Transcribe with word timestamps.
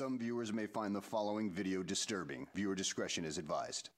Some 0.00 0.18
viewers 0.18 0.50
may 0.50 0.64
find 0.64 0.96
the 0.96 1.02
following 1.02 1.50
video 1.50 1.82
disturbing. 1.82 2.46
Viewer 2.54 2.74
discretion 2.74 3.22
is 3.22 3.36
advised. 3.36 3.90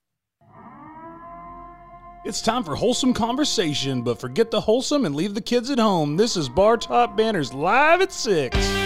It's 2.24 2.40
time 2.40 2.64
for 2.64 2.74
wholesome 2.74 3.14
conversation, 3.14 4.02
but 4.02 4.18
forget 4.18 4.50
the 4.50 4.62
wholesome 4.62 5.06
and 5.06 5.14
leave 5.14 5.34
the 5.34 5.40
kids 5.40 5.70
at 5.70 5.78
home. 5.78 6.16
This 6.16 6.36
is 6.36 6.48
Bar 6.48 6.78
Top 6.78 7.16
Banter's 7.16 7.54
live 7.54 8.00
at 8.02 8.10
6. 8.10 8.81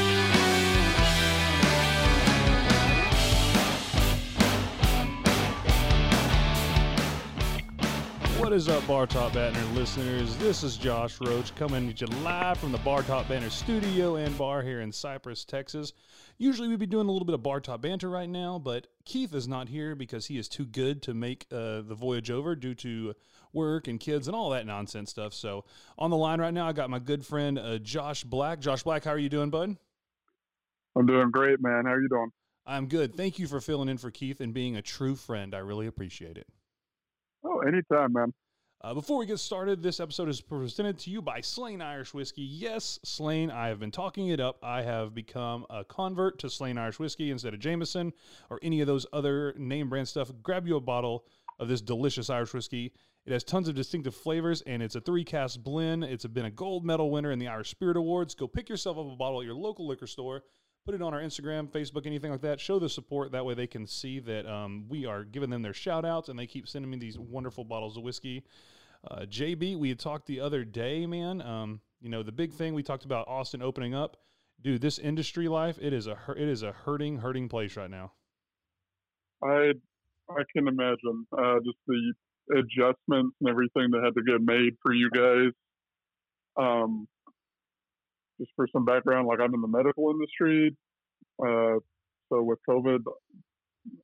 Is 8.56 8.70
up, 8.70 8.86
Bar 8.86 9.06
Top 9.06 9.34
Banter 9.34 9.62
listeners? 9.78 10.34
This 10.38 10.62
is 10.62 10.78
Josh 10.78 11.20
Roach 11.20 11.54
coming 11.56 11.92
to 11.92 12.06
you 12.06 12.22
live 12.22 12.56
from 12.56 12.72
the 12.72 12.78
Bar 12.78 13.02
Top 13.02 13.28
Banter 13.28 13.50
studio 13.50 14.16
and 14.16 14.36
bar 14.38 14.62
here 14.62 14.80
in 14.80 14.90
Cypress, 14.90 15.44
Texas. 15.44 15.92
Usually 16.38 16.66
we'd 16.66 16.78
be 16.78 16.86
doing 16.86 17.06
a 17.06 17.10
little 17.12 17.26
bit 17.26 17.34
of 17.34 17.42
bar 17.42 17.60
top 17.60 17.82
banter 17.82 18.08
right 18.08 18.30
now, 18.30 18.58
but 18.58 18.86
Keith 19.04 19.34
is 19.34 19.46
not 19.46 19.68
here 19.68 19.94
because 19.94 20.24
he 20.24 20.38
is 20.38 20.48
too 20.48 20.64
good 20.64 21.02
to 21.02 21.12
make 21.12 21.44
uh, 21.52 21.82
the 21.82 21.94
voyage 21.94 22.30
over 22.30 22.56
due 22.56 22.74
to 22.76 23.12
work 23.52 23.88
and 23.88 24.00
kids 24.00 24.26
and 24.26 24.34
all 24.34 24.48
that 24.48 24.64
nonsense 24.64 25.10
stuff. 25.10 25.34
So 25.34 25.66
on 25.98 26.08
the 26.08 26.16
line 26.16 26.40
right 26.40 26.54
now, 26.54 26.66
I 26.66 26.72
got 26.72 26.88
my 26.88 26.98
good 26.98 27.26
friend 27.26 27.58
uh, 27.58 27.76
Josh 27.76 28.24
Black. 28.24 28.60
Josh 28.60 28.82
Black, 28.82 29.04
how 29.04 29.10
are 29.10 29.18
you 29.18 29.28
doing, 29.28 29.50
bud? 29.50 29.76
I'm 30.96 31.04
doing 31.04 31.30
great, 31.30 31.60
man. 31.60 31.84
How 31.84 31.92
are 31.92 32.00
you 32.00 32.08
doing? 32.08 32.30
I'm 32.64 32.86
good. 32.86 33.16
Thank 33.16 33.38
you 33.38 33.48
for 33.48 33.60
filling 33.60 33.90
in 33.90 33.98
for 33.98 34.10
Keith 34.10 34.40
and 34.40 34.54
being 34.54 34.76
a 34.76 34.82
true 34.82 35.14
friend. 35.14 35.54
I 35.54 35.58
really 35.58 35.86
appreciate 35.86 36.38
it. 36.38 36.46
Oh, 37.44 37.58
anytime, 37.58 38.14
man. 38.14 38.32
Uh, 38.82 38.92
before 38.92 39.16
we 39.16 39.24
get 39.24 39.38
started, 39.38 39.82
this 39.82 40.00
episode 40.00 40.28
is 40.28 40.42
presented 40.42 40.98
to 40.98 41.10
you 41.10 41.22
by 41.22 41.40
Slane 41.40 41.80
Irish 41.80 42.12
Whiskey. 42.12 42.42
Yes, 42.42 43.00
Slane, 43.04 43.50
I 43.50 43.68
have 43.68 43.80
been 43.80 43.90
talking 43.90 44.28
it 44.28 44.38
up. 44.38 44.58
I 44.62 44.82
have 44.82 45.14
become 45.14 45.64
a 45.70 45.82
convert 45.82 46.38
to 46.40 46.50
Slane 46.50 46.76
Irish 46.76 46.98
Whiskey 46.98 47.30
instead 47.30 47.54
of 47.54 47.60
Jameson 47.60 48.12
or 48.50 48.60
any 48.62 48.82
of 48.82 48.86
those 48.86 49.06
other 49.14 49.54
name 49.56 49.88
brand 49.88 50.08
stuff. 50.08 50.30
Grab 50.42 50.66
you 50.66 50.76
a 50.76 50.80
bottle 50.80 51.24
of 51.58 51.68
this 51.68 51.80
delicious 51.80 52.28
Irish 52.28 52.52
whiskey. 52.52 52.92
It 53.24 53.32
has 53.32 53.44
tons 53.44 53.66
of 53.66 53.74
distinctive 53.74 54.14
flavors 54.14 54.60
and 54.66 54.82
it's 54.82 54.94
a 54.94 55.00
three 55.00 55.24
cask 55.24 55.58
blend. 55.58 56.04
It's 56.04 56.26
been 56.26 56.44
a 56.44 56.50
gold 56.50 56.84
medal 56.84 57.10
winner 57.10 57.32
in 57.32 57.38
the 57.38 57.48
Irish 57.48 57.70
Spirit 57.70 57.96
Awards. 57.96 58.34
Go 58.34 58.46
pick 58.46 58.68
yourself 58.68 58.98
up 58.98 59.10
a 59.10 59.16
bottle 59.16 59.40
at 59.40 59.46
your 59.46 59.54
local 59.54 59.86
liquor 59.86 60.06
store 60.06 60.42
put 60.86 60.94
it 60.94 61.02
on 61.02 61.12
our 61.12 61.20
Instagram, 61.20 61.68
Facebook, 61.68 62.06
anything 62.06 62.30
like 62.30 62.40
that. 62.42 62.60
Show 62.60 62.78
the 62.78 62.88
support. 62.88 63.32
That 63.32 63.44
way 63.44 63.54
they 63.54 63.66
can 63.66 63.88
see 63.88 64.20
that 64.20 64.46
um, 64.46 64.86
we 64.88 65.04
are 65.04 65.24
giving 65.24 65.50
them 65.50 65.60
their 65.60 65.74
shout 65.74 66.04
outs 66.04 66.28
and 66.28 66.38
they 66.38 66.46
keep 66.46 66.68
sending 66.68 66.90
me 66.90 66.96
these 66.96 67.18
wonderful 67.18 67.64
bottles 67.64 67.96
of 67.96 68.04
whiskey. 68.04 68.44
Uh, 69.10 69.22
JB, 69.22 69.76
we 69.76 69.88
had 69.88 69.98
talked 69.98 70.26
the 70.26 70.40
other 70.40 70.64
day, 70.64 71.04
man. 71.04 71.42
Um, 71.42 71.80
you 72.00 72.08
know, 72.08 72.22
the 72.22 72.32
big 72.32 72.52
thing 72.52 72.72
we 72.72 72.84
talked 72.84 73.04
about 73.04 73.26
Austin 73.26 73.62
opening 73.62 73.94
up. 73.94 74.16
Dude, 74.62 74.80
this 74.80 74.98
industry 74.98 75.48
life, 75.48 75.76
it 75.80 75.92
is 75.92 76.06
a 76.06 76.16
it 76.30 76.48
is 76.48 76.62
a 76.62 76.72
hurting, 76.72 77.18
hurting 77.18 77.48
place 77.48 77.76
right 77.76 77.90
now. 77.90 78.12
I 79.42 79.72
I 80.30 80.42
can 80.54 80.66
imagine 80.66 81.26
uh, 81.36 81.58
just 81.64 81.76
the 81.86 82.12
adjustments 82.52 83.36
and 83.40 83.48
everything 83.48 83.90
that 83.90 84.02
had 84.02 84.14
to 84.14 84.22
get 84.22 84.40
made 84.40 84.76
for 84.82 84.94
you 84.94 85.10
guys. 85.10 85.52
Um, 86.56 87.06
just 88.38 88.50
for 88.56 88.66
some 88.72 88.84
background, 88.84 89.26
like 89.26 89.40
I'm 89.40 89.54
in 89.54 89.60
the 89.60 89.68
medical 89.68 90.10
industry. 90.10 90.76
Uh, 91.40 91.80
so 92.28 92.42
with 92.42 92.58
COVID, 92.68 93.00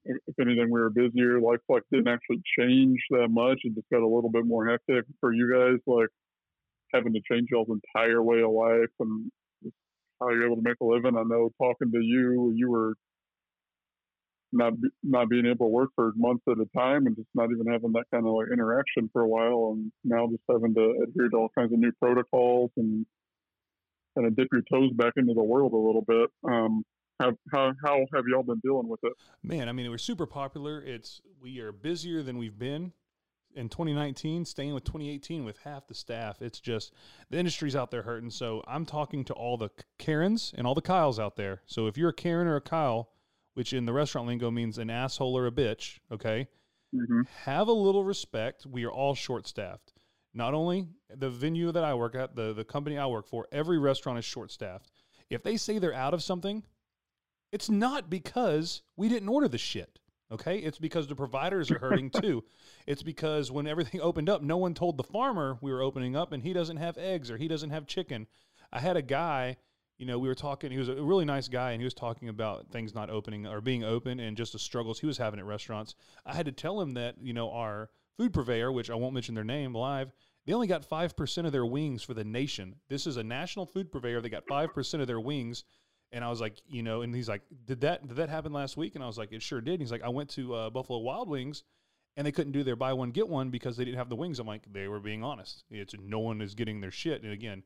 if 0.05 0.39
anything, 0.41 0.71
we 0.71 0.81
were 0.81 0.91
busier. 0.91 1.41
Life 1.41 1.61
like 1.69 1.83
didn't 1.91 2.09
actually 2.09 2.43
change 2.59 2.99
that 3.11 3.29
much. 3.31 3.61
It 3.65 3.75
just 3.75 3.91
got 3.91 4.03
a 4.03 4.09
little 4.09 4.31
bit 4.31 4.47
more 4.47 4.69
hectic 4.69 5.05
for 5.21 5.33
you 5.33 5.51
guys, 5.53 5.81
like 5.87 6.09
having 6.93 7.13
to 7.15 7.21
change 7.31 7.49
y'all's 7.51 7.69
entire 7.69 8.23
way 8.23 8.43
of 8.43 8.51
life 8.51 8.91
and 9.01 9.31
how 10.21 10.31
you're 10.31 10.47
able 10.47 10.57
to 10.57 10.63
make 10.63 10.77
a 10.81 10.85
living. 10.85 11.17
I 11.17 11.23
know 11.23 11.51
talking 11.61 11.91
to 11.93 12.01
you, 12.01 12.53
you 12.55 12.71
were 12.71 12.95
not 14.53 14.75
not 15.03 15.31
being 15.31 15.47
able 15.47 15.67
to 15.67 15.71
work 15.73 15.91
for 15.97 16.13
months 16.15 16.45
at 16.49 16.59
a 16.59 16.67
time 16.79 17.07
and 17.07 17.17
just 17.17 17.29
not 17.35 17.51
even 17.51 17.67
having 17.67 17.93
that 17.93 18.05
kind 18.13 18.27
of 18.27 18.35
like 18.35 18.49
interaction 18.53 19.09
for 19.13 19.23
a 19.23 19.29
while, 19.29 19.73
and 19.75 19.91
now 20.05 20.29
just 20.29 20.43
having 20.49 20.75
to 20.75 21.03
adhere 21.03 21.29
to 21.31 21.37
all 21.37 21.51
kinds 21.57 21.73
of 21.73 21.79
new 21.79 21.93
protocols 21.93 22.71
and 22.77 23.07
kind 24.17 24.27
of 24.27 24.37
dip 24.37 24.49
your 24.53 24.63
toes 24.71 24.93
back 24.95 25.15
into 25.17 25.35
the 25.35 25.43
world 25.43 25.73
a 25.73 25.77
little 25.77 26.03
bit. 26.03 26.31
Um, 26.45 26.85
how, 27.21 27.33
how, 27.53 27.73
how 27.85 28.07
have 28.15 28.25
y'all 28.27 28.43
been 28.43 28.61
dealing 28.61 28.89
with 28.89 29.01
it? 29.05 29.13
Man, 29.43 29.69
I 29.69 29.73
mean, 29.73 29.89
we're 29.91 29.99
super 29.99 30.27
popular. 30.27 30.83
It's 30.83 31.21
we 31.41 31.61
are 31.61 31.73
busier 31.73 32.23
than 32.23 32.39
we've 32.39 32.59
been 32.59 32.93
in 33.55 33.69
2019, 33.69 34.45
staying 34.45 34.75
with 34.75 34.85
2018 34.85 35.45
with 35.45 35.59
half 35.59 35.87
the 35.87 35.95
staff. 35.95 36.41
It's 36.41 36.61
just 36.61 36.93
the 37.31 37.39
industry's 37.39 37.77
out 37.77 37.91
there 37.91 38.03
hurting. 38.03 38.31
So 38.31 38.63
I'm 38.67 38.87
talking 38.87 39.25
to 39.27 39.35
all 39.35 39.57
the 39.57 39.71
Karens 39.99 40.53
and 40.57 40.67
all 40.67 40.75
the 40.75 40.83
Kyles 40.83 41.19
out 41.19 41.37
there. 41.37 41.63
So 41.67 41.87
if 41.87 41.97
you're 41.97 42.11
a 42.11 42.15
Karen 42.15 42.47
or 42.47 42.57
a 42.57 42.61
Kyle, 42.61 43.11
which 43.55 43.73
in 43.73 43.85
the 43.85 43.93
restaurant 43.93 44.27
lingo 44.27 44.51
means 44.51 44.79
an 44.79 44.91
asshole 44.91 45.37
or 45.37 45.47
a 45.47 45.53
bitch, 45.53 45.99
okay, 46.11 46.49
mm-hmm. 46.95 47.23
have 47.45 47.69
a 47.69 47.73
little 47.73 48.05
respect. 48.05 48.67
We 48.67 48.85
are 48.85 48.93
all 48.93 49.15
short 49.15 49.47
staffed. 49.47 49.93
Not 50.35 50.55
only 50.55 50.89
the 51.15 51.31
venue 51.31 51.73
that 51.73 51.85
I 51.85 51.95
work 51.95 52.15
at, 52.15 52.35
the, 52.35 52.53
the 52.53 52.65
company 52.65 52.99
I 52.99 53.07
work 53.07 53.27
for, 53.27 53.47
every 53.53 53.79
restaurant 53.79 54.19
is 54.19 54.25
short 54.25 54.51
staffed. 54.51 54.91
If 55.29 55.43
they 55.43 55.57
say 55.57 55.79
they're 55.79 55.95
out 55.95 56.15
of 56.15 56.23
something, 56.23 56.63
it's 57.51 57.69
not 57.69 58.09
because 58.09 58.83
we 58.97 59.09
didn't 59.09 59.29
order 59.29 59.49
the 59.49 59.59
shit. 59.59 59.99
Okay. 60.31 60.59
It's 60.59 60.79
because 60.79 61.07
the 61.07 61.15
providers 61.15 61.71
are 61.71 61.79
hurting 61.79 62.11
too. 62.23 62.45
It's 62.87 63.03
because 63.03 63.51
when 63.51 63.67
everything 63.67 64.01
opened 64.03 64.31
up, 64.31 64.43
no 64.43 64.57
one 64.57 64.73
told 64.73 64.97
the 64.97 65.05
farmer 65.05 65.59
we 65.61 65.71
were 65.71 65.83
opening 65.83 66.17
up 66.17 66.33
and 66.33 66.43
he 66.43 66.55
doesn't 66.55 66.79
have 66.79 66.97
eggs 66.97 67.31
or 67.31 67.37
he 67.37 67.49
doesn't 67.49 67.71
have 67.71 67.87
chicken. 67.87 68.27
I 68.73 68.81
had 68.81 68.97
a 68.97 69.03
guy, 69.03 69.59
you 69.99 70.07
know, 70.07 70.19
we 70.19 70.29
were 70.29 70.35
talking, 70.35 70.73
he 70.73 70.79
was 70.79 70.89
a 70.89 70.95
really 70.95 71.27
nice 71.27 71.49
guy 71.49 71.73
and 71.73 71.81
he 71.83 71.85
was 71.85 71.93
talking 71.93 72.31
about 72.31 72.71
things 72.71 72.95
not 72.95 73.11
opening 73.11 73.47
or 73.47 73.61
being 73.61 73.85
open 73.85 74.19
and 74.19 74.35
just 74.35 74.55
the 74.55 74.59
struggles 74.59 74.99
he 74.99 75.07
was 75.07 75.19
having 75.19 75.39
at 75.39 75.45
restaurants. 75.45 75.95
I 76.25 76.35
had 76.35 76.47
to 76.47 76.53
tell 76.53 76.81
him 76.81 76.93
that, 76.95 77.17
you 77.21 77.35
know, 77.35 77.51
our 77.51 77.91
food 78.17 78.33
purveyor, 78.33 78.73
which 78.73 78.91
I 78.91 78.95
won't 78.95 79.15
mention 79.15 79.35
their 79.35 79.45
name 79.45 79.75
live, 79.75 80.13
they 80.47 80.53
only 80.53 80.67
got 80.67 80.89
5% 80.89 81.47
of 81.47 81.53
their 81.53 81.67
wings 81.67 82.03
for 82.03 82.15
the 82.15 82.25
nation. 82.25 82.77
This 82.89 83.07
is 83.07 83.17
a 83.17 83.23
national 83.23 83.67
food 83.67 83.93
purveyor. 83.93 84.21
They 84.21 84.29
got 84.29 84.47
5% 84.47 85.01
of 85.01 85.07
their 85.07 85.21
wings 85.21 85.65
and 86.13 86.23
I 86.23 86.29
was 86.29 86.41
like, 86.41 86.61
you 86.67 86.83
know, 86.83 87.03
and 87.03 87.15
he's 87.15 87.29
like, 87.29 87.43
did 87.65 87.81
that 87.81 88.07
did 88.07 88.19
that 88.19 88.29
happen 88.29 88.53
last 88.53 88.77
week? 88.77 88.95
And 88.95 89.03
I 89.03 89.07
was 89.07 89.17
like, 89.17 89.33
it 89.33 89.43
sure 89.43 89.61
did. 89.61 89.73
And 89.73 89.81
he's 89.81 89.91
like, 89.91 90.03
I 90.03 90.11
went 90.11 90.29
to 90.31 90.55
uh, 90.55 90.71
Buffalo 90.71 90.99
Wild 90.99 91.29
Wings, 91.29 91.65
and 92.17 92.27
they 92.27 92.33
couldn't 92.33 92.53
do 92.53 92.63
their 92.63 92.77
buy 92.77 92.93
one 92.93 93.11
get 93.11 93.29
one 93.29 93.51
because 93.51 93.77
they 93.77 93.85
didn't 93.85 93.97
have 93.97 94.11
the 94.11 94.17
wings. 94.17 94.39
I'm 94.39 94.47
like, 94.47 94.71
they 94.71 94.89
were 94.89 95.01
being 95.01 95.25
honest. 95.25 95.65
It's 95.71 95.95
no 95.99 96.19
one 96.19 96.43
is 96.43 96.55
getting 96.55 96.81
their 96.81 96.91
shit. 96.91 97.23
And 97.23 97.33
again, 97.33 97.63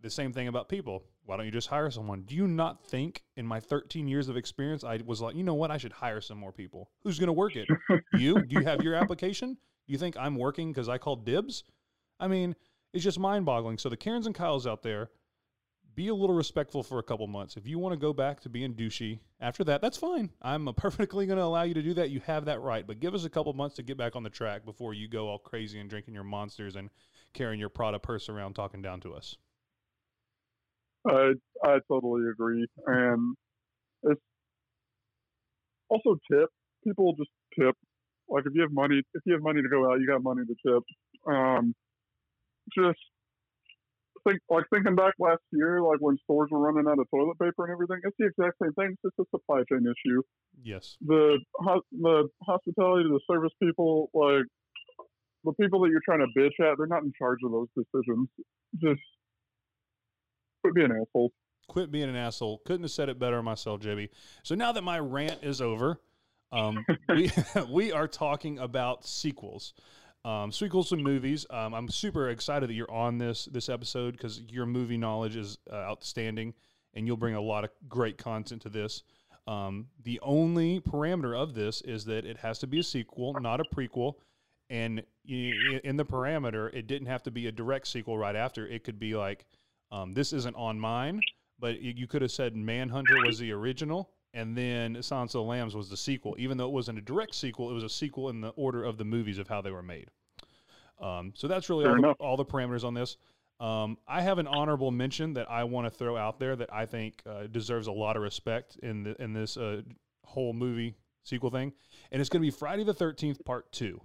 the 0.00 0.10
same 0.10 0.32
thing 0.32 0.46
about 0.46 0.68
people. 0.68 1.02
Why 1.24 1.36
don't 1.36 1.46
you 1.46 1.52
just 1.52 1.66
hire 1.66 1.90
someone? 1.90 2.22
Do 2.22 2.36
you 2.36 2.46
not 2.46 2.86
think 2.86 3.24
in 3.36 3.44
my 3.44 3.58
13 3.58 4.06
years 4.06 4.28
of 4.28 4.36
experience, 4.36 4.84
I 4.84 5.00
was 5.04 5.20
like, 5.20 5.34
you 5.34 5.42
know 5.42 5.54
what? 5.54 5.72
I 5.72 5.76
should 5.76 5.92
hire 5.92 6.20
some 6.20 6.38
more 6.38 6.52
people. 6.52 6.90
Who's 7.02 7.18
going 7.18 7.26
to 7.26 7.32
work 7.32 7.56
it? 7.56 7.68
you? 8.14 8.40
Do 8.42 8.60
you 8.60 8.64
have 8.64 8.82
your 8.82 8.94
application? 8.94 9.56
You 9.88 9.98
think 9.98 10.16
I'm 10.16 10.36
working 10.36 10.72
because 10.72 10.88
I 10.88 10.98
called 10.98 11.24
dibs? 11.24 11.64
I 12.20 12.28
mean, 12.28 12.54
it's 12.92 13.02
just 13.02 13.18
mind 13.18 13.44
boggling. 13.44 13.78
So 13.78 13.88
the 13.88 13.96
Karens 13.96 14.26
and 14.26 14.34
Kyles 14.34 14.66
out 14.66 14.82
there 14.82 15.10
be 15.96 16.08
a 16.08 16.14
little 16.14 16.36
respectful 16.36 16.84
for 16.84 17.00
a 17.00 17.02
couple 17.02 17.26
months. 17.26 17.56
If 17.56 17.66
you 17.66 17.78
want 17.80 17.92
to 17.92 17.98
go 17.98 18.12
back 18.12 18.40
to 18.42 18.48
being 18.48 18.74
douchey 18.74 19.18
after 19.40 19.64
that, 19.64 19.80
that's 19.80 19.96
fine. 19.96 20.30
I'm 20.40 20.72
perfectly 20.76 21.26
going 21.26 21.38
to 21.38 21.44
allow 21.44 21.62
you 21.62 21.74
to 21.74 21.82
do 21.82 21.94
that. 21.94 22.10
You 22.10 22.20
have 22.20 22.44
that 22.44 22.60
right. 22.60 22.86
But 22.86 23.00
give 23.00 23.14
us 23.14 23.24
a 23.24 23.30
couple 23.30 23.52
months 23.54 23.74
to 23.76 23.82
get 23.82 23.96
back 23.96 24.14
on 24.14 24.22
the 24.22 24.30
track 24.30 24.64
before 24.64 24.94
you 24.94 25.08
go 25.08 25.28
all 25.28 25.38
crazy 25.38 25.80
and 25.80 25.90
drinking 25.90 26.14
your 26.14 26.22
monsters 26.22 26.76
and 26.76 26.90
carrying 27.34 27.58
your 27.58 27.68
Prada 27.68 27.98
purse 27.98 28.28
around 28.28 28.54
talking 28.54 28.80
down 28.80 29.00
to 29.00 29.14
us. 29.14 29.36
I 31.06 31.32
I 31.64 31.78
totally 31.88 32.28
agree, 32.30 32.66
and 32.86 33.36
it's 34.02 34.20
also 35.88 36.16
tip. 36.30 36.48
People 36.84 37.14
just 37.16 37.30
tip. 37.58 37.74
Like 38.28 38.44
if 38.46 38.52
you 38.54 38.62
have 38.62 38.72
money, 38.72 39.02
if 39.14 39.22
you 39.24 39.32
have 39.32 39.42
money 39.42 39.62
to 39.62 39.68
go 39.68 39.90
out, 39.90 40.00
you 40.00 40.06
got 40.06 40.22
money 40.22 40.42
to 40.44 40.54
tip. 40.64 40.82
Um, 41.26 41.74
just 42.76 42.98
think 44.28 44.40
like 44.50 44.64
thinking 44.72 44.94
back 44.94 45.14
last 45.18 45.42
year, 45.52 45.80
like 45.82 45.98
when 46.00 46.16
stores 46.24 46.48
were 46.50 46.58
running 46.58 46.90
out 46.90 46.98
of 46.98 47.06
toilet 47.10 47.38
paper 47.38 47.64
and 47.64 47.72
everything. 47.72 48.00
It's 48.04 48.16
the 48.18 48.26
exact 48.26 48.56
same 48.62 48.72
thing. 48.74 48.96
It's 49.04 49.14
just 49.16 49.18
a 49.20 49.36
supply 49.36 49.62
chain 49.70 49.84
issue. 49.84 50.22
Yes. 50.62 50.96
The 51.00 51.38
the 51.92 52.28
hospitality, 52.42 53.08
the 53.08 53.20
service 53.30 53.52
people, 53.62 54.10
like 54.14 54.44
the 55.44 55.52
people 55.60 55.80
that 55.82 55.90
you're 55.90 56.02
trying 56.04 56.20
to 56.20 56.38
bitch 56.38 56.58
at, 56.60 56.76
they're 56.78 56.86
not 56.86 57.02
in 57.02 57.12
charge 57.18 57.38
of 57.44 57.52
those 57.52 57.68
decisions. 57.76 58.28
Just 58.80 59.00
quit 60.62 60.74
being 60.74 60.90
assholes. 60.92 61.32
Quit 61.68 61.90
being 61.90 62.08
an 62.08 62.16
asshole. 62.16 62.60
Couldn't 62.64 62.82
have 62.82 62.90
said 62.90 63.08
it 63.08 63.18
better 63.18 63.42
myself, 63.42 63.80
JB. 63.80 64.08
So 64.42 64.54
now 64.54 64.72
that 64.72 64.82
my 64.82 64.98
rant 64.98 65.40
is 65.42 65.60
over, 65.60 66.00
um, 66.52 66.84
we 67.08 67.30
we 67.68 67.92
are 67.92 68.08
talking 68.08 68.58
about 68.58 69.06
sequels. 69.06 69.74
Um, 70.24 70.50
sequels 70.50 70.88
to 70.90 70.96
movies. 70.96 71.46
Um, 71.48 71.74
I'm 71.74 71.88
super 71.88 72.30
excited 72.30 72.68
that 72.68 72.74
you're 72.74 72.90
on 72.90 73.18
this 73.18 73.46
this 73.46 73.68
episode 73.68 74.12
because 74.12 74.40
your 74.40 74.66
movie 74.66 74.98
knowledge 74.98 75.36
is 75.36 75.58
uh, 75.70 75.76
outstanding, 75.76 76.54
and 76.94 77.06
you'll 77.06 77.16
bring 77.16 77.34
a 77.34 77.40
lot 77.40 77.64
of 77.64 77.70
great 77.88 78.18
content 78.18 78.62
to 78.62 78.68
this. 78.68 79.02
Um, 79.46 79.86
the 80.04 80.20
only 80.20 80.80
parameter 80.80 81.34
of 81.34 81.54
this 81.54 81.80
is 81.80 82.04
that 82.04 82.26
it 82.26 82.36
has 82.36 82.58
to 82.58 82.66
be 82.66 82.80
a 82.80 82.82
sequel, 82.82 83.34
not 83.40 83.60
a 83.60 83.64
prequel. 83.64 84.16
And 84.68 85.02
in 85.26 85.96
the 85.96 86.04
parameter, 86.04 86.72
it 86.74 86.86
didn't 86.86 87.06
have 87.08 87.22
to 87.22 87.30
be 87.30 87.46
a 87.46 87.52
direct 87.52 87.88
sequel 87.88 88.18
right 88.18 88.36
after. 88.36 88.66
It 88.66 88.84
could 88.84 88.98
be 88.98 89.14
like, 89.16 89.46
um, 89.90 90.12
this 90.12 90.34
isn't 90.34 90.54
on 90.54 90.78
mine, 90.78 91.22
but 91.58 91.80
you 91.80 92.06
could 92.06 92.20
have 92.20 92.30
said 92.30 92.54
Manhunter 92.54 93.24
was 93.24 93.38
the 93.38 93.52
original, 93.52 94.10
and 94.34 94.56
then 94.56 95.02
Silence 95.02 95.34
of 95.34 95.40
the 95.40 95.48
Lambs 95.48 95.74
was 95.74 95.88
the 95.88 95.96
sequel. 95.96 96.34
Even 96.38 96.58
though 96.58 96.66
it 96.66 96.72
wasn't 96.72 96.98
a 96.98 97.02
direct 97.02 97.34
sequel, 97.34 97.70
it 97.70 97.74
was 97.74 97.84
a 97.84 97.88
sequel 97.88 98.28
in 98.28 98.40
the 98.40 98.50
order 98.50 98.84
of 98.84 98.98
the 98.98 99.04
movies 99.04 99.38
of 99.38 99.48
how 99.48 99.60
they 99.60 99.70
were 99.70 99.82
made. 99.82 100.08
Um, 101.00 101.32
so 101.34 101.46
that's 101.46 101.70
really 101.70 101.86
all 101.86 102.00
the, 102.00 102.12
all 102.18 102.36
the 102.36 102.44
parameters 102.44 102.84
on 102.84 102.94
this. 102.94 103.16
Um, 103.60 103.98
I 104.06 104.20
have 104.22 104.38
an 104.38 104.46
honorable 104.46 104.90
mention 104.90 105.34
that 105.34 105.50
I 105.50 105.64
want 105.64 105.86
to 105.86 105.90
throw 105.90 106.16
out 106.16 106.38
there 106.38 106.54
that 106.56 106.72
I 106.72 106.86
think 106.86 107.22
uh, 107.26 107.48
deserves 107.48 107.88
a 107.88 107.92
lot 107.92 108.16
of 108.16 108.22
respect 108.22 108.76
in 108.82 109.02
the, 109.02 109.22
in 109.22 109.32
this 109.32 109.56
uh, 109.56 109.82
whole 110.24 110.52
movie 110.52 110.94
sequel 111.24 111.50
thing, 111.50 111.72
and 112.12 112.20
it's 112.20 112.28
going 112.28 112.40
to 112.40 112.46
be 112.46 112.56
Friday 112.56 112.84
the 112.84 112.94
Thirteenth 112.94 113.44
Part 113.44 113.70
Two. 113.72 114.00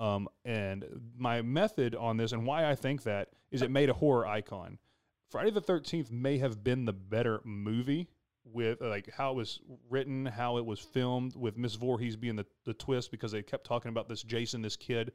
Um, 0.00 0.28
and 0.44 0.84
my 1.16 1.42
method 1.42 1.96
on 1.96 2.16
this 2.16 2.30
and 2.30 2.46
why 2.46 2.70
I 2.70 2.76
think 2.76 3.02
that 3.02 3.30
is 3.50 3.62
it 3.62 3.70
made 3.70 3.90
a 3.90 3.94
horror 3.94 4.26
icon. 4.26 4.78
Friday 5.28 5.50
the 5.50 5.60
Thirteenth 5.60 6.12
may 6.12 6.38
have 6.38 6.62
been 6.62 6.84
the 6.84 6.92
better 6.92 7.40
movie 7.44 8.08
with 8.52 8.80
like 8.80 9.10
how 9.16 9.32
it 9.32 9.36
was 9.36 9.60
written, 9.88 10.26
how 10.26 10.58
it 10.58 10.66
was 10.66 10.80
filmed, 10.80 11.36
with 11.36 11.56
Miss 11.56 11.74
Voorhees 11.74 12.16
being 12.16 12.36
the, 12.36 12.46
the 12.64 12.74
twist 12.74 13.10
because 13.10 13.32
they 13.32 13.42
kept 13.42 13.66
talking 13.66 13.90
about 13.90 14.08
this 14.08 14.22
Jason, 14.22 14.62
this 14.62 14.76
kid 14.76 15.12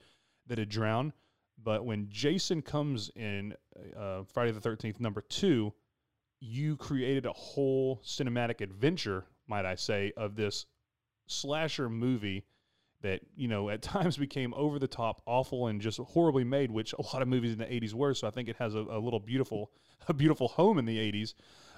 that 0.47 0.57
had 0.57 0.69
drowned. 0.69 1.13
But 1.61 1.85
when 1.85 2.07
Jason 2.09 2.61
comes 2.61 3.11
in 3.15 3.53
uh, 3.97 4.23
Friday 4.33 4.51
the 4.51 4.59
Thirteenth 4.61 4.99
number 4.99 5.21
two, 5.21 5.73
you 6.39 6.75
created 6.75 7.25
a 7.25 7.33
whole 7.33 8.01
cinematic 8.03 8.61
adventure, 8.61 9.25
might 9.47 9.65
I 9.65 9.75
say, 9.75 10.11
of 10.17 10.35
this 10.35 10.65
slasher 11.27 11.89
movie 11.89 12.45
that 13.01 13.21
you 13.35 13.47
know 13.47 13.69
at 13.69 13.81
times 13.83 14.17
became 14.17 14.53
over 14.55 14.79
the 14.79 14.87
top, 14.87 15.21
awful, 15.25 15.67
and 15.67 15.79
just 15.79 15.99
horribly 15.99 16.43
made, 16.43 16.71
which 16.71 16.93
a 16.93 17.01
lot 17.01 17.21
of 17.21 17.27
movies 17.27 17.53
in 17.53 17.59
the 17.59 17.65
'80s 17.65 17.93
were. 17.93 18.13
So 18.13 18.27
I 18.27 18.31
think 18.31 18.49
it 18.49 18.55
has 18.57 18.75
a, 18.75 18.79
a 18.79 18.99
little 18.99 19.19
beautiful, 19.19 19.71
a 20.07 20.13
beautiful 20.13 20.47
home 20.47 20.79
in 20.79 20.85
the 20.85 20.97
'80s. 20.97 21.33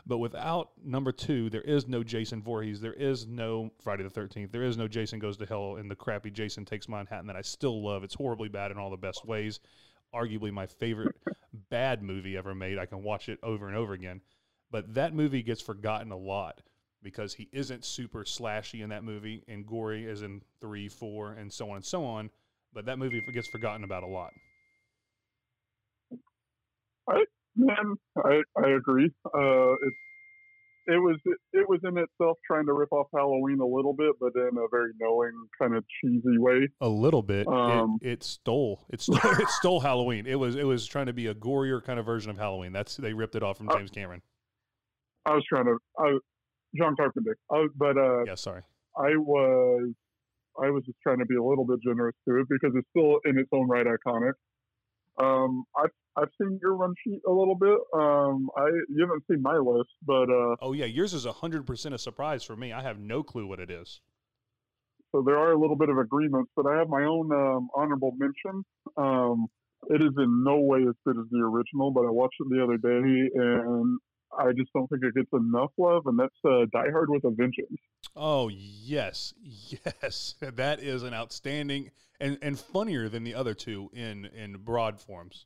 But 0.07 0.19
without 0.19 0.71
number 0.83 1.11
two, 1.11 1.49
there 1.49 1.61
is 1.61 1.87
no 1.87 2.03
Jason 2.03 2.41
Voorhees. 2.41 2.79
There 2.79 2.93
is 2.93 3.25
no 3.25 3.71
Friday 3.81 4.03
the 4.03 4.09
Thirteenth. 4.09 4.51
There 4.51 4.63
is 4.63 4.77
no 4.77 4.87
Jason 4.87 5.17
Goes 5.19 5.37
to 5.37 5.45
Hell 5.45 5.77
and 5.77 5.89
the 5.89 5.95
crappy 5.95 6.29
Jason 6.29 6.63
Takes 6.63 6.87
Manhattan 6.87 7.27
that 7.27 7.35
I 7.35 7.41
still 7.41 7.83
love. 7.83 8.03
It's 8.03 8.13
horribly 8.13 8.49
bad 8.49 8.71
in 8.71 8.77
all 8.77 8.91
the 8.91 8.97
best 8.97 9.25
ways. 9.25 9.59
Arguably 10.13 10.51
my 10.51 10.67
favorite 10.67 11.15
bad 11.69 12.03
movie 12.03 12.37
ever 12.37 12.53
made. 12.53 12.77
I 12.77 12.85
can 12.85 13.01
watch 13.01 13.29
it 13.29 13.39
over 13.41 13.67
and 13.67 13.75
over 13.75 13.93
again. 13.93 14.21
But 14.69 14.93
that 14.93 15.13
movie 15.15 15.41
gets 15.41 15.61
forgotten 15.61 16.11
a 16.11 16.17
lot 16.17 16.61
because 17.01 17.33
he 17.33 17.49
isn't 17.51 17.83
super 17.83 18.23
slashy 18.23 18.83
in 18.83 18.89
that 18.89 19.03
movie 19.03 19.43
and 19.47 19.65
gory 19.65 20.07
as 20.07 20.21
in 20.21 20.41
three, 20.61 20.87
four, 20.87 21.33
and 21.33 21.51
so 21.51 21.69
on 21.69 21.77
and 21.77 21.85
so 21.85 22.05
on. 22.05 22.29
But 22.73 22.85
that 22.85 22.99
movie 22.99 23.21
gets 23.33 23.47
forgotten 23.47 23.83
about 23.83 24.03
a 24.03 24.07
lot. 24.07 24.33
Man, 27.55 27.95
I 28.17 28.41
I 28.57 28.69
agree. 28.69 29.11
Uh, 29.25 29.73
it 29.73 29.93
it 30.87 30.97
was 30.97 31.17
it 31.53 31.67
was 31.67 31.79
in 31.83 31.97
itself 31.97 32.37
trying 32.45 32.65
to 32.67 32.73
rip 32.73 32.91
off 32.91 33.07
Halloween 33.13 33.59
a 33.59 33.65
little 33.65 33.93
bit, 33.93 34.13
but 34.19 34.33
in 34.35 34.57
a 34.57 34.67
very 34.69 34.91
knowing 34.99 35.33
kind 35.59 35.75
of 35.75 35.83
cheesy 36.01 36.37
way. 36.37 36.67
A 36.81 36.87
little 36.87 37.23
bit. 37.23 37.47
Um, 37.47 37.97
it, 38.01 38.09
it 38.09 38.23
stole. 38.23 38.85
It 38.89 39.01
stole. 39.01 39.19
it 39.23 39.49
stole 39.49 39.79
Halloween. 39.79 40.25
It 40.27 40.35
was. 40.35 40.55
It 40.55 40.65
was 40.65 40.85
trying 40.85 41.07
to 41.07 41.13
be 41.13 41.27
a 41.27 41.33
gorier 41.33 41.83
kind 41.83 41.99
of 41.99 42.05
version 42.05 42.29
of 42.29 42.37
Halloween. 42.37 42.71
That's 42.71 42.97
they 42.97 43.13
ripped 43.13 43.35
it 43.35 43.43
off 43.43 43.57
from 43.57 43.69
Uh, 43.69 43.77
James 43.77 43.91
Cameron. 43.91 44.21
I 45.25 45.33
was 45.33 45.43
trying 45.49 45.65
to 45.65 45.77
I, 45.97 46.17
John 46.77 46.95
Carpenter, 46.95 47.37
I, 47.51 47.67
but 47.75 47.97
uh, 47.97 48.25
Yeah. 48.25 48.35
Sorry. 48.35 48.61
I 48.97 49.15
was 49.17 49.91
I 50.61 50.69
was 50.69 50.83
just 50.85 50.97
trying 51.01 51.19
to 51.19 51.25
be 51.25 51.35
a 51.35 51.43
little 51.43 51.65
bit 51.65 51.79
generous 51.85 52.15
to 52.27 52.39
it 52.39 52.47
because 52.49 52.73
it's 52.75 52.87
still 52.89 53.19
in 53.25 53.37
its 53.37 53.49
own 53.51 53.67
right 53.67 53.85
iconic. 53.85 54.33
Um, 55.21 55.63
I've 55.77 55.91
I've 56.17 56.29
seen 56.41 56.59
your 56.61 56.75
run 56.75 56.93
sheet 57.03 57.19
a 57.27 57.31
little 57.31 57.55
bit. 57.55 57.77
Um, 57.93 58.49
I 58.57 58.67
you 58.89 59.01
haven't 59.01 59.23
seen 59.29 59.41
my 59.41 59.57
list, 59.57 59.89
but 60.05 60.29
uh, 60.29 60.55
Oh 60.61 60.73
yeah, 60.73 60.85
yours 60.85 61.13
is 61.13 61.25
hundred 61.25 61.65
percent 61.65 61.95
a 61.95 61.97
surprise 61.97 62.43
for 62.43 62.55
me. 62.55 62.71
I 62.73 62.81
have 62.81 62.99
no 62.99 63.23
clue 63.23 63.47
what 63.47 63.59
it 63.59 63.69
is. 63.69 64.01
so 65.11 65.21
there 65.25 65.37
are 65.37 65.51
a 65.53 65.59
little 65.59 65.75
bit 65.77 65.89
of 65.89 65.97
agreements. 65.97 66.51
But 66.55 66.65
I 66.67 66.77
have 66.77 66.89
my 66.89 67.03
own 67.03 67.31
um, 67.31 67.69
honorable 67.75 68.13
mention. 68.17 68.63
Um, 68.97 69.47
it 69.89 70.01
is 70.01 70.11
in 70.17 70.43
no 70.43 70.59
way 70.59 70.79
as 70.79 70.95
good 71.05 71.17
as 71.17 71.25
the 71.31 71.39
original, 71.39 71.91
but 71.91 72.05
I 72.05 72.09
watched 72.09 72.37
it 72.39 72.47
the 72.49 72.63
other 72.63 72.77
day 72.77 73.29
and 73.35 73.99
I 74.37 74.51
just 74.51 74.71
don't 74.73 74.87
think 74.87 75.03
it 75.03 75.15
gets 75.15 75.31
enough 75.33 75.71
love, 75.77 76.07
and 76.07 76.19
that's 76.19 76.35
uh, 76.43 76.65
Die 76.71 76.91
Hard 76.91 77.09
with 77.09 77.23
a 77.23 77.31
Vengeance. 77.31 77.79
Oh 78.15 78.49
yes, 78.49 79.33
yes, 79.41 80.35
that 80.41 80.81
is 80.81 81.03
an 81.03 81.13
outstanding 81.13 81.91
and 82.19 82.37
and 82.41 82.59
funnier 82.59 83.09
than 83.09 83.23
the 83.23 83.35
other 83.35 83.53
two 83.53 83.89
in 83.93 84.25
in 84.25 84.57
broad 84.57 84.99
forms. 84.99 85.45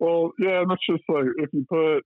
Well, 0.00 0.32
yeah, 0.38 0.62
and 0.62 0.70
that's 0.70 0.86
just 0.88 1.02
like 1.08 1.26
if 1.38 1.50
you 1.52 1.66
put 1.68 2.04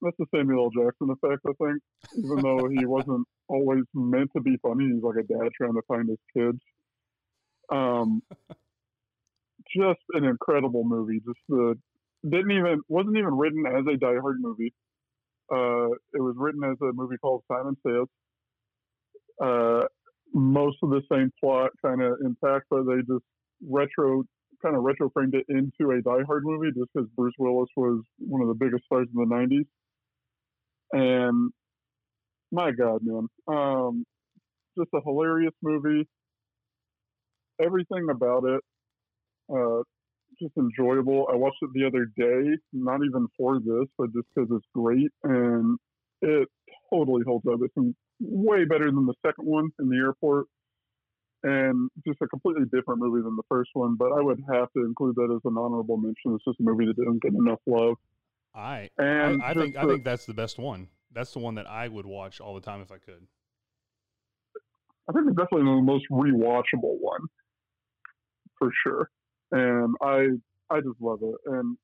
that's 0.00 0.16
the 0.18 0.26
Samuel 0.34 0.70
L. 0.76 0.84
Jackson 0.84 1.10
effect, 1.10 1.42
I 1.46 1.52
think. 1.64 1.82
Even 2.16 2.42
though 2.42 2.68
he 2.68 2.86
wasn't 2.86 3.26
always 3.48 3.84
meant 3.94 4.30
to 4.36 4.40
be 4.40 4.56
funny, 4.62 4.90
he's 4.92 5.02
like 5.02 5.16
a 5.16 5.22
dad 5.22 5.50
trying 5.56 5.74
to 5.74 5.82
find 5.88 6.08
his 6.08 6.18
kids. 6.36 6.60
Um, 7.70 8.22
just 9.76 10.00
an 10.14 10.24
incredible 10.24 10.84
movie. 10.84 11.20
Just 11.26 11.40
the 11.48 11.76
didn't 12.22 12.50
even 12.50 12.80
wasn't 12.88 13.16
even 13.16 13.36
written 13.36 13.64
as 13.66 13.84
a 13.92 13.96
Die 13.96 14.20
Hard 14.20 14.38
movie. 14.40 14.72
Uh, 15.50 15.90
it 16.12 16.20
was 16.20 16.34
written 16.36 16.62
as 16.64 16.76
a 16.82 16.92
movie 16.92 17.16
called 17.18 17.42
Simon 17.50 17.76
Says. 17.86 18.06
Uh, 19.40 19.84
most 20.34 20.78
of 20.82 20.90
the 20.90 21.02
same 21.10 21.30
plot 21.40 21.70
kind 21.84 22.02
of 22.02 22.18
intact, 22.24 22.66
but 22.70 22.84
they 22.84 22.98
just 22.98 23.24
retro 23.66 24.24
kind 24.62 24.76
of 24.76 24.82
retro 24.82 25.08
framed 25.10 25.34
it 25.34 25.46
into 25.48 25.92
a 25.92 26.02
Die 26.02 26.24
Hard 26.26 26.42
movie 26.44 26.70
just 26.76 26.90
because 26.92 27.08
Bruce 27.16 27.34
Willis 27.38 27.70
was 27.76 28.02
one 28.18 28.42
of 28.42 28.48
the 28.48 28.54
biggest 28.54 28.84
stars 28.84 29.08
in 29.14 29.28
the 29.28 29.34
'90s. 29.34 29.66
And 30.92 31.52
my 32.50 32.72
God, 32.72 33.00
man, 33.02 33.28
um, 33.46 34.04
just 34.76 34.90
a 34.94 35.00
hilarious 35.04 35.54
movie. 35.62 36.06
Everything 37.60 38.08
about 38.10 38.44
it, 38.44 38.60
uh, 39.52 39.82
just 40.40 40.56
enjoyable. 40.56 41.26
I 41.32 41.36
watched 41.36 41.58
it 41.62 41.70
the 41.74 41.86
other 41.86 42.06
day, 42.16 42.56
not 42.72 43.00
even 43.04 43.26
for 43.36 43.58
this, 43.60 43.88
but 43.96 44.12
just 44.12 44.26
because 44.34 44.48
it's 44.50 44.66
great 44.74 45.10
and 45.24 45.78
it 46.22 46.48
totally 46.90 47.22
holds 47.26 47.46
up. 47.46 47.60
It's 47.62 47.94
way 48.20 48.64
better 48.64 48.90
than 48.90 49.06
the 49.06 49.14
second 49.24 49.46
one 49.46 49.70
in 49.78 49.88
the 49.88 49.96
airport 49.96 50.46
and 51.42 51.88
just 52.06 52.18
a 52.20 52.26
completely 52.26 52.64
different 52.64 53.00
movie 53.00 53.22
than 53.22 53.36
the 53.36 53.42
first 53.48 53.70
one. 53.74 53.96
But 53.96 54.12
I 54.12 54.20
would 54.20 54.42
have 54.52 54.72
to 54.72 54.84
include 54.84 55.16
that 55.16 55.32
as 55.34 55.40
an 55.44 55.56
honorable 55.56 55.96
mention. 55.96 56.34
It's 56.34 56.44
just 56.44 56.60
a 56.60 56.62
movie 56.62 56.86
that 56.86 56.96
didn't 56.96 57.22
get 57.22 57.32
enough 57.32 57.60
love. 57.66 57.96
I 58.54 58.88
And 58.98 59.42
I, 59.42 59.50
I 59.50 59.54
think 59.54 59.76
I 59.76 59.86
think 59.86 60.04
that's 60.04 60.26
the 60.26 60.34
best 60.34 60.58
one. 60.58 60.88
That's 61.12 61.32
the 61.32 61.38
one 61.38 61.54
that 61.56 61.68
I 61.68 61.88
would 61.88 62.06
watch 62.06 62.40
all 62.40 62.54
the 62.54 62.60
time 62.60 62.80
if 62.80 62.90
I 62.90 62.98
could. 62.98 63.26
I 65.08 65.12
think 65.12 65.26
it's 65.26 65.36
definitely 65.36 65.64
the 65.64 65.82
most 65.82 66.04
rewatchable 66.10 66.98
one 67.00 67.20
for 68.58 68.70
sure. 68.82 69.10
And 69.52 69.94
I 70.02 70.28
I 70.70 70.80
just 70.80 71.00
love 71.00 71.20
it. 71.22 71.34
And 71.46 71.76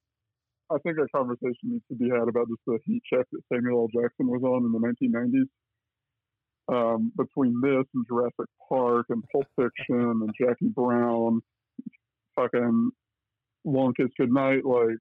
I 0.71 0.79
think 0.79 0.99
a 0.99 1.09
conversation 1.17 1.55
needs 1.65 1.85
to 1.89 1.95
be 1.97 2.09
had 2.09 2.29
about 2.29 2.49
just 2.49 2.61
the 2.67 2.79
heat 2.85 3.03
check 3.13 3.27
that 3.33 3.41
Samuel 3.53 3.89
L. 3.95 4.03
Jackson 4.03 4.27
was 4.29 4.43
on 4.43 4.65
in 4.65 4.73
the 4.73 4.79
1990s. 4.79 5.49
Um, 6.67 7.13
between 7.17 7.61
this 7.61 7.85
and 7.95 8.07
Jurassic 8.09 8.47
Park 8.69 9.07
and 9.11 9.23
Pulp 9.31 9.47
Fiction 9.55 10.01
and 10.01 10.31
Jackie 10.41 10.69
Brown, 10.75 11.43
fucking 12.37 12.91
Long 13.67 13.93
Kiss 13.95 14.09
Goodnight, 14.19 14.65
like 14.65 14.97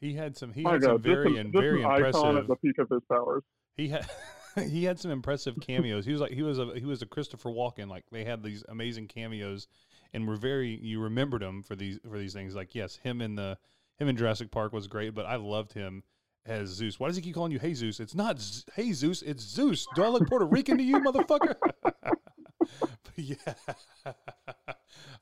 He 0.00 0.14
had 0.14 0.36
some. 0.38 0.54
He 0.54 0.62
had 0.62 0.80
God, 0.80 0.82
some 0.82 1.02
very 1.02 1.36
and 1.36 1.52
very 1.52 1.82
an 1.82 1.90
icon 1.90 2.06
impressive. 2.06 2.36
at 2.36 2.46
the 2.48 2.56
peak 2.56 2.78
of 2.78 2.88
his 2.88 3.02
powers. 3.12 3.42
He 3.76 3.88
had 3.88 4.06
he 4.56 4.84
had 4.84 4.98
some 4.98 5.10
impressive 5.10 5.60
cameos. 5.60 6.06
He 6.06 6.12
was 6.12 6.20
like 6.22 6.32
he 6.32 6.42
was 6.42 6.58
a 6.58 6.72
he 6.74 6.86
was 6.86 7.02
a 7.02 7.06
Christopher 7.06 7.50
Walken. 7.50 7.88
Like 7.88 8.04
they 8.10 8.24
had 8.24 8.42
these 8.42 8.64
amazing 8.70 9.08
cameos, 9.08 9.68
and 10.12 10.26
were 10.26 10.36
very 10.36 10.78
you 10.82 11.00
remembered 11.00 11.42
him 11.42 11.62
for 11.62 11.76
these 11.76 11.98
for 12.08 12.18
these 12.18 12.32
things. 12.32 12.54
Like 12.54 12.74
yes, 12.74 12.96
him 12.96 13.20
in 13.20 13.34
the 13.34 13.58
him 13.98 14.08
in 14.08 14.16
Jurassic 14.16 14.50
Park 14.50 14.72
was 14.72 14.86
great, 14.86 15.14
but 15.14 15.26
I 15.26 15.36
loved 15.36 15.72
him 15.72 16.02
as 16.46 16.68
Zeus. 16.68 16.98
Why 16.98 17.08
does 17.08 17.16
he 17.16 17.22
keep 17.22 17.34
calling 17.34 17.52
you 17.52 17.58
Hey 17.58 17.74
Zeus? 17.74 18.00
It's 18.00 18.14
not 18.14 18.40
Z- 18.40 18.64
Hey 18.74 18.92
Zeus. 18.92 19.22
It's 19.22 19.42
Zeus. 19.42 19.86
Do 19.94 20.02
I 20.02 20.08
look 20.08 20.28
Puerto 20.28 20.46
Rican 20.46 20.78
to 20.78 20.84
you, 20.84 21.00
motherfucker? 21.00 21.54
But 23.04 23.14
yeah, 23.16 23.54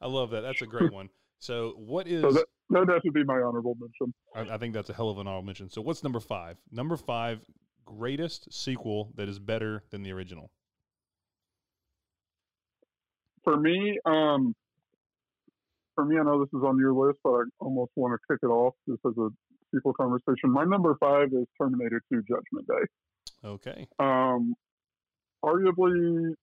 I 0.00 0.07
love 0.07 0.31
that. 0.31 0.40
That's 0.40 0.62
a 0.62 0.66
great 0.66 0.93
one. 0.93 1.09
So 1.38 1.75
what 1.76 2.09
is? 2.09 2.23
So 2.23 2.33
that, 2.33 2.47
that 2.71 3.00
would 3.05 3.14
be 3.14 3.23
my 3.25 3.35
honorable 3.35 3.76
mention. 3.78 4.12
I, 4.35 4.55
I 4.55 4.59
think 4.59 4.75
that's 4.75 4.90
a 4.90 4.93
hell 4.93 5.11
of 5.11 5.19
an 5.19 5.28
honorable 5.28 5.47
mention. 5.47 5.71
So 5.71 5.81
what's 5.81 6.02
number 6.02 6.19
five? 6.19 6.57
Number 6.73 6.97
five, 6.97 7.45
greatest 7.85 8.52
sequel 8.52 9.12
that 9.14 9.28
is 9.28 9.38
better 9.38 9.85
than 9.90 10.02
the 10.02 10.12
original. 10.12 10.50
for 13.47 13.57
me, 13.57 13.97
um, 14.05 14.57
for 15.97 16.05
me, 16.05 16.17
I 16.19 16.23
know 16.23 16.38
this 16.38 16.53
is 16.57 16.65
on 16.65 16.79
your 16.79 16.93
list, 16.93 17.19
but 17.25 17.31
I 17.33 17.43
almost 17.59 17.91
want 17.97 18.12
to 18.12 18.33
kick 18.33 18.38
it 18.43 18.47
off 18.47 18.75
just 18.88 19.00
as 19.05 19.15
a 19.19 19.31
sequel 19.75 19.95
conversation. 19.95 20.53
My 20.53 20.65
number 20.65 20.97
five 21.00 21.29
is 21.33 21.47
Terminator 21.61 22.00
2 22.12 22.23
Judgment 22.23 22.69
Day. 22.69 23.45
Okay. 23.45 23.87
Um, 23.99 24.55
arguably, 25.45 26.35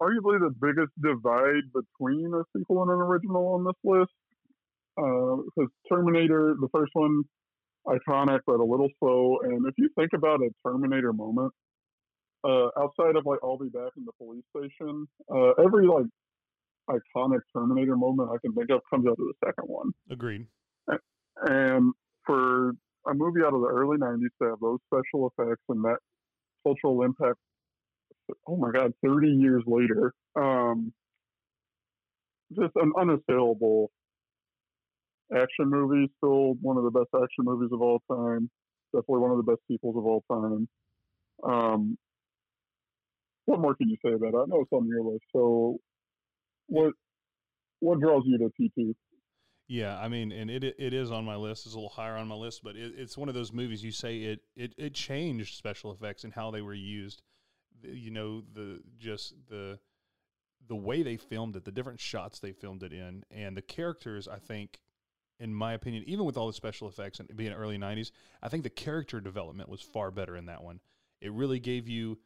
arguably 0.00 0.38
the 0.38 0.54
biggest 0.60 0.92
divide 1.02 1.64
between 1.72 2.32
a 2.34 2.44
sequel 2.56 2.82
and 2.82 2.92
an 2.92 2.98
original 2.98 3.54
on 3.54 3.64
this 3.64 3.74
list. 3.82 4.12
Because 4.96 5.70
Terminator, 5.90 6.54
the 6.60 6.68
first 6.72 6.90
one, 6.92 7.24
iconic 7.88 8.40
but 8.46 8.60
a 8.60 8.64
little 8.64 8.90
slow. 9.00 9.38
And 9.42 9.66
if 9.66 9.74
you 9.76 9.88
think 9.98 10.12
about 10.14 10.40
a 10.40 10.50
Terminator 10.64 11.12
moment, 11.12 11.52
uh, 12.44 12.68
outside 12.78 13.16
of 13.16 13.24
like 13.24 13.38
I'll 13.42 13.58
be 13.58 13.70
back 13.70 13.92
in 13.96 14.04
the 14.04 14.12
police 14.18 14.44
station, 14.54 15.08
uh, 15.34 15.52
every 15.64 15.86
like 15.86 16.06
iconic 16.88 17.40
Terminator 17.54 17.96
moment 17.96 18.30
I 18.30 18.38
can 18.40 18.54
think 18.54 18.70
of 18.70 18.80
comes 18.90 19.06
out 19.06 19.12
of 19.12 19.18
the 19.18 19.34
second 19.44 19.68
one. 19.68 19.92
Agreed. 20.10 20.46
And 21.46 21.92
for 22.24 22.72
a 23.06 23.14
movie 23.14 23.40
out 23.44 23.54
of 23.54 23.60
the 23.60 23.68
early 23.68 23.98
'90s 23.98 24.28
to 24.40 24.48
have 24.50 24.60
those 24.60 24.78
special 24.86 25.30
effects 25.30 25.62
and 25.68 25.84
that 25.84 25.98
cultural 26.64 27.02
impact, 27.02 27.38
oh 28.46 28.56
my 28.56 28.70
god, 28.70 28.92
30 29.04 29.28
years 29.28 29.62
later, 29.66 30.12
um, 30.36 30.92
just 32.52 32.72
an 32.76 32.92
unassailable 32.98 33.90
action 35.32 35.68
movie. 35.68 36.10
Still 36.18 36.54
one 36.60 36.76
of 36.76 36.84
the 36.84 36.90
best 36.90 37.08
action 37.14 37.44
movies 37.44 37.70
of 37.72 37.80
all 37.80 38.00
time. 38.10 38.50
Definitely 38.94 39.20
one 39.20 39.30
of 39.32 39.38
the 39.38 39.52
best 39.52 39.60
sequels 39.68 39.96
of 39.96 40.04
all 40.04 40.24
time. 40.30 40.68
Um, 41.42 41.98
what 43.46 43.60
more 43.60 43.74
can 43.74 43.88
you 43.88 43.96
say 44.04 44.12
about 44.12 44.34
it? 44.34 44.36
I 44.36 44.44
know 44.46 44.60
it's 44.60 44.72
on 44.72 44.88
your 44.88 45.02
list. 45.02 45.24
So, 45.32 45.78
what 46.68 46.92
what 47.80 48.00
draws 48.00 48.22
you 48.26 48.38
to 48.38 48.50
T 48.56 48.70
two? 48.74 48.94
Yeah, 49.66 49.98
I 49.98 50.08
mean, 50.08 50.30
and 50.30 50.50
it 50.50 50.62
it 50.62 50.92
is 50.92 51.10
on 51.10 51.24
my 51.24 51.36
list. 51.36 51.64
It's 51.64 51.74
a 51.74 51.78
little 51.78 51.88
higher 51.88 52.16
on 52.16 52.28
my 52.28 52.34
list, 52.34 52.62
but 52.62 52.76
it, 52.76 52.94
it's 52.96 53.16
one 53.16 53.28
of 53.28 53.34
those 53.34 53.52
movies. 53.52 53.82
You 53.82 53.92
say 53.92 54.18
it 54.22 54.40
it 54.56 54.74
it 54.76 54.94
changed 54.94 55.56
special 55.56 55.90
effects 55.90 56.24
and 56.24 56.32
how 56.32 56.50
they 56.50 56.60
were 56.60 56.74
used. 56.74 57.22
You 57.82 58.10
know, 58.10 58.42
the 58.52 58.80
just 58.98 59.34
the 59.48 59.78
the 60.66 60.76
way 60.76 61.02
they 61.02 61.16
filmed 61.16 61.56
it, 61.56 61.64
the 61.64 61.72
different 61.72 62.00
shots 62.00 62.38
they 62.38 62.52
filmed 62.52 62.82
it 62.82 62.92
in, 62.92 63.24
and 63.30 63.56
the 63.56 63.62
characters. 63.62 64.28
I 64.28 64.38
think, 64.38 64.80
in 65.40 65.54
my 65.54 65.72
opinion, 65.72 66.04
even 66.06 66.26
with 66.26 66.36
all 66.36 66.46
the 66.46 66.52
special 66.52 66.88
effects 66.88 67.18
and 67.18 67.34
being 67.34 67.52
early 67.52 67.78
'90s, 67.78 68.10
I 68.42 68.50
think 68.50 68.64
the 68.64 68.70
character 68.70 69.18
development 69.18 69.70
was 69.70 69.80
far 69.80 70.10
better 70.10 70.36
in 70.36 70.46
that 70.46 70.62
one. 70.62 70.80
It 71.22 71.32
really 71.32 71.58
gave 71.58 71.88
you 71.88 72.18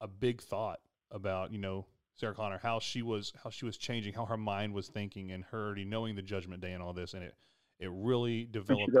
a 0.00 0.06
big 0.06 0.40
thought 0.40 0.78
about 1.10 1.50
you 1.52 1.58
know 1.58 1.86
Sarah 2.16 2.34
Connor, 2.34 2.58
how 2.58 2.78
she 2.78 3.02
was 3.02 3.32
how 3.42 3.50
she 3.50 3.64
was 3.64 3.76
changing, 3.76 4.14
how 4.14 4.26
her 4.26 4.36
mind 4.36 4.72
was 4.74 4.88
thinking, 4.88 5.32
and 5.32 5.44
her 5.44 5.66
already 5.66 5.84
knowing 5.84 6.14
the 6.14 6.22
Judgment 6.22 6.60
Day 6.60 6.72
and 6.72 6.82
all 6.82 6.92
this, 6.92 7.14
and 7.14 7.22
it 7.24 7.34
it 7.80 7.90
really 7.92 8.44
developed. 8.44 8.92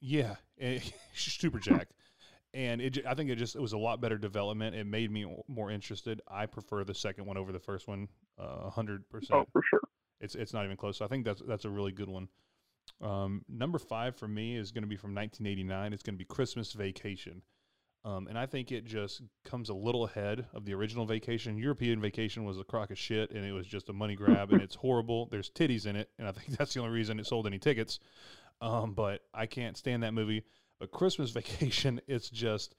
Yeah, 0.00 0.36
and 0.58 0.80
she's 1.14 1.34
super 1.34 1.58
jacked, 1.58 1.92
and 2.54 2.80
it. 2.80 3.04
I 3.06 3.14
think 3.14 3.30
it 3.30 3.36
just 3.36 3.56
it 3.56 3.60
was 3.60 3.72
a 3.72 3.78
lot 3.78 4.00
better 4.00 4.18
development. 4.18 4.76
It 4.76 4.86
made 4.86 5.10
me 5.10 5.26
more 5.48 5.70
interested. 5.70 6.20
I 6.28 6.46
prefer 6.46 6.84
the 6.84 6.94
second 6.94 7.26
one 7.26 7.36
over 7.36 7.50
the 7.52 7.58
first 7.58 7.88
one, 7.88 8.08
a 8.38 8.70
hundred 8.70 9.02
Oh, 9.06 9.10
percent. 9.10 9.40
Oh, 9.40 9.44
for 9.52 9.62
sure. 9.68 9.80
It's 10.20 10.34
it's 10.34 10.52
not 10.52 10.64
even 10.64 10.76
close. 10.76 10.96
So 10.98 11.04
I 11.04 11.08
think 11.08 11.24
that's 11.24 11.42
that's 11.46 11.64
a 11.64 11.70
really 11.70 11.92
good 11.92 12.08
one. 12.08 12.28
Um, 13.00 13.44
number 13.48 13.78
five 13.78 14.16
for 14.16 14.26
me 14.26 14.56
is 14.56 14.70
going 14.72 14.82
to 14.82 14.88
be 14.88 14.96
from 14.96 15.14
1989. 15.14 15.92
It's 15.92 16.02
going 16.02 16.14
to 16.14 16.18
be 16.18 16.24
Christmas 16.24 16.72
Vacation. 16.72 17.42
Um, 18.08 18.26
and 18.26 18.38
I 18.38 18.46
think 18.46 18.72
it 18.72 18.86
just 18.86 19.20
comes 19.44 19.68
a 19.68 19.74
little 19.74 20.06
ahead 20.06 20.46
of 20.54 20.64
the 20.64 20.72
original 20.72 21.04
Vacation. 21.04 21.58
European 21.58 22.00
Vacation 22.00 22.44
was 22.44 22.58
a 22.58 22.64
crock 22.64 22.90
of 22.90 22.98
shit, 22.98 23.32
and 23.32 23.44
it 23.44 23.52
was 23.52 23.66
just 23.66 23.90
a 23.90 23.92
money 23.92 24.14
grab, 24.14 24.50
and 24.50 24.62
it's 24.62 24.74
horrible. 24.76 25.26
There's 25.30 25.50
titties 25.50 25.84
in 25.84 25.94
it, 25.94 26.08
and 26.18 26.26
I 26.26 26.32
think 26.32 26.48
that's 26.58 26.72
the 26.72 26.80
only 26.80 26.92
reason 26.92 27.20
it 27.20 27.26
sold 27.26 27.46
any 27.46 27.58
tickets. 27.58 27.98
Um, 28.62 28.94
but 28.94 29.20
I 29.34 29.44
can't 29.44 29.76
stand 29.76 30.04
that 30.04 30.14
movie. 30.14 30.44
But 30.80 30.90
Christmas 30.90 31.30
Vacation, 31.32 32.00
it's 32.08 32.30
just, 32.30 32.76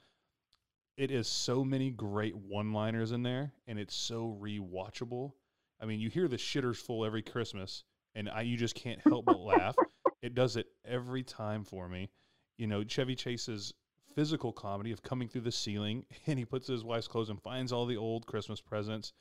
it 0.97 1.11
is 1.11 1.27
so 1.27 1.63
many 1.63 1.91
great 1.91 2.35
one-liners 2.35 3.11
in 3.11 3.21
there, 3.21 3.53
and 3.67 3.77
it's 3.77 3.95
so 3.95 4.35
rewatchable. 4.41 5.33
I 5.79 5.85
mean, 5.85 5.99
you 5.99 6.09
hear 6.09 6.27
the 6.27 6.37
shitters 6.37 6.77
full 6.77 7.05
every 7.05 7.21
Christmas, 7.21 7.83
and 8.15 8.29
I, 8.29 8.41
you 8.41 8.57
just 8.57 8.73
can't 8.73 8.99
help 9.01 9.25
but 9.25 9.39
laugh. 9.39 9.75
It 10.23 10.33
does 10.33 10.55
it 10.55 10.65
every 10.83 11.21
time 11.21 11.65
for 11.65 11.87
me. 11.87 12.09
You 12.57 12.65
know, 12.65 12.83
Chevy 12.83 13.15
Chase's 13.15 13.73
physical 14.19 14.51
comedy 14.51 14.91
of 14.91 15.01
coming 15.01 15.29
through 15.29 15.39
the 15.39 15.51
ceiling, 15.51 16.05
and 16.27 16.37
he 16.37 16.43
puts 16.43 16.67
his 16.67 16.83
wife's 16.83 17.07
clothes 17.07 17.29
and 17.29 17.41
finds 17.41 17.71
all 17.71 17.85
the 17.85 17.95
old 17.95 18.25
Christmas 18.25 18.59
presents, 18.59 19.13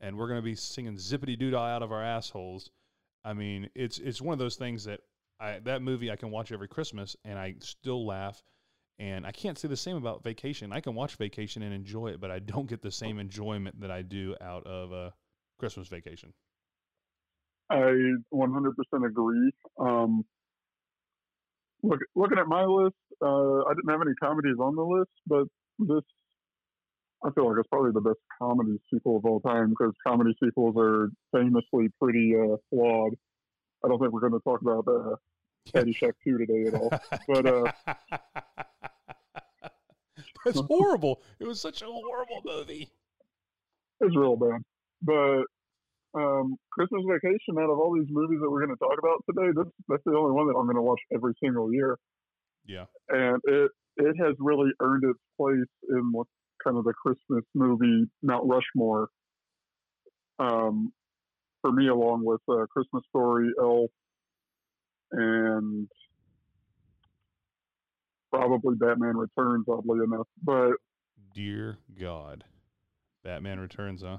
and 0.00 0.18
we're 0.18 0.26
gonna 0.26 0.42
be 0.42 0.56
singing 0.56 0.96
zippity 0.96 1.38
doo 1.38 1.52
dah 1.52 1.66
out 1.66 1.84
of 1.84 1.92
our 1.92 2.02
assholes. 2.02 2.68
I 3.24 3.32
mean, 3.32 3.70
it's 3.76 4.00
it's 4.00 4.20
one 4.20 4.32
of 4.32 4.40
those 4.40 4.56
things 4.56 4.82
that 4.86 5.02
I 5.38 5.60
that 5.60 5.82
movie 5.82 6.10
I 6.10 6.16
can 6.16 6.32
watch 6.32 6.50
every 6.50 6.66
Christmas, 6.66 7.14
and 7.24 7.38
I 7.38 7.54
still 7.60 8.04
laugh. 8.04 8.42
And 8.98 9.24
I 9.24 9.30
can't 9.30 9.56
say 9.56 9.68
the 9.68 9.76
same 9.76 9.96
about 9.96 10.24
Vacation. 10.24 10.72
I 10.72 10.80
can 10.80 10.96
watch 10.96 11.14
Vacation 11.14 11.62
and 11.62 11.72
enjoy 11.72 12.08
it, 12.08 12.20
but 12.20 12.32
I 12.32 12.40
don't 12.40 12.68
get 12.68 12.82
the 12.82 12.90
same 12.90 13.20
enjoyment 13.20 13.80
that 13.80 13.90
I 13.92 14.02
do 14.02 14.34
out 14.40 14.66
of 14.66 14.92
uh, 14.92 15.10
Christmas 15.58 15.86
Vacation. 15.86 16.34
I 17.70 17.76
100% 18.34 18.72
agree. 19.06 19.52
Um, 19.78 20.24
look, 21.82 22.00
looking 22.14 22.38
at 22.38 22.46
my 22.46 22.64
list, 22.64 22.96
uh, 23.22 23.64
I 23.64 23.74
didn't 23.74 23.90
have 23.90 24.02
any 24.02 24.14
comedies 24.20 24.56
on 24.58 24.76
the 24.76 24.82
list, 24.82 25.10
but 25.26 25.44
this, 25.78 26.04
I 27.24 27.30
feel 27.30 27.48
like 27.48 27.58
it's 27.58 27.68
probably 27.68 27.92
the 27.92 28.00
best 28.00 28.18
comedy 28.40 28.80
sequel 28.92 29.16
of 29.16 29.24
all 29.24 29.40
time 29.40 29.70
because 29.70 29.92
comedy 30.06 30.34
sequels 30.42 30.74
are 30.78 31.10
famously 31.32 31.88
pretty 32.00 32.34
uh, 32.36 32.56
flawed. 32.70 33.14
I 33.84 33.88
don't 33.88 33.98
think 33.98 34.12
we're 34.12 34.20
going 34.20 34.32
to 34.32 34.40
talk 34.40 34.60
about 34.60 34.86
uh, 34.88 35.16
Caddyshack 35.72 36.12
2 36.24 36.38
today 36.38 36.64
at 36.68 36.74
all. 36.74 36.92
But, 37.28 37.46
uh, 37.46 37.72
that's 40.44 40.60
horrible. 40.60 41.20
It 41.38 41.46
was 41.46 41.60
such 41.60 41.82
a 41.82 41.86
horrible 41.86 42.42
movie. 42.44 42.88
It's 44.00 44.16
real 44.16 44.36
bad. 44.36 44.62
But 45.02 45.44
um, 46.14 46.56
Christmas 46.72 47.02
Vacation, 47.06 47.58
out 47.58 47.70
of 47.70 47.78
all 47.78 47.94
these 47.94 48.08
movies 48.10 48.38
that 48.42 48.50
we're 48.50 48.64
going 48.64 48.76
to 48.76 48.84
talk 48.84 48.98
about 48.98 49.22
today, 49.28 49.52
this, 49.54 49.72
that's 49.88 50.02
the 50.04 50.16
only 50.16 50.32
one 50.32 50.46
that 50.48 50.54
I'm 50.58 50.64
going 50.64 50.76
to 50.76 50.82
watch 50.82 51.00
every 51.12 51.34
single 51.42 51.72
year. 51.72 51.98
Yeah. 52.66 52.84
and 53.08 53.40
it 53.44 53.70
it 53.96 54.16
has 54.18 54.36
really 54.38 54.70
earned 54.80 55.04
its 55.04 55.18
place 55.36 55.68
in 55.88 56.12
what 56.12 56.26
kind 56.62 56.76
of 56.76 56.84
the 56.84 56.92
Christmas 56.94 57.44
movie 57.54 58.06
Mount 58.22 58.44
Rushmore. 58.46 59.08
Um, 60.38 60.92
for 61.62 61.72
me, 61.72 61.88
along 61.88 62.24
with 62.24 62.40
uh, 62.48 62.64
Christmas 62.72 63.02
Story, 63.10 63.50
Elf, 63.60 63.90
and 65.12 65.86
probably 68.32 68.76
Batman 68.76 69.16
Returns, 69.16 69.66
oddly 69.68 69.98
enough. 70.04 70.26
But 70.42 70.72
Dear 71.34 71.78
God. 72.00 72.44
Batman 73.22 73.60
Returns, 73.60 74.02
huh? 74.02 74.18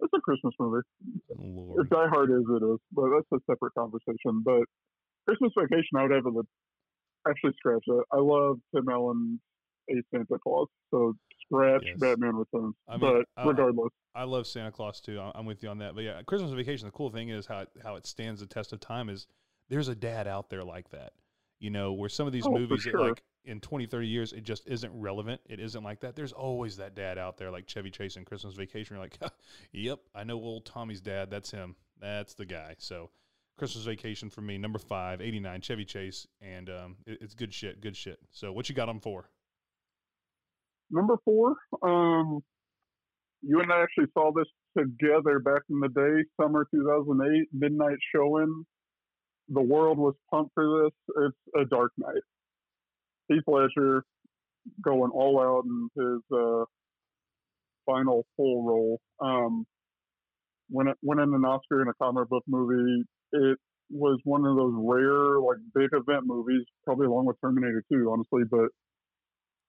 it's 0.00 0.12
a 0.14 0.20
Christmas 0.20 0.54
movie. 0.58 0.82
Lord. 1.36 1.84
As 1.84 1.90
Die 1.90 2.08
Hard 2.08 2.30
as 2.30 2.44
it 2.48 2.64
is, 2.64 2.78
but 2.92 3.10
that's 3.10 3.42
a 3.42 3.52
separate 3.52 3.74
conversation. 3.74 4.42
But 4.42 4.62
Christmas 5.28 5.52
Vacation, 5.58 5.98
I 5.98 6.02
would 6.04 6.12
have 6.12 6.24
to 6.24 6.46
actually 7.28 7.52
scratch 7.58 7.84
it. 7.86 8.04
I 8.12 8.18
love 8.18 8.58
Tim 8.74 8.88
Allen's 8.88 9.40
A 9.90 9.94
Santa 10.12 10.38
Claus, 10.42 10.68
so 10.90 11.14
scratch 11.44 11.82
Yes. 11.84 11.98
Batman 11.98 12.36
Returns. 12.36 12.74
I 12.88 12.92
mean, 12.96 13.00
but 13.00 13.26
I- 13.36 13.46
regardless, 13.46 13.92
I 14.14 14.24
love 14.24 14.46
Santa 14.46 14.72
Claus 14.72 15.00
too. 15.00 15.18
I- 15.20 15.32
I'm 15.34 15.46
with 15.46 15.62
you 15.62 15.68
on 15.68 15.78
that. 15.78 15.94
But 15.94 16.04
yeah, 16.04 16.22
Christmas 16.22 16.52
Vacation. 16.52 16.86
The 16.86 16.92
cool 16.92 17.10
thing 17.10 17.28
is 17.28 17.46
how 17.46 17.60
it, 17.60 17.68
how 17.82 17.96
it 17.96 18.06
stands 18.06 18.40
the 18.40 18.46
test 18.46 18.72
of 18.72 18.80
time 18.80 19.08
is 19.08 19.26
there's 19.68 19.88
a 19.88 19.94
dad 19.94 20.26
out 20.26 20.50
there 20.50 20.64
like 20.64 20.90
that. 20.90 21.12
You 21.58 21.70
know, 21.70 21.92
where 21.92 22.08
some 22.08 22.26
of 22.26 22.32
these 22.32 22.46
Oh, 22.46 22.50
movies 22.52 22.82
sure. 22.82 22.98
like 23.08 23.22
in 23.44 23.60
20, 23.60 23.86
30 23.86 24.06
years 24.08 24.32
it 24.32 24.42
just 24.42 24.66
isn't 24.66 24.92
relevant. 24.98 25.40
It 25.46 25.60
isn't 25.60 25.82
like 25.84 26.00
that. 26.00 26.16
There's 26.16 26.32
always 26.32 26.76
that 26.78 26.94
dad 26.94 27.18
out 27.18 27.36
there 27.36 27.50
like 27.50 27.66
Chevy 27.68 27.90
Chase 27.90 28.16
in 28.16 28.24
Christmas 28.24 28.54
Vacation. 28.54 28.96
You're 28.96 29.02
like, 29.04 29.18
yep, 29.72 30.00
I 30.14 30.24
know 30.24 30.36
old 30.36 30.64
Tommy's 30.64 31.00
dad. 31.00 31.30
That's 31.30 31.50
him. 31.50 31.76
That's 32.00 32.34
the 32.34 32.46
guy. 32.46 32.76
So 32.78 33.10
Christmas 33.60 33.84
Vacation 33.84 34.30
for 34.30 34.40
me, 34.40 34.58
number 34.58 34.78
five, 34.78 35.20
89, 35.20 35.60
Chevy 35.60 35.84
Chase, 35.84 36.26
and 36.40 36.70
um, 36.70 36.96
it, 37.06 37.18
it's 37.20 37.34
good 37.34 37.52
shit. 37.52 37.80
Good 37.80 37.94
shit. 37.94 38.18
So 38.30 38.52
what 38.52 38.68
you 38.68 38.74
got 38.74 38.88
on 38.88 39.00
for? 39.00 39.30
number 40.90 41.16
four, 41.24 41.54
um, 41.82 42.40
you 43.42 43.60
and 43.60 43.72
I 43.72 43.82
actually 43.82 44.10
saw 44.12 44.32
this 44.32 44.46
together 44.76 45.38
back 45.38 45.62
in 45.70 45.78
the 45.80 45.88
day, 45.88 46.24
summer 46.40 46.66
2008, 46.74 47.48
midnight 47.52 47.98
showing. 48.14 48.64
The 49.48 49.60
world 49.62 49.98
was 49.98 50.14
pumped 50.30 50.52
for 50.54 50.84
this. 50.84 51.24
It's 51.26 51.36
A 51.56 51.64
Dark 51.68 51.92
Knight. 51.98 52.22
Heath 53.28 53.42
Ledger 53.46 54.04
going 54.82 55.10
all 55.12 55.38
out 55.38 55.64
in 55.64 55.88
his 55.96 56.22
uh, 56.36 56.64
final 57.86 58.24
full 58.36 58.64
role. 58.64 59.00
Um, 59.20 59.66
win- 60.70 60.94
winning 61.02 61.34
an 61.34 61.44
Oscar 61.44 61.82
in 61.82 61.88
a 61.88 61.94
comic 61.94 62.28
book 62.28 62.44
movie, 62.48 63.04
it 63.32 63.58
was 63.90 64.18
one 64.24 64.44
of 64.46 64.56
those 64.56 64.74
rare, 64.76 65.40
like, 65.40 65.58
big 65.74 65.90
event 65.92 66.26
movies, 66.26 66.64
probably 66.84 67.06
along 67.06 67.26
with 67.26 67.36
Terminator 67.40 67.82
2, 67.92 68.10
honestly, 68.10 68.42
but 68.50 68.68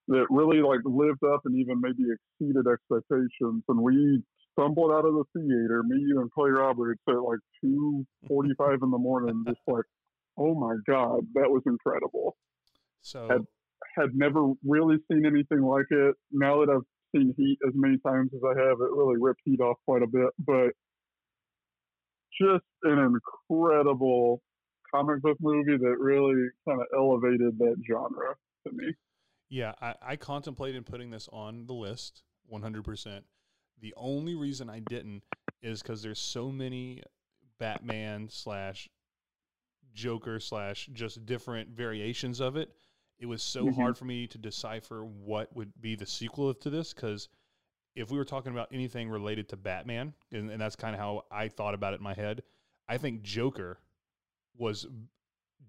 that 0.07 0.25
really 0.29 0.61
like 0.61 0.79
lived 0.83 1.23
up 1.23 1.41
and 1.45 1.55
even 1.55 1.79
maybe 1.79 2.03
exceeded 2.11 2.65
expectations. 2.67 3.63
And 3.67 3.79
we 3.81 4.21
stumbled 4.51 4.91
out 4.91 5.05
of 5.05 5.13
the 5.13 5.23
theater, 5.33 5.83
me, 5.83 5.97
you, 6.01 6.19
and 6.19 6.31
Clay 6.31 6.49
Roberts 6.49 6.99
at 7.07 7.21
like 7.21 7.39
two 7.63 8.05
forty-five 8.27 8.79
in 8.81 8.91
the 8.91 8.97
morning, 8.97 9.43
just 9.47 9.59
like, 9.67 9.85
oh 10.37 10.53
my 10.55 10.75
god, 10.87 11.21
that 11.35 11.49
was 11.49 11.61
incredible. 11.65 12.35
So 13.01 13.27
Had- 13.29 13.45
Had 13.95 14.15
never 14.15 14.53
really 14.65 14.97
seen 15.09 15.25
anything 15.25 15.61
like 15.61 15.85
it. 15.91 16.15
Now 16.31 16.63
that 16.65 16.71
I've 16.71 16.85
seen 17.15 17.33
Heat 17.37 17.59
as 17.67 17.73
many 17.75 17.97
times 18.05 18.31
as 18.33 18.41
I 18.43 18.59
have, 18.59 18.77
it 18.81 18.91
really 18.91 19.17
ripped 19.19 19.41
Heat 19.45 19.59
off 19.61 19.77
quite 19.85 20.01
a 20.03 20.07
bit. 20.07 20.29
But 20.39 20.71
just 22.41 22.65
an 22.83 22.99
incredible 23.49 24.41
comic 24.93 25.21
book 25.21 25.37
movie 25.39 25.77
that 25.77 25.95
really 25.99 26.49
kind 26.67 26.81
of 26.81 26.87
elevated 26.95 27.57
that 27.59 27.75
genre 27.87 28.35
to 28.67 28.73
me. 28.73 28.93
Yeah, 29.49 29.73
I, 29.81 29.95
I 30.01 30.15
contemplated 30.15 30.85
putting 30.85 31.11
this 31.11 31.29
on 31.31 31.65
the 31.65 31.73
list 31.73 32.23
one 32.47 32.61
hundred 32.61 32.83
percent. 32.83 33.25
The 33.79 33.93
only 33.97 34.35
reason 34.35 34.69
I 34.69 34.79
didn't 34.79 35.23
is 35.61 35.81
because 35.81 36.01
there's 36.01 36.19
so 36.19 36.51
many 36.51 37.03
Batman 37.59 38.27
slash 38.29 38.89
Joker 39.93 40.39
slash 40.39 40.89
just 40.93 41.25
different 41.25 41.69
variations 41.69 42.39
of 42.39 42.55
it. 42.55 42.71
It 43.19 43.25
was 43.25 43.43
so 43.43 43.65
Mhm. 43.65 43.75
hard 43.75 43.97
for 43.97 44.05
me 44.05 44.25
to 44.27 44.37
decipher 44.37 45.03
what 45.05 45.53
would 45.55 45.71
be 45.79 45.95
the 45.95 46.05
sequel 46.05 46.53
to 46.53 46.69
this 46.69 46.93
because 46.93 47.27
if 47.95 48.09
we 48.11 48.17
were 48.17 48.25
talking 48.25 48.51
about 48.51 48.69
anything 48.71 49.09
related 49.09 49.49
to 49.49 49.57
Batman, 49.57 50.13
and, 50.31 50.49
and 50.49 50.61
that's 50.61 50.75
kind 50.75 50.95
of 50.95 51.01
how 51.01 51.25
I 51.31 51.47
thought 51.49 51.73
about 51.73 51.93
it 51.93 51.97
in 51.97 52.03
my 52.03 52.13
head, 52.13 52.43
I 52.87 52.97
think 52.97 53.21
Joker 53.21 53.79
was 54.57 54.87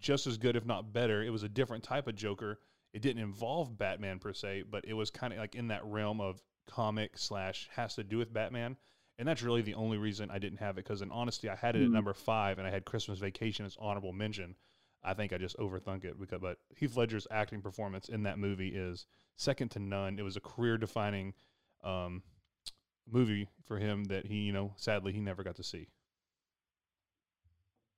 just 0.01 0.27
as 0.27 0.39
good, 0.39 0.57
if 0.57 0.65
not 0.67 0.93
better. 0.93 1.23
It 1.23 1.31
was 1.31 1.43
a 1.43 1.49
different 1.49 1.85
type 1.85 2.07
of 2.09 2.15
Joker. 2.15 2.59
It 2.93 3.03
didn't 3.03 3.23
involve 3.23 3.77
Batman 3.79 4.19
per 4.19 4.33
se, 4.33 4.65
but 4.71 4.85
it 4.87 4.95
was 4.95 5.11
kind 5.11 5.33
of 5.33 5.39
like 5.39 5.55
in 5.55 5.69
that 5.69 5.85
realm 5.85 6.21
of 6.21 6.43
comic 6.67 7.17
slash 7.19 7.69
has 7.75 7.95
to 7.97 8.05
do 8.05 8.19
with 8.19 8.33
Batman. 8.33 8.77
And 9.19 9.29
that's 9.29 9.43
really 9.43 9.63
the 9.63 9.75
only 9.75 9.99
reason 9.99 10.31
I 10.31 10.39
didn't 10.39 10.59
have 10.59 10.79
it 10.79 10.85
because, 10.85 11.03
in 11.03 11.11
honesty, 11.11 11.49
I 11.49 11.55
had 11.55 11.77
it 11.77 11.83
at 11.83 11.89
Hmm. 11.89 11.93
number 11.95 12.15
five 12.15 12.59
and 12.59 12.67
I 12.67 12.71
had 12.71 12.85
Christmas 12.85 13.19
Vacation 13.19 13.67
as 13.67 13.77
honorable 13.79 14.13
mention. 14.13 14.57
I 15.05 15.15
think 15.15 15.33
I 15.33 15.39
just 15.39 15.57
overthunk 15.59 16.05
it 16.05 16.19
because, 16.19 16.41
but 16.41 16.59
Heath 16.77 16.97
Ledger's 16.97 17.27
acting 17.31 17.61
performance 17.61 18.09
in 18.09 18.23
that 18.23 18.39
movie 18.39 18.69
is 18.69 19.07
second 19.37 19.71
to 19.73 19.81
none. 19.81 20.19
It 20.19 20.23
was 20.23 20.37
a 20.37 20.41
career 20.41 20.79
defining 20.79 21.35
um, 21.85 22.23
movie 23.11 23.49
for 23.67 23.79
him 23.79 24.05
that 24.05 24.27
he, 24.27 24.37
you 24.37 24.53
know, 24.53 24.73
sadly 24.77 25.13
he 25.13 25.21
never 25.21 25.43
got 25.43 25.57
to 25.57 25.65
see. 25.65 25.89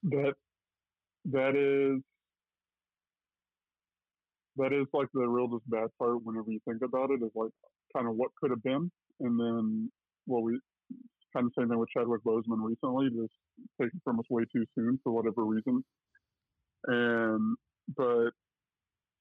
that 0.04 0.34
that 1.26 1.56
is 1.56 2.02
that 4.56 4.72
is 4.72 4.86
like 4.92 5.08
the 5.14 5.26
real 5.26 5.48
just 5.48 5.68
bad 5.70 5.88
part 5.98 6.22
whenever 6.24 6.50
you 6.50 6.60
think 6.68 6.82
about 6.82 7.10
it 7.10 7.22
is 7.24 7.30
like 7.34 7.50
kind 7.96 8.06
of 8.06 8.14
what 8.14 8.30
could 8.40 8.50
have 8.50 8.62
been 8.62 8.90
and 9.20 9.40
then 9.40 9.90
what 10.26 10.42
we 10.42 10.58
kind 11.34 11.46
of 11.46 11.52
same 11.58 11.68
thing 11.68 11.78
with 11.78 11.88
Chadwick 11.96 12.22
Boseman 12.24 12.58
recently 12.60 13.08
just 13.08 13.32
taken 13.80 14.00
from 14.04 14.18
us 14.20 14.26
way 14.30 14.44
too 14.52 14.64
soon 14.74 14.98
for 15.02 15.12
whatever 15.12 15.44
reason 15.44 15.82
and 16.86 17.56
but 17.96 18.30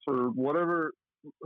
for 0.04 0.28
whatever 0.30 0.92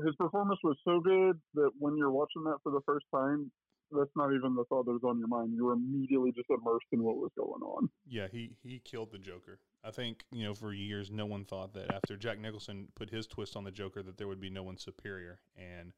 his 0.05 0.15
performance 0.17 0.61
was 0.63 0.77
so 0.85 1.01
good 1.01 1.39
that 1.55 1.71
when 1.79 1.97
you're 1.97 2.11
watching 2.11 2.45
that 2.45 2.59
for 2.63 2.73
the 2.73 2.81
first 2.87 3.07
time 3.15 3.51
that's 3.91 4.11
not 4.17 4.35
even 4.35 4.55
the 4.55 4.65
thought 4.69 4.85
that 4.85 4.93
was 4.93 5.05
on 5.05 5.19
your 5.19 5.29
mind 5.29 5.53
you're 5.55 5.73
immediately 5.73 6.31
just 6.33 6.51
immersed 6.51 6.87
in 6.93 7.03
what 7.03 7.17
was 7.17 7.31
going 7.37 7.63
on 7.63 7.89
Yeah, 8.07 8.27
he 8.31 8.57
he 8.63 8.81
killed 8.81 9.13
the 9.13 9.19
Joker. 9.19 9.61
I 9.85 9.91
think 9.91 10.25
you 10.33 10.45
know 10.45 10.55
for 10.55 10.73
years 10.73 11.11
no 11.11 11.27
one 11.27 11.45
thought 11.45 11.73
that 11.75 11.91
after 11.93 12.17
Jack 12.17 12.39
Nicholson 12.39 12.89
put 12.95 13.11
his 13.11 13.27
twist 13.27 13.57
on 13.57 13.65
the 13.65 13.71
Joker 13.71 14.03
that 14.03 14.17
there 14.19 14.29
would 14.29 14.41
be 14.41 14.51
no 14.51 14.63
one 14.63 14.77
superior, 14.77 15.41
and 15.57 15.93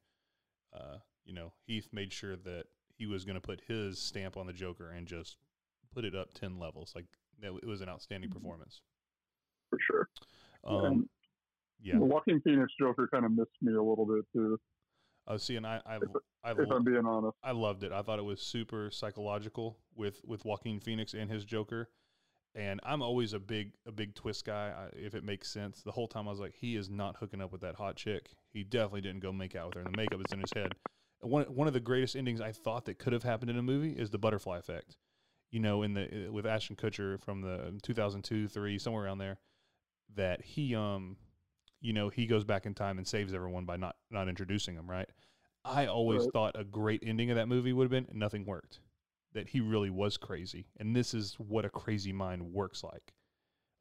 uh, 0.73 0.97
you 1.25 1.33
know 1.33 1.51
Heath 1.65 1.89
made 1.91 2.13
sure 2.13 2.35
that 2.35 2.65
he 2.97 3.05
was 3.05 3.25
going 3.25 3.35
to 3.35 3.41
put 3.41 3.61
his 3.67 3.99
stamp 3.99 4.37
on 4.37 4.45
the 4.47 4.53
Joker 4.53 4.91
and 4.91 5.07
just 5.07 5.37
put 5.93 6.05
it 6.05 6.15
up 6.15 6.33
ten 6.33 6.59
levels. 6.59 6.93
Like 6.95 7.05
that, 7.41 7.53
it 7.61 7.67
was 7.67 7.81
an 7.81 7.89
outstanding 7.89 8.29
performance. 8.29 8.81
for 9.69 9.79
sure 9.81 10.09
Um, 10.63 11.09
yeah, 11.81 11.95
The 11.97 12.05
Joaquin 12.05 12.41
Phoenix 12.41 12.71
Joker 12.79 13.07
kind 13.11 13.25
of 13.25 13.31
missed 13.31 13.51
me 13.61 13.73
a 13.73 13.81
little 13.81 14.05
bit 14.05 14.25
too, 14.33 14.59
uh, 15.27 15.37
see, 15.37 15.55
and 15.55 15.65
I 15.65 15.81
I 15.85 15.99
I, 16.43 16.51
if 16.51 16.71
I'm 16.71 16.83
being 16.83 17.05
honest. 17.05 17.37
I 17.43 17.51
loved 17.51 17.83
it. 17.83 17.91
I 17.91 18.01
thought 18.01 18.19
it 18.19 18.25
was 18.25 18.41
super 18.41 18.89
psychological 18.91 19.77
with 19.95 20.21
with 20.25 20.43
Joaquin 20.43 20.79
Phoenix 20.79 21.13
and 21.13 21.29
his 21.29 21.45
Joker. 21.45 21.89
And 22.53 22.81
I'm 22.83 23.01
always 23.01 23.31
a 23.33 23.39
big 23.39 23.73
a 23.85 23.91
big 23.91 24.15
twist 24.15 24.45
guy. 24.45 24.73
I, 24.75 24.97
if 24.97 25.15
it 25.15 25.23
makes 25.23 25.49
sense, 25.49 25.83
the 25.83 25.91
whole 25.91 26.07
time 26.07 26.27
I 26.27 26.31
was 26.31 26.39
like, 26.39 26.53
he 26.53 26.75
is 26.75 26.89
not 26.89 27.17
hooking 27.17 27.41
up 27.41 27.51
with 27.51 27.61
that 27.61 27.75
hot 27.75 27.95
chick. 27.95 28.31
He 28.51 28.63
definitely 28.63 29.01
didn't 29.01 29.21
go 29.21 29.31
make 29.31 29.55
out 29.55 29.67
with 29.67 29.75
her. 29.75 29.81
And 29.81 29.93
the 29.93 29.97
makeup 29.97 30.19
is 30.19 30.33
in 30.33 30.39
his 30.39 30.51
head. 30.55 30.73
One 31.21 31.43
one 31.45 31.67
of 31.67 31.73
the 31.73 31.79
greatest 31.79 32.15
endings 32.15 32.41
I 32.41 32.51
thought 32.51 32.85
that 32.85 32.97
could 32.97 33.13
have 33.13 33.23
happened 33.23 33.51
in 33.51 33.57
a 33.57 33.63
movie 33.63 33.91
is 33.91 34.09
the 34.09 34.17
butterfly 34.17 34.57
effect. 34.57 34.97
You 35.51 35.59
know, 35.59 35.83
in 35.83 35.93
the 35.93 36.29
with 36.31 36.45
Ashton 36.45 36.75
Kutcher 36.75 37.21
from 37.21 37.41
the 37.41 37.79
2002 37.83 38.47
three 38.47 38.79
somewhere 38.79 39.05
around 39.05 39.19
there, 39.19 39.39
that 40.15 40.41
he 40.41 40.75
um, 40.75 41.17
you 41.81 41.93
know, 41.93 42.09
he 42.09 42.25
goes 42.27 42.43
back 42.43 42.65
in 42.65 42.73
time 42.73 42.97
and 42.97 43.07
saves 43.07 43.33
everyone 43.33 43.65
by 43.65 43.77
not 43.77 43.95
not 44.09 44.29
introducing 44.29 44.75
them. 44.75 44.89
Right. 44.89 45.09
I 45.63 45.87
always 45.87 46.23
Right. 46.23 46.33
thought 46.33 46.55
a 46.59 46.63
great 46.63 47.03
ending 47.05 47.29
of 47.29 47.35
that 47.35 47.47
movie 47.47 47.73
would 47.73 47.83
have 47.83 47.91
been 47.91 48.17
nothing 48.17 48.45
worked. 48.45 48.79
That 49.33 49.47
he 49.49 49.61
really 49.61 49.89
was 49.89 50.17
crazy, 50.17 50.67
and 50.77 50.95
this 50.95 51.13
is 51.13 51.35
what 51.35 51.63
a 51.65 51.69
crazy 51.69 52.11
mind 52.11 52.53
works 52.53 52.83
like. 52.83 53.13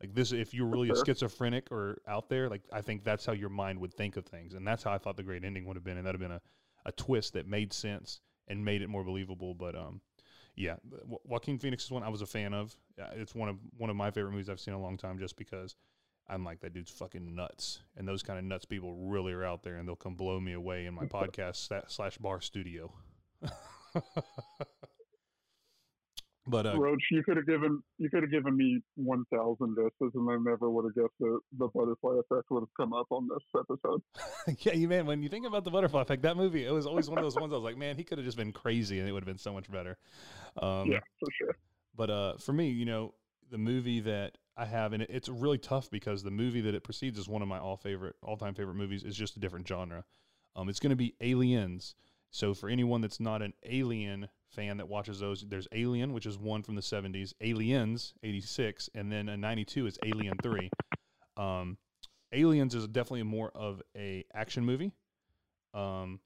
Like 0.00 0.14
this, 0.14 0.32
if 0.32 0.54
you're 0.54 0.66
really 0.66 0.90
a 0.90 0.94
schizophrenic 0.94 1.70
or 1.72 1.98
out 2.06 2.28
there, 2.28 2.48
like 2.48 2.62
I 2.72 2.80
think 2.80 3.04
that's 3.04 3.26
how 3.26 3.32
your 3.32 3.48
mind 3.50 3.80
would 3.80 3.92
think 3.92 4.16
of 4.16 4.24
things, 4.24 4.54
and 4.54 4.66
that's 4.66 4.82
how 4.84 4.92
I 4.92 4.98
thought 4.98 5.16
the 5.16 5.22
great 5.22 5.44
ending 5.44 5.66
would 5.66 5.76
have 5.76 5.84
been, 5.84 5.98
and 5.98 6.06
that'd 6.06 6.20
have 6.20 6.28
been 6.28 6.36
a, 6.36 6.40
a 6.86 6.92
twist 6.92 7.32
that 7.34 7.46
made 7.48 7.72
sense 7.72 8.20
and 8.48 8.64
made 8.64 8.80
it 8.82 8.88
more 8.88 9.04
believable. 9.04 9.54
But 9.54 9.74
um, 9.74 10.00
yeah, 10.56 10.76
Wa- 11.04 11.18
Joaquin 11.24 11.58
Phoenix 11.58 11.84
is 11.84 11.90
one 11.90 12.02
I 12.02 12.08
was 12.08 12.22
a 12.22 12.26
fan 12.26 12.54
of. 12.54 12.76
It's 13.14 13.34
one 13.34 13.48
of 13.48 13.56
one 13.76 13.90
of 13.90 13.96
my 13.96 14.10
favorite 14.10 14.32
movies 14.32 14.48
I've 14.48 14.60
seen 14.60 14.72
in 14.74 14.80
a 14.80 14.82
long 14.82 14.96
time, 14.96 15.18
just 15.18 15.36
because 15.36 15.74
I'm 16.30 16.44
like 16.44 16.60
that 16.60 16.72
dude's 16.72 16.90
fucking 16.92 17.34
nuts, 17.34 17.82
and 17.96 18.06
those 18.06 18.22
kind 18.22 18.38
of 18.38 18.44
nuts 18.44 18.64
people 18.64 18.94
really 18.94 19.32
are 19.32 19.44
out 19.44 19.62
there, 19.62 19.76
and 19.76 19.88
they'll 19.88 19.96
come 19.96 20.14
blow 20.14 20.38
me 20.38 20.52
away 20.52 20.86
in 20.86 20.94
my 20.94 21.04
podcast 21.06 21.88
slash 21.88 22.18
bar 22.18 22.40
studio. 22.40 22.92
but 26.46 26.66
uh, 26.66 26.78
Roach, 26.78 27.02
you 27.10 27.24
could 27.24 27.36
have 27.36 27.46
given 27.46 27.82
you 27.98 28.08
could 28.10 28.22
have 28.22 28.30
given 28.30 28.56
me 28.56 28.80
one 28.94 29.24
thousand 29.32 29.74
guesses, 29.76 30.12
and 30.14 30.30
I 30.30 30.36
never 30.38 30.70
would 30.70 30.84
have 30.84 30.94
guessed 30.94 31.18
that 31.18 31.40
the 31.58 31.66
butterfly 31.68 32.20
effect 32.20 32.50
would 32.50 32.60
have 32.60 32.74
come 32.76 32.92
up 32.92 33.06
on 33.10 33.28
this 33.28 33.42
episode. 33.58 34.02
yeah, 34.64 34.74
you 34.74 34.86
man, 34.86 35.06
when 35.06 35.22
you 35.22 35.28
think 35.28 35.46
about 35.46 35.64
the 35.64 35.70
butterfly 35.70 36.02
effect, 36.02 36.22
that 36.22 36.36
movie, 36.36 36.64
it 36.64 36.72
was 36.72 36.86
always 36.86 37.08
one 37.08 37.18
of 37.18 37.24
those 37.24 37.36
ones 37.36 37.52
I 37.52 37.56
was 37.56 37.64
like, 37.64 37.76
man, 37.76 37.96
he 37.96 38.04
could 38.04 38.18
have 38.18 38.24
just 38.24 38.36
been 38.36 38.52
crazy 38.52 39.00
and 39.00 39.08
it 39.08 39.12
would 39.12 39.22
have 39.22 39.28
been 39.28 39.38
so 39.38 39.52
much 39.52 39.70
better. 39.70 39.98
Um, 40.62 40.90
yeah, 40.90 41.00
for 41.18 41.28
sure. 41.36 41.56
But 41.96 42.10
uh, 42.10 42.36
for 42.38 42.52
me, 42.52 42.68
you 42.68 42.84
know, 42.84 43.14
the 43.50 43.58
movie 43.58 44.00
that 44.00 44.38
I 44.56 44.66
have, 44.66 44.92
and 44.92 45.02
it, 45.02 45.10
it's 45.10 45.28
really 45.28 45.58
tough 45.58 45.90
because 45.90 46.22
the 46.22 46.30
movie 46.30 46.60
that 46.62 46.74
it 46.74 46.84
precedes 46.84 47.18
is 47.18 47.28
one 47.28 47.42
of 47.42 47.48
my 47.48 47.58
all 47.58 47.76
favorite, 47.76 48.16
all 48.22 48.36
time 48.36 48.54
favorite 48.54 48.74
movies. 48.74 49.04
is 49.04 49.16
just 49.16 49.36
a 49.36 49.40
different 49.40 49.66
genre. 49.66 50.04
Um, 50.56 50.68
it's 50.68 50.80
going 50.80 50.90
to 50.90 50.96
be 50.96 51.14
Aliens. 51.20 51.94
So 52.30 52.54
for 52.54 52.68
anyone 52.68 53.00
that's 53.00 53.20
not 53.20 53.42
an 53.42 53.54
Alien 53.64 54.28
fan 54.48 54.76
that 54.76 54.88
watches 54.88 55.18
those, 55.20 55.44
there's 55.48 55.66
Alien, 55.72 56.12
which 56.12 56.26
is 56.26 56.38
one 56.38 56.62
from 56.62 56.76
the 56.76 56.80
70s, 56.80 57.32
Aliens, 57.40 58.14
86, 58.22 58.88
and 58.94 59.10
then 59.10 59.28
a 59.28 59.36
92 59.36 59.86
is 59.86 59.98
Alien 60.04 60.36
3. 60.42 60.70
Um, 61.36 61.78
Aliens 62.32 62.74
is 62.74 62.86
definitely 62.86 63.24
more 63.24 63.50
of 63.54 63.82
a 63.96 64.24
action 64.32 64.64
movie. 64.64 64.92
Um, 65.74 66.20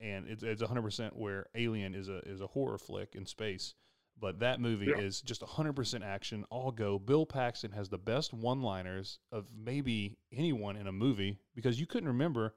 and 0.00 0.26
it's, 0.28 0.42
it's 0.42 0.62
100% 0.62 1.14
where 1.14 1.46
Alien 1.54 1.94
is 1.94 2.08
a 2.08 2.18
is 2.28 2.40
a 2.40 2.46
horror 2.46 2.78
flick 2.78 3.14
in 3.14 3.26
space. 3.26 3.74
But 4.18 4.38
that 4.40 4.60
movie 4.60 4.86
Yeah. 4.86 4.98
is 5.02 5.20
just 5.20 5.42
100% 5.42 6.02
action, 6.04 6.44
all 6.48 6.70
go. 6.70 6.98
Bill 6.98 7.26
Paxton 7.26 7.72
has 7.72 7.88
the 7.88 7.98
best 7.98 8.32
one 8.32 8.62
liners 8.62 9.18
of 9.32 9.46
maybe 9.54 10.16
anyone 10.32 10.76
in 10.76 10.86
a 10.86 10.92
movie 10.92 11.38
because 11.54 11.80
you 11.80 11.86
couldn't 11.86 12.08
remember 12.08 12.54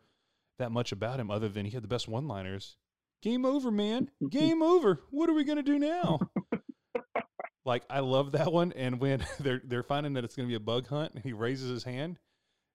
that 0.60 0.72
much 0.72 0.91
about 0.91 1.20
him 1.20 1.30
other 1.32 1.50
than 1.50 1.65
he 1.65 1.72
had 1.72 1.84
the 1.84 1.88
best 1.88 2.08
one 2.08 2.28
liners. 2.28 2.78
Game 3.22 3.43
over, 3.46 3.72
man. 3.72 4.10
Game 4.30 4.62
over. 4.62 5.02
What 5.10 5.30
are 5.30 5.34
we 5.34 5.43
going 5.43 5.58
to 5.58 5.63
do 5.63 5.80
now? 5.80 6.20
like, 7.65 7.84
I 7.89 8.00
love 8.00 8.32
that 8.34 8.52
one. 8.54 8.72
And 8.74 9.00
when 9.00 9.26
they're, 9.39 9.62
they're 9.63 9.84
finding 9.84 10.13
that 10.13 10.24
it's 10.24 10.36
going 10.36 10.48
to 10.48 10.52
be 10.52 10.56
a 10.56 10.60
bug 10.60 10.88
hunt, 10.88 11.13
and 11.15 11.24
he 11.24 11.34
raises 11.34 11.70
his 11.70 11.84
hand, 11.84 12.20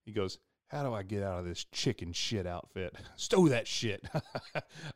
he 0.05 0.13
goes, 0.13 0.39
How 0.69 0.83
do 0.83 0.93
I 0.93 1.03
get 1.05 1.23
out 1.23 1.39
of 1.39 1.45
this 1.45 1.65
chicken 1.73 2.13
shit 2.13 2.47
outfit? 2.47 2.95
Stow 3.17 3.49
that 3.49 3.67
shit. 3.69 4.05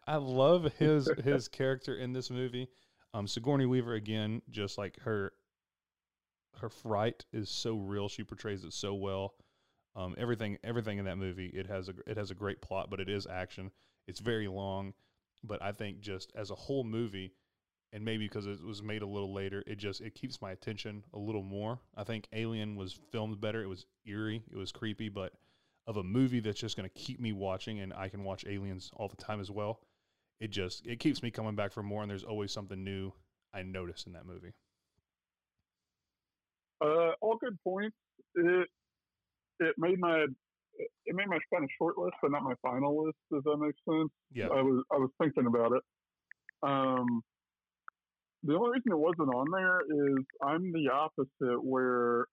I 0.07 0.17
love 0.17 0.73
his 0.79 1.09
his 1.25 1.49
character 1.49 1.95
in 1.97 2.13
this 2.13 2.31
movie. 2.31 2.69
Um, 3.17 3.27
Sigourney 3.27 3.65
Weaver 3.65 3.95
again, 3.95 4.43
just 4.51 4.77
like 4.77 5.01
her, 5.01 5.33
her 6.61 6.69
fright 6.69 7.25
is 7.33 7.49
so 7.49 7.79
real. 7.79 8.11
She 8.11 8.25
portrays 8.25 8.63
it 8.63 8.75
so 8.75 8.93
well. 8.93 9.37
Um, 9.95 10.15
everything, 10.19 10.59
everything 10.63 10.99
in 10.99 11.07
that 11.07 11.17
movie, 11.17 11.47
it 11.47 11.67
has 11.67 11.89
a 11.89 11.95
it 12.07 12.19
has 12.19 12.31
a 12.31 12.35
great 12.35 12.61
plot, 12.61 12.91
but 12.91 13.01
it 13.01 13.09
is 13.09 13.27
action. 13.27 13.71
It's 14.07 14.21
very 14.21 14.49
long, 14.49 14.93
but 15.43 15.63
I 15.63 15.73
think 15.73 16.01
just 16.01 16.31
as 16.35 16.51
a 16.51 16.55
whole 16.55 16.85
movie, 16.85 17.33
and 17.91 18.05
maybe 18.05 18.27
because 18.27 18.45
it 18.45 18.63
was 18.63 18.83
made 18.83 19.01
a 19.01 19.07
little 19.07 19.33
later, 19.33 19.65
it 19.67 19.79
just 19.79 20.03
it 20.03 20.15
keeps 20.15 20.43
my 20.43 20.51
attention 20.51 21.03
a 21.15 21.19
little 21.19 21.43
more. 21.43 21.79
I 21.97 22.05
think 22.05 22.29
Alien 22.35 22.77
was 22.77 23.01
filmed 23.13 23.41
better. 23.41 23.63
It 23.63 23.69
was 23.69 23.87
eerie, 24.05 24.43
it 24.53 24.59
was 24.59 24.73
creepy, 24.73 25.09
but 25.09 25.33
of 25.87 25.97
a 25.97 26.03
movie 26.03 26.41
that's 26.41 26.61
just 26.61 26.77
going 26.77 26.87
to 26.91 26.95
keep 26.95 27.19
me 27.19 27.33
watching, 27.33 27.81
and 27.81 27.95
I 27.95 28.11
can 28.11 28.25
watch 28.25 28.45
Aliens 28.47 28.91
all 28.95 29.09
the 29.09 29.17
time 29.17 29.41
as 29.41 29.51
well 29.51 29.81
it 30.41 30.49
just 30.51 30.87
it 30.87 30.99
keeps 30.99 31.23
me 31.23 31.31
coming 31.31 31.55
back 31.55 31.73
for 31.73 31.83
more 31.83 32.03
and 32.03 32.11
there's 32.11 32.25
always 32.25 32.53
something 32.53 32.83
new 32.85 33.13
i 33.55 33.63
notice 33.63 34.05
in 34.07 34.13
that 34.13 34.27
movie 34.27 34.53
Uh, 36.85 37.13
all 37.23 37.37
good 37.41 37.57
points. 37.65 37.97
It 38.35 38.69
it 39.61 39.75
made 39.79 39.99
my 39.99 40.27
it 41.07 41.15
made 41.15 41.27
my 41.27 41.39
kind 41.51 41.65
of 41.65 41.71
short 41.79 41.97
list, 41.97 42.17
but 42.21 42.31
not 42.31 42.43
my 42.43 42.53
final 42.61 43.05
list. 43.07 43.17
Does 43.33 43.43
that 43.45 43.57
make 43.57 43.75
sense? 43.89 44.11
yeah 44.33 44.49
I 44.49 44.61
was 44.61 44.85
I 44.93 44.97
was 44.97 45.11
thinking 45.19 45.47
about 45.47 45.73
it. 45.73 45.83
Um, 46.63 47.23
the 48.43 48.55
only 48.55 48.73
reason 48.73 48.93
it 48.93 48.99
wasn't 48.99 49.35
on 49.35 49.47
there 49.51 49.81
is 49.81 50.25
I'm 50.43 50.71
the 50.73 50.91
opposite, 50.93 51.65
where 51.65 52.27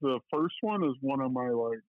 the 0.00 0.18
first 0.32 0.56
one 0.62 0.82
is 0.82 0.94
one 1.00 1.20
of 1.20 1.30
my 1.32 1.48
like 1.50 1.82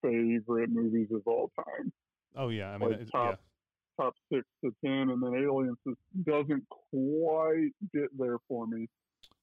favorite 0.00 0.70
movies 0.70 1.08
of 1.12 1.22
all 1.26 1.50
time, 1.56 1.92
oh 2.36 2.48
yeah 2.50 2.70
i 2.70 2.78
mean 2.78 2.90
Like 2.90 3.00
it's, 3.00 3.10
top- 3.10 3.40
top 4.02 4.14
six 4.32 4.44
to 4.64 4.70
ten, 4.84 5.10
and 5.10 5.22
then 5.22 5.34
Aliens 5.34 5.76
just 5.86 5.98
doesn't 6.24 6.64
quite 6.68 7.70
get 7.94 8.08
there 8.18 8.38
for 8.48 8.66
me. 8.66 8.88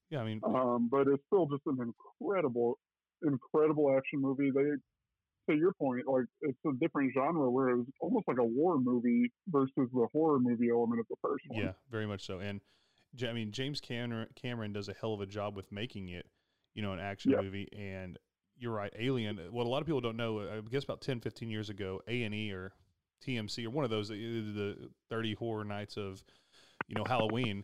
Yeah, 0.10 0.22
I 0.22 0.26
mean, 0.26 0.42
Um, 0.44 0.90
but 0.92 1.08
it's 1.08 1.24
still 1.28 1.46
just 1.46 1.62
an 1.68 1.78
incredible, 1.82 2.80
incredible 3.24 3.96
action 3.96 4.22
movie. 4.22 4.52
They, 4.52 4.72
to 5.54 5.58
your 5.58 5.74
point, 5.74 6.08
like 6.08 6.26
it's 6.42 6.58
a 6.66 6.74
different 6.80 7.14
genre 7.14 7.50
where 7.50 7.70
it 7.70 7.78
was 7.78 7.88
almost 8.02 8.28
like 8.28 8.38
a 8.40 8.44
war 8.44 8.80
movie 8.80 9.32
versus 9.48 9.72
the 9.76 10.08
horror 10.12 10.40
movie 10.40 10.70
element 10.70 11.00
of 11.00 11.08
the 11.10 11.16
first 11.22 11.44
one. 11.48 11.64
yeah, 11.64 11.72
very 11.90 12.06
much 12.06 12.26
so. 12.26 12.40
And 12.40 12.62
I 13.28 13.34
mean, 13.34 13.52
James 13.52 13.82
Cameron 13.82 14.28
Cameron 14.36 14.74
does 14.74 14.90
a 14.90 14.94
hell 14.94 15.14
of 15.14 15.22
a 15.22 15.26
job 15.26 15.56
with 15.56 15.72
making 15.72 16.10
it, 16.10 16.28
you 16.74 16.82
know, 16.82 16.94
an 16.94 17.00
action 17.00 17.32
Yeah. 17.32 17.42
movie. 17.42 17.68
And 17.76 18.18
you're 18.58 18.74
right, 18.74 18.94
Alien. 18.98 19.38
What 19.52 19.66
a 19.66 19.70
lot 19.70 19.82
of 19.82 19.88
people 19.88 20.02
don't 20.02 20.18
know, 20.18 20.42
I 20.42 20.62
guess 20.70 20.84
about 20.84 21.02
10, 21.02 21.22
15 21.22 21.50
years 21.50 21.70
ago, 21.70 22.02
A 22.08 22.24
and 22.24 22.36
E 22.36 22.52
or 22.52 22.74
TMC 23.26 23.66
or 23.66 23.70
one 23.70 23.84
of 23.84 23.90
those, 23.90 24.10
the 24.10 24.90
Thirty 25.10 25.34
Horror 25.34 25.64
Nights 25.64 25.98
of, 25.98 26.24
you 26.88 26.96
know, 26.96 27.04
Halloween, 27.06 27.64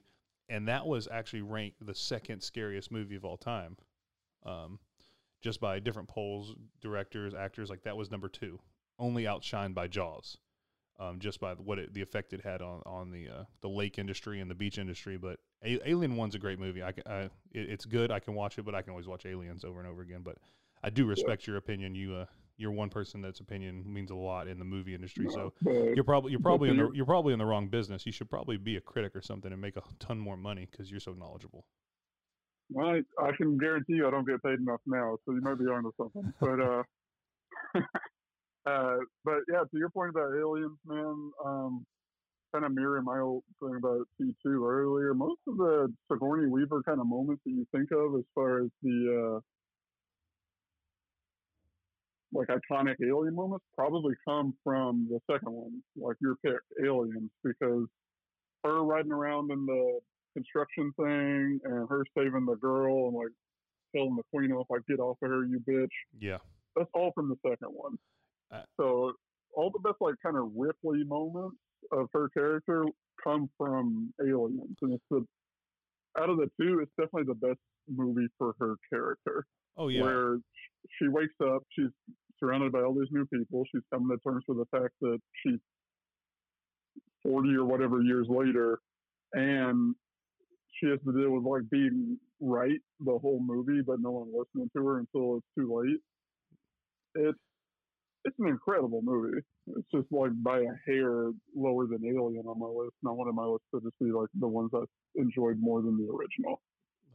and 0.50 0.68
that 0.68 0.86
was 0.86 1.08
actually 1.12 1.42
ranked 1.42 1.86
the 1.86 1.96
second 1.96 2.42
scariest 2.42 2.92
movie 2.92 3.16
of 3.16 3.26
all 3.26 3.38
time. 3.38 3.78
Um, 4.46 4.80
just 5.42 5.60
by 5.60 5.80
different 5.80 6.08
polls, 6.08 6.56
directors, 6.82 7.34
actors, 7.34 7.70
like 7.70 7.84
that 7.84 7.96
was 7.96 8.10
number 8.10 8.28
two, 8.28 8.60
only 8.98 9.24
outshined 9.24 9.76
by 9.76 9.88
Jaws, 9.88 10.38
um, 11.00 11.20
just 11.20 11.40
by 11.40 11.54
what 11.54 11.78
it, 11.78 11.94
the 11.94 12.02
effect 12.02 12.34
it 12.34 12.42
had 12.42 12.62
on 12.62 12.82
on 12.86 13.12
the 13.12 13.30
uh, 13.30 13.44
the 13.62 13.70
lake 13.70 14.00
industry 14.00 14.40
and 14.40 14.50
the 14.50 14.56
beach 14.56 14.78
industry. 14.78 15.18
But 15.18 15.40
A- 15.64 15.88
Alien 15.88 16.16
One's 16.16 16.36
a 16.36 16.40
great 16.40 16.60
movie. 16.60 16.82
I, 16.82 16.94
I 17.06 17.20
it, 17.22 17.70
it's 17.70 17.86
good. 17.86 18.12
I 18.12 18.20
can 18.20 18.34
watch 18.34 18.58
it, 18.58 18.66
but 18.66 18.74
I 18.76 18.82
can 18.82 18.92
always 18.92 19.08
watch 19.08 19.26
Aliens 19.26 19.64
over 19.64 19.80
and 19.80 19.88
over 19.88 20.02
again. 20.02 20.22
But 20.24 20.38
I 20.84 20.90
do 20.90 21.06
respect 21.06 21.48
your 21.48 21.58
opinion. 21.58 21.96
You 21.96 22.16
uh, 22.16 22.26
you're 22.58 22.72
one 22.72 22.90
person 22.90 23.22
that's 23.22 23.40
opinion 23.40 23.84
means 23.86 24.12
a 24.12 24.16
lot 24.16 24.48
in 24.48 24.60
the 24.60 24.66
movie 24.66 24.96
industry. 24.96 25.28
So 25.30 25.54
you're 25.96 26.04
probably 26.04 26.32
you're 26.32 26.40
probably 26.40 26.70
in 26.70 26.78
the 26.78 26.84
you- 26.84 26.92
you're 26.96 27.06
probably 27.06 27.34
in 27.34 27.40
the 27.40 27.46
wrong 27.46 27.68
business. 27.68 28.06
You 28.06 28.12
should 28.12 28.30
probably 28.30 28.58
be 28.58 28.76
a 28.78 28.82
critic 28.82 29.16
or 29.16 29.22
something 29.22 29.52
and 29.52 29.62
make 29.62 29.76
a 29.78 29.84
ton 30.00 30.18
more 30.20 30.38
money 30.38 30.68
because 30.70 30.90
you're 30.92 31.00
so 31.00 31.14
knowledgeable. 31.14 31.66
I, 32.80 33.02
I 33.22 33.32
can 33.38 33.58
guarantee 33.58 33.94
you 33.94 34.08
I 34.08 34.12
don't 34.12 34.28
get 34.28 34.42
paid 34.42 34.60
enough 34.60 34.82
now, 34.88 35.18
so 35.26 35.34
you 35.34 35.42
might 35.42 35.60
be 35.60 35.66
onto 35.66 35.92
something. 35.98 36.34
But 36.40 36.60
uh, 36.60 36.84
uh, 38.66 38.98
but 39.24 39.40
yeah, 39.52 39.60
to 39.60 39.78
your 39.78 39.90
point 39.90 40.10
about 40.10 40.32
aliens, 40.34 40.78
man, 40.86 41.32
um, 41.46 41.86
kind 42.54 42.66
of 42.66 42.74
mirroring 42.74 43.04
my 43.04 43.20
old 43.20 43.44
thing 43.60 43.76
about 43.76 44.08
T 44.20 44.34
two 44.44 44.66
earlier. 44.66 45.14
Most 45.14 45.42
of 45.48 45.58
the 45.58 45.94
Sigourney 46.12 46.48
Weaver 46.48 46.82
kind 46.84 47.00
of 47.00 47.08
moments 47.08 47.44
that 47.46 47.52
you 47.52 47.68
think 47.72 47.92
of 47.92 48.16
as 48.18 48.24
far 48.34 48.64
as 48.64 48.70
the 48.82 49.36
uh, 49.36 49.40
like 52.36 52.50
iconic 52.50 52.96
alien 53.02 53.36
moments 53.36 53.66
probably 53.76 54.14
come 54.28 54.54
from 54.64 55.08
the 55.10 55.20
second 55.32 55.52
one, 55.52 55.82
like 55.96 56.18
your 56.22 56.36
pick, 56.46 56.60
Aliens, 56.84 57.32
because 57.44 57.88
her 58.64 58.84
riding 58.84 59.12
around 59.12 59.52
in 59.52 59.66
the 59.66 60.00
construction 60.34 60.92
thing 60.98 61.60
and 61.64 61.90
her 61.90 62.04
saving 62.18 62.46
the 62.46 62.56
girl 62.56 63.08
and 63.08 63.16
like 63.16 63.32
telling 63.96 64.16
the 64.16 64.24
queen 64.34 64.52
off 64.52 64.68
like 64.70 64.82
get 64.88 65.00
off 65.00 65.18
of 65.24 65.30
her 65.30 65.46
you 65.46 65.60
bitch. 65.68 65.88
Yeah, 66.20 66.38
that's 66.76 66.90
all 66.94 67.12
from 67.16 67.30
the 67.30 67.38
second 67.50 67.70
one. 67.70 67.98
Uh, 68.54 68.64
so 68.78 69.14
all 69.56 69.72
the 69.72 69.80
best 69.80 69.96
like 70.02 70.16
kind 70.22 70.38
of 70.38 70.52
ripley 70.56 71.04
moments 71.06 71.58
of 71.92 72.08
her 72.14 72.30
character 72.30 72.86
come 73.24 73.50
from 73.58 74.14
aliens 74.22 74.76
and 74.82 74.94
it's 74.94 75.04
the 75.10 75.26
out 76.20 76.30
of 76.30 76.38
the 76.38 76.50
two 76.60 76.80
it's 76.80 76.92
definitely 77.00 77.24
the 77.24 77.48
best 77.48 77.60
movie 77.88 78.28
for 78.38 78.54
her 78.60 78.76
character. 78.92 79.46
Oh 79.78 79.88
yeah, 79.88 80.04
where 80.04 80.38
she 81.00 81.08
wakes 81.08 81.34
up, 81.42 81.64
she's 81.72 81.90
surrounded 82.40 82.72
by 82.72 82.82
all 82.82 82.94
these 82.94 83.12
new 83.12 83.26
people. 83.26 83.64
She's 83.72 83.84
coming 83.92 84.16
to 84.16 84.22
terms 84.24 84.44
with 84.48 84.58
the 84.58 84.78
fact 84.78 84.94
that 85.02 85.20
she's 85.44 85.60
40 87.24 87.56
or 87.56 87.66
whatever 87.66 88.02
years 88.02 88.28
later, 88.30 88.80
and 89.34 89.96
she 90.80 90.88
has 90.88 91.00
to 91.06 91.12
deal 91.12 91.32
with 91.32 91.44
like 91.44 91.70
being 91.70 92.18
right 92.40 92.80
the 93.00 93.18
whole 93.18 93.40
movie, 93.42 93.82
but 93.82 94.00
no 94.00 94.12
one 94.12 94.28
listening 94.28 94.70
to 94.76 94.86
her 94.86 95.00
until 95.00 95.38
it's 95.38 95.48
too 95.58 95.74
late. 95.76 96.00
It's 97.16 97.40
it's 98.26 98.36
an 98.40 98.48
incredible 98.48 99.02
movie. 99.04 99.40
It's 99.68 99.88
just 99.94 100.08
like 100.12 100.32
by 100.44 100.60
a 100.60 100.76
hair 100.86 101.32
lower 101.56 101.88
than 101.88 102.06
Alien 102.06 102.46
on 102.48 102.60
my 102.60 102.68
list. 102.68 102.96
Not 103.04 103.18
one 103.18 103.28
of 103.28 103.36
my 103.36 103.46
list 103.46 103.64
to 103.74 103.82
just 103.82 103.98
be 104.00 104.12
like 104.12 104.30
the 104.40 104.48
ones 104.48 104.72
I 104.74 104.84
enjoyed 105.16 105.58
more 105.60 105.82
than 105.82 105.98
the 105.98 106.12
original. 106.12 106.62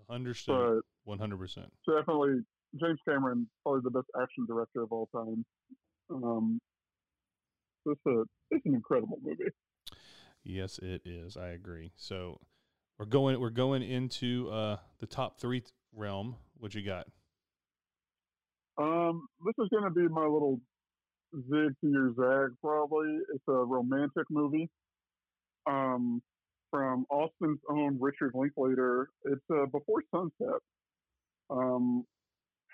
understood, 0.08 0.82
one 1.04 1.18
hundred 1.18 1.38
percent. 1.38 1.72
definitely 1.86 2.40
James 2.78 2.98
Cameron, 3.08 3.48
probably 3.62 3.80
the 3.84 3.90
best 3.90 4.06
action 4.20 4.46
director 4.46 4.82
of 4.82 4.92
all 4.92 5.08
time. 5.14 5.44
Um, 6.10 6.60
it's 7.86 8.00
a 8.06 8.22
it's 8.50 8.66
an 8.66 8.74
incredible 8.74 9.18
movie. 9.22 9.50
Yes, 10.44 10.78
it 10.78 11.02
is. 11.04 11.36
I 11.36 11.48
agree. 11.48 11.92
So 11.96 12.40
we're 12.98 13.06
going 13.06 13.40
we're 13.40 13.50
going 13.50 13.82
into 13.82 14.50
uh, 14.50 14.76
the 14.98 15.06
top 15.06 15.40
three 15.40 15.62
realm. 15.94 16.36
What 16.58 16.74
you 16.74 16.82
got? 16.82 17.06
Um, 18.78 19.26
this 19.44 19.54
is 19.58 19.68
going 19.70 19.84
to 19.84 19.90
be 19.90 20.08
my 20.08 20.22
little 20.22 20.60
zig 21.34 21.74
to 21.80 21.90
your 21.90 22.14
zag. 22.14 22.56
Probably 22.62 23.18
it's 23.34 23.44
a 23.48 23.52
romantic 23.52 24.24
movie. 24.30 24.68
Um, 25.66 26.22
from 26.70 27.04
Austin's 27.10 27.58
own 27.68 27.98
Richard 28.00 28.32
Linklater. 28.34 29.10
It's 29.24 29.42
uh, 29.52 29.66
Before 29.66 30.02
Sunset. 30.14 30.60
Um, 31.50 32.04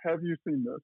have 0.04 0.22
you 0.22 0.36
seen 0.46 0.64
this? 0.64 0.80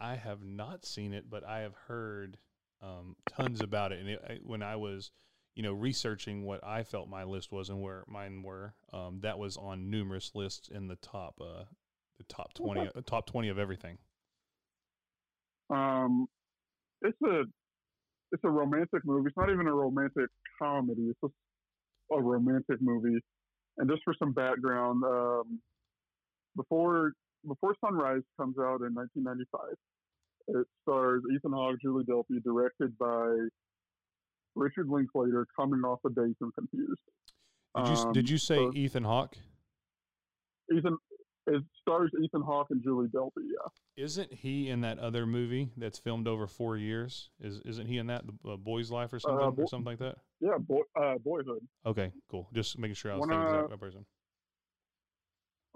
I 0.00 0.16
have 0.16 0.44
not 0.44 0.84
seen 0.84 1.12
it, 1.12 1.30
but 1.30 1.44
I 1.44 1.60
have 1.60 1.74
heard 1.86 2.38
um, 2.82 3.16
tons 3.28 3.60
about 3.60 3.92
it. 3.92 4.00
And 4.00 4.08
it, 4.08 4.20
I, 4.28 4.38
when 4.42 4.62
I 4.62 4.76
was, 4.76 5.10
you 5.54 5.62
know, 5.62 5.72
researching 5.72 6.44
what 6.44 6.64
I 6.64 6.82
felt 6.82 7.08
my 7.08 7.24
list 7.24 7.52
was 7.52 7.68
and 7.68 7.80
where 7.80 8.04
mine 8.08 8.42
were, 8.42 8.74
um, 8.92 9.20
that 9.22 9.38
was 9.38 9.56
on 9.56 9.90
numerous 9.90 10.32
lists 10.34 10.68
in 10.68 10.88
the 10.88 10.96
top, 10.96 11.40
uh, 11.40 11.64
the 12.18 12.24
top 12.24 12.52
twenty, 12.54 12.80
uh, 12.80 13.00
top 13.06 13.26
twenty 13.26 13.48
of 13.48 13.58
everything. 13.58 13.98
Um, 15.70 16.26
it's 17.02 17.18
a 17.24 17.42
it's 18.32 18.44
a 18.44 18.50
romantic 18.50 19.04
movie. 19.04 19.28
It's 19.28 19.36
not 19.36 19.50
even 19.50 19.66
a 19.66 19.74
romantic 19.74 20.26
comedy. 20.60 21.10
It's 21.10 21.20
just 21.22 21.34
a 22.10 22.20
romantic 22.20 22.80
movie. 22.80 23.20
And 23.78 23.88
just 23.88 24.02
for 24.04 24.14
some 24.18 24.32
background, 24.32 25.02
um, 25.04 25.60
before 26.56 27.12
before 27.46 27.74
Sunrise 27.84 28.22
comes 28.38 28.56
out 28.58 28.80
in 28.82 28.94
1995, 28.94 29.60
it 30.48 30.66
stars 30.82 31.22
Ethan 31.34 31.52
Hawke, 31.52 31.80
Julie 31.80 32.04
Delpy, 32.04 32.42
directed 32.42 32.96
by 32.98 33.36
Richard 34.54 34.88
Linklater, 34.88 35.46
coming 35.56 35.80
off 35.80 36.00
of 36.04 36.14
Dazed 36.14 36.36
and 36.40 36.54
Confused. 36.54 37.00
Did 37.76 37.88
you 37.88 37.94
Um, 37.94 38.12
did 38.12 38.30
you 38.30 38.38
say 38.38 38.56
so- 38.56 38.72
Ethan 38.74 39.04
Hawke? 39.04 39.36
Ethan 40.72 40.96
it 41.48 41.60
stars 41.80 42.12
Ethan 42.22 42.42
Hawke 42.42 42.68
and 42.70 42.80
Julie 42.84 43.08
Delpy. 43.08 43.42
Yeah, 43.42 43.68
Isn't 44.04 44.32
he 44.32 44.68
in 44.68 44.80
that 44.82 44.98
other 45.00 45.26
movie 45.26 45.72
that's 45.76 45.98
filmed 45.98 46.28
over 46.28 46.46
four 46.46 46.76
years? 46.76 47.30
Is 47.40 47.60
isn't 47.62 47.86
he 47.88 47.98
in 47.98 48.06
that 48.06 48.24
the 48.26 48.52
uh, 48.52 48.56
Boy's 48.56 48.92
Life 48.92 49.12
or 49.12 49.18
something 49.18 49.50
Bo- 49.56 49.62
or 49.62 49.66
something 49.66 49.86
like 49.86 49.98
that? 49.98 50.18
yeah, 50.40 50.58
boy, 50.58 50.82
uh, 50.94 51.18
Boyhood. 51.18 51.66
Okay, 51.84 52.12
cool. 52.28 52.48
Just 52.52 52.78
making 52.78 52.94
sure 52.94 53.10
I 53.10 53.16
was 53.16 53.26
When, 53.26 53.30
thinking 53.30 53.56
uh, 53.56 53.66
that 53.66 53.80
person. 53.80 54.06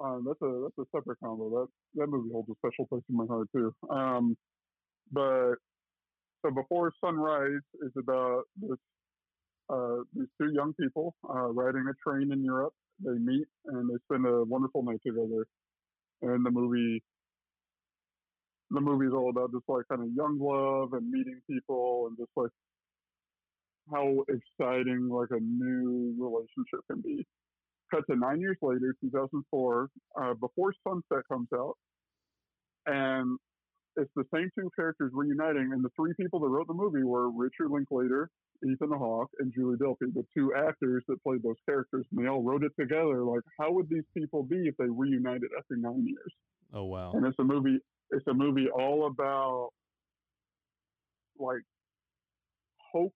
Um, 0.02 0.24
that's 0.26 0.40
a 0.42 0.62
that's 0.64 0.88
a 0.88 0.96
separate 0.96 1.18
combo. 1.20 1.48
That 1.50 1.68
that 2.00 2.06
movie 2.09 2.30
holds 2.32 2.48
a 2.50 2.54
special 2.59 2.87
place 2.87 3.02
in 3.09 3.16
my 3.16 3.26
heart 3.26 3.48
too. 3.54 3.74
Um, 3.90 4.37
but 5.11 5.54
so 6.44 6.50
before 6.50 6.92
Sunrise 7.02 7.62
is 7.82 7.92
about 7.98 8.42
this 8.56 8.78
uh, 9.68 9.98
these 10.14 10.28
two 10.40 10.52
young 10.52 10.74
people 10.80 11.14
uh, 11.28 11.48
riding 11.48 11.85
a 11.88 12.09
train 12.09 12.32
in 12.32 12.44
Europe. 12.44 12.72
They 13.04 13.12
meet 13.12 13.46
and 13.66 13.90
they 13.90 13.96
spend 14.04 14.26
a 14.26 14.44
wonderful 14.44 14.82
night 14.82 15.00
together. 15.06 15.46
And 16.22 16.44
the 16.44 16.50
movie 16.50 17.02
the 18.70 18.80
movie 18.80 19.06
is 19.06 19.12
all 19.12 19.30
about 19.30 19.52
just 19.52 19.64
like 19.68 19.85
kind 19.88 20.02
of 20.02 20.09
young 20.16 20.38
love 20.40 20.92
and 20.92 21.09
meeting 21.11 21.40
people 21.48 22.09
and 22.09 22.16
just 22.18 22.30
like 22.37 22.50
how 23.92 24.24
exciting 24.28 25.09
like 25.09 25.28
a 25.30 25.40
new 25.40 26.14
relationship 26.18 26.80
can 26.90 27.00
be 27.00 27.24
cut 27.92 28.05
to 28.11 28.16
nine 28.16 28.40
years 28.40 28.57
later, 28.62 28.94
2004, 29.01 29.88
uh, 30.20 30.35
before 30.35 30.72
Sunset 30.87 31.25
comes 31.31 31.49
out, 31.55 31.75
and 32.87 33.38
it's 33.96 34.11
the 34.14 34.25
same 34.33 34.51
two 34.59 34.70
characters 34.77 35.11
reuniting. 35.14 35.72
And 35.72 35.85
the 35.85 35.90
three 35.96 36.12
people 36.20 36.40
that 36.40 36.49
wrote 36.49 36.66
the 36.66 36.75
movie 36.75 37.03
were 37.03 37.31
Richard 37.31 37.70
Linklater, 37.70 38.29
Ethan 38.62 38.90
Hawke, 38.90 39.31
and 39.38 39.53
Julie 39.55 39.77
Delpy, 39.77 40.12
the 40.12 40.25
two 40.37 40.53
actors 40.55 41.03
that 41.09 41.22
played 41.22 41.42
those 41.42 41.57
characters. 41.66 42.07
And 42.12 42.25
they 42.25 42.29
all 42.29 42.42
wrote 42.42 42.62
it 42.62 42.72
together. 42.79 43.25
Like, 43.25 43.42
how 43.59 43.72
would 43.72 43.88
these 43.88 44.05
people 44.16 44.42
be 44.42 44.68
if 44.68 44.77
they 44.77 44.87
reunited 44.88 45.51
after 45.59 45.77
nine 45.77 46.07
years? 46.07 46.33
Oh 46.72 46.85
wow. 46.85 47.12
and 47.12 47.25
it's 47.25 47.38
a 47.38 47.44
movie 47.44 47.79
it's 48.11 48.27
a 48.27 48.35
movie 48.35 48.68
all 48.68 49.07
about 49.07 49.70
like 51.38 51.62
hope 52.92 53.14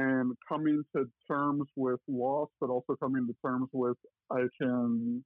and 0.00 0.32
coming 0.48 0.82
to 0.94 1.04
terms 1.28 1.66
with 1.76 2.00
loss 2.08 2.48
but 2.60 2.70
also 2.70 2.96
coming 3.02 3.26
to 3.26 3.34
terms 3.44 3.68
with 3.72 3.96
i 4.32 4.42
can 4.60 5.24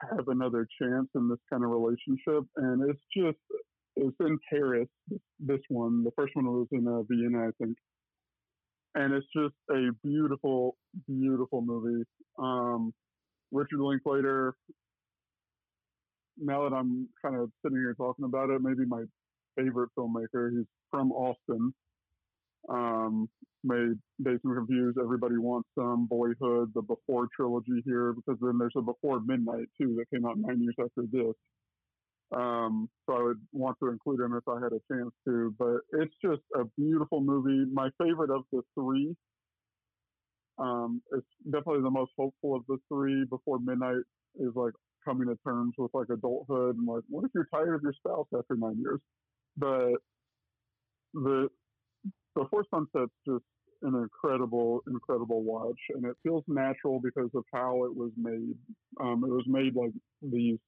have 0.00 0.28
another 0.28 0.66
chance 0.80 1.08
in 1.14 1.28
this 1.28 1.38
kind 1.50 1.64
of 1.64 1.70
relationship 1.70 2.44
and 2.56 2.90
it's 2.90 3.02
just 3.16 3.38
it's 3.96 4.16
in 4.20 4.38
paris 4.50 4.88
this, 5.38 5.60
one 5.68 6.02
the 6.02 6.10
first 6.16 6.34
one 6.34 6.46
was 6.46 6.66
in 6.72 6.86
uh, 6.88 7.02
vienna 7.08 7.48
i 7.48 7.50
think 7.62 7.76
and 8.94 9.14
it's 9.14 9.26
just 9.34 9.54
a 9.70 9.90
beautiful, 10.04 10.76
beautiful 11.06 11.62
movie. 11.62 12.04
Um, 12.38 12.92
Richard 13.50 13.80
Linklater. 13.80 14.54
Now 16.38 16.68
that 16.68 16.74
I'm 16.74 17.08
kind 17.22 17.36
of 17.36 17.50
sitting 17.62 17.78
here 17.78 17.94
talking 17.94 18.24
about 18.24 18.50
it, 18.50 18.60
maybe 18.62 18.84
my 18.86 19.04
favorite 19.56 19.90
filmmaker. 19.98 20.50
He's 20.50 20.66
from 20.90 21.12
Austin. 21.12 21.74
Um, 22.68 23.28
Dazed 23.68 24.44
and 24.44 24.56
Confused, 24.56 24.98
Everybody 25.00 25.38
Wants 25.38 25.68
Some, 25.78 26.06
Boyhood, 26.06 26.72
the 26.74 26.82
Before 26.82 27.28
trilogy 27.34 27.82
here, 27.84 28.12
because 28.12 28.38
then 28.40 28.58
there's 28.58 28.72
a 28.76 28.82
Before 28.82 29.20
Midnight 29.20 29.68
too 29.80 29.96
that 29.98 30.10
came 30.14 30.26
out 30.26 30.38
nine 30.38 30.60
years 30.60 30.74
after 30.80 31.06
this. 31.10 31.34
Um, 32.34 32.88
so 33.06 33.16
I 33.16 33.22
would 33.22 33.40
want 33.52 33.76
to 33.82 33.90
include 33.90 34.20
him 34.20 34.34
if 34.34 34.48
I 34.48 34.54
had 34.54 34.72
a 34.72 34.80
chance 34.90 35.12
to. 35.26 35.54
But 35.58 35.80
it's 35.92 36.14
just 36.24 36.42
a 36.54 36.64
beautiful 36.78 37.20
movie. 37.20 37.70
My 37.72 37.90
favorite 38.02 38.30
of 38.30 38.44
the 38.52 38.62
three. 38.74 39.14
Um, 40.58 41.02
it's 41.12 41.26
definitely 41.44 41.82
the 41.82 41.90
most 41.90 42.12
hopeful 42.16 42.56
of 42.56 42.62
the 42.68 42.78
three. 42.88 43.24
Before 43.24 43.58
Midnight 43.58 44.02
is 44.36 44.52
like 44.54 44.72
coming 45.04 45.28
to 45.28 45.36
terms 45.46 45.74
with 45.76 45.90
like 45.94 46.08
adulthood 46.12 46.76
and 46.76 46.86
like, 46.86 47.02
what 47.08 47.24
if 47.24 47.30
you're 47.34 47.48
tired 47.52 47.74
of 47.74 47.82
your 47.82 47.92
spouse 47.92 48.26
after 48.36 48.56
nine 48.56 48.78
years? 48.78 49.00
But 49.56 49.94
the 51.14 51.48
Before 52.34 52.64
Sunset's 52.72 53.12
just 53.26 53.44
an 53.82 53.94
incredible, 53.94 54.80
incredible 54.88 55.42
watch, 55.42 55.78
and 55.94 56.04
it 56.04 56.16
feels 56.22 56.44
natural 56.46 57.00
because 57.00 57.30
of 57.34 57.44
how 57.52 57.84
it 57.84 57.94
was 57.94 58.10
made. 58.16 58.54
Um, 59.00 59.24
it 59.24 59.30
was 59.30 59.44
made 59.46 59.74
like 59.74 59.92
these 60.22 60.58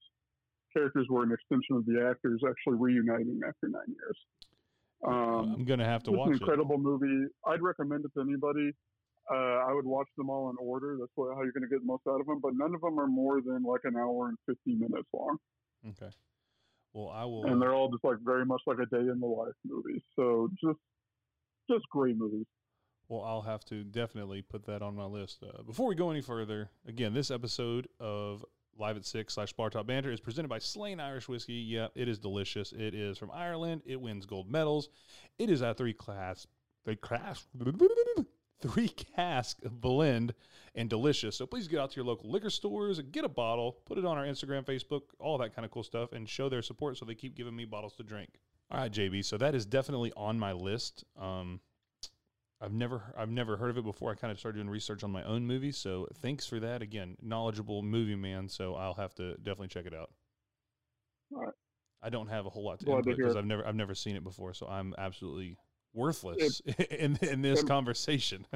characters 0.72 1.06
were 1.08 1.22
an 1.22 1.32
extension 1.32 1.76
of 1.76 1.86
the 1.86 2.06
actors 2.10 2.42
actually 2.48 2.78
reuniting 2.78 3.40
after 3.46 3.68
nine 3.68 3.82
years. 3.88 4.18
Um, 5.06 5.54
I'm 5.54 5.64
gonna 5.64 5.84
have 5.84 6.02
to 6.04 6.10
it's 6.10 6.18
watch 6.18 6.28
an 6.28 6.34
it. 6.34 6.40
incredible 6.40 6.78
movie. 6.78 7.28
I'd 7.46 7.62
recommend 7.62 8.04
it 8.04 8.12
to 8.14 8.20
anybody. 8.22 8.72
Uh, 9.30 9.34
I 9.68 9.72
would 9.72 9.86
watch 9.86 10.08
them 10.18 10.28
all 10.28 10.50
in 10.50 10.56
order. 10.58 10.96
That's 11.00 11.10
what, 11.14 11.34
how 11.34 11.42
you're 11.42 11.52
going 11.52 11.62
to 11.62 11.68
get 11.68 11.80
the 11.80 11.86
most 11.86 12.02
out 12.06 12.20
of 12.20 12.26
them. 12.26 12.40
But 12.42 12.52
none 12.56 12.74
of 12.74 12.82
them 12.82 13.00
are 13.00 13.06
more 13.06 13.40
than 13.40 13.62
like 13.62 13.80
an 13.84 13.96
hour 13.96 14.28
and 14.28 14.36
50 14.46 14.74
minutes 14.74 15.08
long, 15.14 15.38
Okay. 15.88 16.10
Well, 16.92 17.08
I 17.08 17.24
will. 17.24 17.46
and 17.46 17.60
they're 17.60 17.74
all 17.74 17.90
just 17.90 18.04
like 18.04 18.18
very 18.22 18.44
much 18.44 18.60
like 18.66 18.78
a 18.78 18.86
day 18.86 19.00
in 19.00 19.18
the 19.20 19.26
life 19.26 19.54
movie. 19.64 20.02
So 20.14 20.50
just, 20.62 20.78
just 21.70 21.88
great 21.90 22.18
movies. 22.18 22.44
Well, 23.08 23.22
I'll 23.22 23.42
have 23.42 23.64
to 23.66 23.84
definitely 23.84 24.42
put 24.42 24.64
that 24.66 24.82
on 24.82 24.96
my 24.96 25.04
list. 25.04 25.42
Uh, 25.42 25.62
before 25.62 25.86
we 25.86 25.94
go 25.94 26.10
any 26.10 26.22
further, 26.22 26.70
again, 26.86 27.12
this 27.12 27.30
episode 27.30 27.86
of 28.00 28.44
Live 28.78 28.96
at 28.96 29.04
Six 29.04 29.34
slash 29.34 29.52
Bar 29.52 29.70
Top 29.70 29.86
Banter 29.86 30.10
is 30.10 30.20
presented 30.20 30.48
by 30.48 30.58
Slane 30.58 31.00
Irish 31.00 31.28
Whiskey. 31.28 31.54
Yeah, 31.54 31.88
it 31.94 32.08
is 32.08 32.18
delicious. 32.18 32.72
It 32.72 32.94
is 32.94 33.18
from 33.18 33.30
Ireland. 33.30 33.82
It 33.84 34.00
wins 34.00 34.26
gold 34.26 34.50
medals. 34.50 34.88
It 35.38 35.50
is 35.50 35.60
a 35.60 35.74
three 35.74 35.92
class, 35.92 36.46
three 36.84 36.96
class, 36.96 37.46
three 38.62 38.88
cask 38.88 39.58
blend 39.62 40.34
and 40.74 40.88
delicious. 40.88 41.36
So 41.36 41.46
please 41.46 41.68
get 41.68 41.80
out 41.80 41.90
to 41.90 41.96
your 41.96 42.06
local 42.06 42.30
liquor 42.30 42.50
stores, 42.50 43.00
get 43.12 43.24
a 43.24 43.28
bottle, 43.28 43.78
put 43.84 43.98
it 43.98 44.04
on 44.04 44.16
our 44.16 44.24
Instagram, 44.24 44.64
Facebook, 44.64 45.02
all 45.18 45.38
that 45.38 45.54
kind 45.54 45.64
of 45.64 45.70
cool 45.70 45.84
stuff, 45.84 46.12
and 46.12 46.28
show 46.28 46.48
their 46.48 46.62
support 46.62 46.96
so 46.96 47.04
they 47.04 47.14
keep 47.14 47.36
giving 47.36 47.54
me 47.54 47.64
bottles 47.64 47.94
to 47.96 48.02
drink. 48.02 48.30
All 48.70 48.78
right, 48.78 48.90
JB. 48.90 49.24
So 49.24 49.36
that 49.38 49.54
is 49.54 49.66
definitely 49.66 50.12
on 50.16 50.38
my 50.38 50.52
list. 50.52 51.04
Um, 51.20 51.60
I've 52.64 52.72
never 52.72 53.02
I've 53.16 53.30
never 53.30 53.58
heard 53.58 53.70
of 53.70 53.78
it 53.78 53.84
before. 53.84 54.10
I 54.10 54.14
kind 54.14 54.30
of 54.30 54.38
started 54.38 54.56
doing 54.56 54.70
research 54.70 55.04
on 55.04 55.10
my 55.10 55.22
own 55.24 55.46
movies, 55.46 55.76
so 55.76 56.08
thanks 56.22 56.46
for 56.46 56.58
that. 56.60 56.80
Again, 56.80 57.16
knowledgeable 57.20 57.82
movie 57.82 58.16
man, 58.16 58.48
so 58.48 58.74
I'll 58.74 58.94
have 58.94 59.14
to 59.16 59.34
definitely 59.36 59.68
check 59.68 59.84
it 59.84 59.94
out. 59.94 60.10
All 61.34 61.42
right. 61.42 61.52
I 62.02 62.08
don't 62.08 62.28
have 62.28 62.46
a 62.46 62.50
whole 62.50 62.64
lot 62.64 62.78
to 62.80 62.86
Glad 62.86 62.98
input 62.98 63.16
because. 63.18 63.36
I've 63.36 63.44
never 63.44 63.66
I've 63.66 63.74
never 63.74 63.94
seen 63.94 64.16
it 64.16 64.24
before, 64.24 64.54
so 64.54 64.66
I'm 64.66 64.94
absolutely 64.96 65.58
worthless 65.92 66.60
in 66.90 67.18
in 67.20 67.42
this 67.42 67.60
it- 67.60 67.68
conversation. 67.68 68.46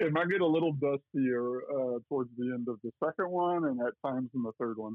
It 0.00 0.10
might 0.12 0.28
get 0.30 0.40
a 0.40 0.46
little 0.46 0.72
dustier 0.72 1.62
uh, 1.70 1.98
towards 2.08 2.30
the 2.38 2.52
end 2.54 2.66
of 2.68 2.78
the 2.82 2.90
second 3.04 3.30
one, 3.30 3.64
and 3.64 3.80
at 3.80 3.92
times 4.06 4.30
in 4.34 4.42
the 4.42 4.52
third 4.58 4.78
one. 4.78 4.94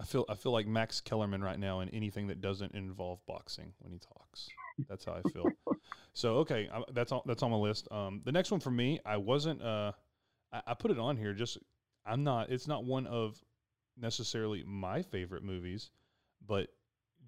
I 0.00 0.04
feel 0.04 0.24
I 0.28 0.34
feel 0.34 0.52
like 0.52 0.66
Max 0.66 1.00
Kellerman 1.00 1.42
right 1.42 1.58
now 1.58 1.80
in 1.80 1.88
anything 1.90 2.28
that 2.28 2.40
doesn't 2.40 2.74
involve 2.74 3.20
boxing 3.26 3.72
when 3.78 3.92
he 3.92 3.98
talks. 3.98 4.48
That's 4.88 5.04
how 5.04 5.12
I 5.24 5.30
feel. 5.30 5.44
so 6.12 6.36
okay, 6.38 6.68
I, 6.72 6.82
that's 6.92 7.12
all. 7.12 7.22
that's 7.26 7.42
on 7.42 7.50
my 7.50 7.56
list. 7.56 7.88
Um, 7.90 8.22
the 8.24 8.32
next 8.32 8.50
one 8.50 8.60
for 8.60 8.70
me, 8.70 9.00
I 9.04 9.16
wasn't. 9.16 9.62
Uh, 9.62 9.92
I, 10.52 10.62
I 10.68 10.74
put 10.74 10.90
it 10.90 10.98
on 10.98 11.16
here 11.16 11.32
just. 11.32 11.58
I'm 12.06 12.24
not. 12.24 12.50
It's 12.50 12.66
not 12.66 12.84
one 12.84 13.06
of 13.06 13.42
necessarily 13.96 14.64
my 14.66 15.02
favorite 15.02 15.42
movies, 15.42 15.90
but 16.46 16.68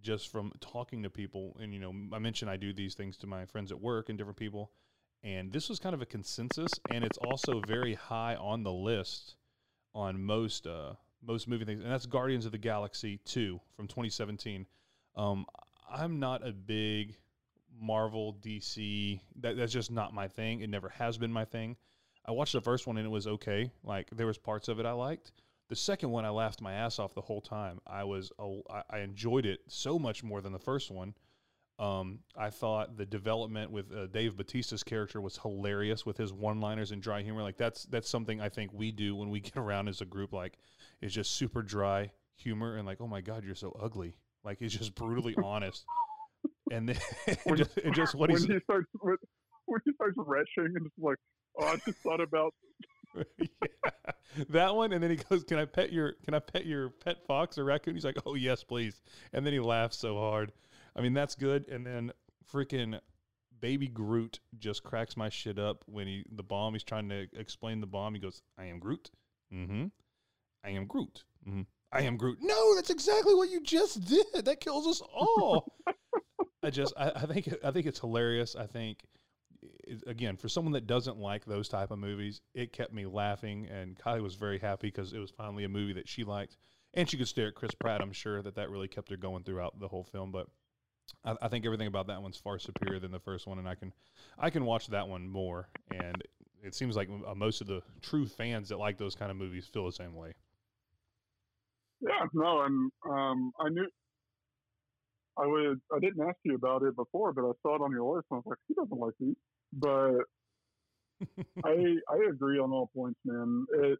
just 0.01 0.29
from 0.29 0.53
talking 0.61 1.03
to 1.03 1.11
people, 1.11 1.57
and 1.61 1.73
you 1.73 1.81
know, 1.81 1.93
I 2.13 2.19
mentioned 2.19 2.51
I 2.51 2.57
do 2.57 2.73
these 2.73 2.95
things 2.95 3.17
to 3.19 3.27
my 3.27 3.45
friends 3.45 3.71
at 3.71 3.81
work 3.81 4.09
and 4.09 4.17
different 4.17 4.39
people, 4.39 4.73
and 5.23 5.53
this 5.53 5.69
was 5.69 5.79
kind 5.79 5.95
of 5.95 6.03
a 6.03 6.07
consensus, 6.07 6.73
and 6.89 7.05
it's 7.05 7.19
also 7.19 7.61
very 7.61 7.95
high 7.95 8.37
on 8.37 8.63
the 8.63 8.73
list 8.73 9.37
on 9.95 10.23
most 10.23 10.67
uh, 10.67 10.95
most 11.23 11.49
movie 11.49 11.65
things, 11.65 11.83
and 11.83 11.93
that's 11.93 12.07
Guardians 12.07 12.47
of 12.47 12.53
the 12.53 12.59
Galaxy 12.59 13.19
two 13.25 13.61
from 13.77 13.87
2017. 13.87 14.67
Um, 15.17 15.45
I'm 15.91 16.19
not 16.19 16.47
a 16.47 16.53
big 16.53 17.17
Marvel 17.79 18.37
DC. 18.41 19.21
That, 19.41 19.57
that's 19.57 19.73
just 19.73 19.91
not 19.91 20.15
my 20.15 20.29
thing. 20.29 20.61
It 20.61 20.71
never 20.71 20.89
has 20.91 21.19
been 21.19 21.33
my 21.33 21.45
thing. 21.45 21.77
I 22.27 22.33
watched 22.33 22.53
the 22.53 22.61
first 22.61 22.87
one 22.87 22.97
and 22.97 23.07
it 23.07 23.11
was 23.11 23.27
okay. 23.27 23.71
Like 23.83 24.09
there 24.11 24.27
was 24.27 24.39
parts 24.39 24.69
of 24.69 24.79
it 24.79 24.87
I 24.87 24.93
liked. 24.93 25.33
The 25.69 25.77
second 25.77 26.11
one 26.11 26.25
I 26.25 26.31
laughed 26.31 26.61
my 26.61 26.73
ass 26.73 26.99
off 26.99 27.15
the 27.15 27.21
whole 27.21 27.41
time. 27.41 27.81
I 27.87 28.05
was 28.05 28.33
I 28.91 28.99
enjoyed 28.99 29.47
it 29.47 29.61
so 29.69 29.99
much 29.99 30.23
more 30.25 30.41
than 30.41 30.53
the 30.53 30.59
first 30.59 30.91
one. 30.91 31.15
Um, 31.79 32.19
I 32.37 32.51
thought 32.51 32.99
the 32.99 33.07
development 33.07 33.71
with 33.71 33.91
uh, 33.91 34.07
Dave 34.09 34.37
Batista's 34.37 34.83
character 34.83 35.19
was 35.19 35.39
hilarious 35.39 36.05
with 36.05 36.19
his 36.19 36.31
one-liners 36.31 36.91
and 36.91 37.01
dry 37.01 37.23
humor. 37.23 37.43
Like 37.43 37.57
that's 37.57 37.85
that's 37.85 38.09
something 38.09 38.39
I 38.39 38.51
think 38.51 38.73
we 38.75 38.93
do 38.93 39.17
when 39.17 39.31
we 39.31 39.41
get 39.41 39.57
around 39.57 39.89
as 39.89 40.03
a 40.03 40.05
group. 40.05 40.33
Like 40.33 40.59
it's 41.01 41.15
just 41.15 41.37
super 41.37 41.63
dry 41.63 42.11
humor 42.35 42.77
and 42.77 42.87
like, 42.87 43.01
oh 43.01 43.07
my 43.07 43.23
god, 43.23 43.45
you're 43.45 43.55
so 43.55 43.75
ugly. 43.81 44.15
Like 44.45 44.61
it's 44.61 44.77
just 44.77 44.95
brutally 44.95 45.35
honest. 45.43 45.87
And 46.71 46.89
then 46.89 46.99
and 47.47 47.57
just, 47.57 47.77
and 47.79 47.95
just 47.95 48.15
what 48.15 48.31
when 48.31 48.41
he 48.41 48.59
starts 48.65 48.87
when, 49.01 49.17
when 49.67 49.81
he 49.85 49.93
starts 49.95 50.17
retching 50.17 50.73
and 50.75 50.85
just 50.85 50.95
like, 50.99 51.19
oh, 51.59 51.67
I 51.67 51.77
just 51.85 51.99
thought 51.99 52.21
about 52.21 52.55
yeah, 53.39 54.13
that 54.51 54.75
one, 54.75 54.93
and 54.93 55.03
then 55.03 55.11
he 55.11 55.17
goes, 55.17 55.45
"Can 55.45 55.59
I 55.59 55.65
pet 55.65 55.93
your 55.93 56.15
Can 56.25 56.35
I 56.35 56.39
pet 56.39 56.67
your 56.67 56.91
pet 56.91 57.27
fox 57.27 57.59
or 57.59 57.65
raccoon?" 57.65 57.95
He's 57.95 58.05
like, 58.05 58.19
"Oh 58.25 58.35
yes, 58.35 58.63
please." 58.63 59.01
And 59.33 59.45
then 59.45 59.53
he 59.53 59.61
laughs 59.61 59.99
so 59.99 60.17
hard. 60.17 60.53
I 60.95 61.01
mean, 61.01 61.13
that's 61.13 61.35
good. 61.35 61.69
And 61.69 61.85
then 61.85 62.13
freaking 62.53 63.01
baby 63.61 63.89
Groot 63.89 64.41
just 64.59 64.83
cracks 64.83 65.17
my 65.17 65.29
shit 65.29 65.59
up 65.59 65.85
when 65.87 66.07
he 66.07 66.25
the 66.31 66.43
bomb. 66.43 66.75
He's 66.75 66.85
trying 66.85 67.09
to 67.09 67.27
explain 67.33 67.81
the 67.81 67.87
bomb. 67.87 68.15
He 68.15 68.21
goes, 68.21 68.43
"I 68.59 68.67
am 68.67 68.79
Groot." 68.79 69.11
Mm-hmm. 69.53 69.87
I 70.65 70.71
am 70.71 70.87
Groot. 70.87 71.25
Mm-hmm. 71.49 71.63
I 71.93 72.03
am 72.03 72.17
Groot. 72.17 72.39
No, 72.41 72.77
that's 72.77 72.91
exactly 72.91 73.35
what 73.35 73.51
you 73.51 73.61
just 73.63 74.05
did. 74.05 74.45
That 74.45 74.61
kills 74.61 74.87
us 74.87 75.03
all. 75.13 75.73
I 76.63 76.71
just, 76.71 76.93
I, 76.97 77.11
I 77.11 77.27
think, 77.27 77.55
I 77.65 77.71
think 77.71 77.87
it's 77.87 78.01
hilarious. 78.01 78.55
I 78.57 78.67
think, 78.67 79.05
again, 80.07 80.37
for 80.37 80.49
someone 80.49 80.73
that 80.73 80.87
doesn't 80.87 81.19
like 81.19 81.45
those 81.45 81.69
type 81.69 81.91
of 81.91 81.99
movies, 81.99 82.41
it 82.55 82.73
kept 82.73 82.93
me 82.93 83.07
laughing, 83.07 83.67
and 83.71 83.99
Kylie 83.99 84.23
was 84.23 84.35
very 84.35 84.59
happy 84.59 84.89
because 84.89 85.13
it 85.13 85.19
was 85.19 85.31
finally 85.31 85.65
a 85.65 85.69
movie 85.69 85.95
that 85.95 86.09
she 86.09 86.25
liked, 86.25 86.57
and 86.95 87.09
she 87.09 87.17
could 87.17 87.29
stare 87.29 87.49
at 87.49 87.55
Chris 87.55 87.75
Pratt. 87.75 88.03
I'm 88.03 88.13
sure 88.13 88.43
that 88.43 88.57
that 88.57 88.71
really 88.71 88.89
kept 88.89 89.11
her 89.11 89.17
going 89.17 89.43
throughout 89.43 89.79
the 89.79 89.89
whole 89.89 90.05
film. 90.05 90.33
But 90.33 90.49
I, 91.25 91.37
I 91.43 91.49
think 91.49 91.65
everything 91.65 91.87
about 91.87 92.09
that 92.09 92.23
one's 92.23 92.37
far 92.37 92.59
superior 92.59 93.01
than 93.01 93.13
the 93.13 93.21
first 93.21 93.47
one, 93.47 93.59
and 93.59 93.69
I 93.69 93.75
can, 93.75 93.93
I 94.39 94.51
can 94.51 94.65
watch 94.65 94.89
that 94.89 95.09
one 95.09 95.29
more. 95.29 95.69
And 95.91 96.23
it 96.63 96.75
seems 96.75 96.95
like 96.95 97.09
uh, 97.27 97.35
most 97.35 97.61
of 97.63 97.67
the 97.67 97.83
true 98.03 98.27
fans 98.27 98.69
that 98.69 98.79
like 98.79 98.99
those 98.99 99.15
kind 99.15 99.31
of 99.31 99.37
movies 99.37 99.67
feel 99.67 99.87
the 99.87 99.93
same 99.93 100.15
way. 100.15 100.35
Yeah, 102.03 102.27
no, 102.33 102.63
and 102.63 102.91
um, 103.11 103.53
I 103.61 103.69
knew 103.69 103.87
I 105.41 105.47
would. 105.47 105.81
I 105.95 105.99
didn't 105.99 106.27
ask 106.27 106.37
you 106.45 106.55
about 106.55 106.83
it 106.83 106.95
before, 106.97 107.33
but 107.33 107.45
I 107.45 107.53
saw 107.63 107.77
it 107.77 107.83
on 107.83 107.93
your 107.93 108.15
list, 108.15 108.27
and 108.31 108.37
I 108.37 108.41
was 108.45 108.45
like, 108.47 108.59
he 108.69 108.75
doesn't 108.75 108.99
like 108.99 109.15
me. 109.21 109.35
But 109.73 110.25
I 111.65 111.97
I 112.09 112.29
agree 112.29 112.59
on 112.59 112.71
all 112.71 112.91
points, 112.95 113.19
man. 113.25 113.67
It 113.75 113.99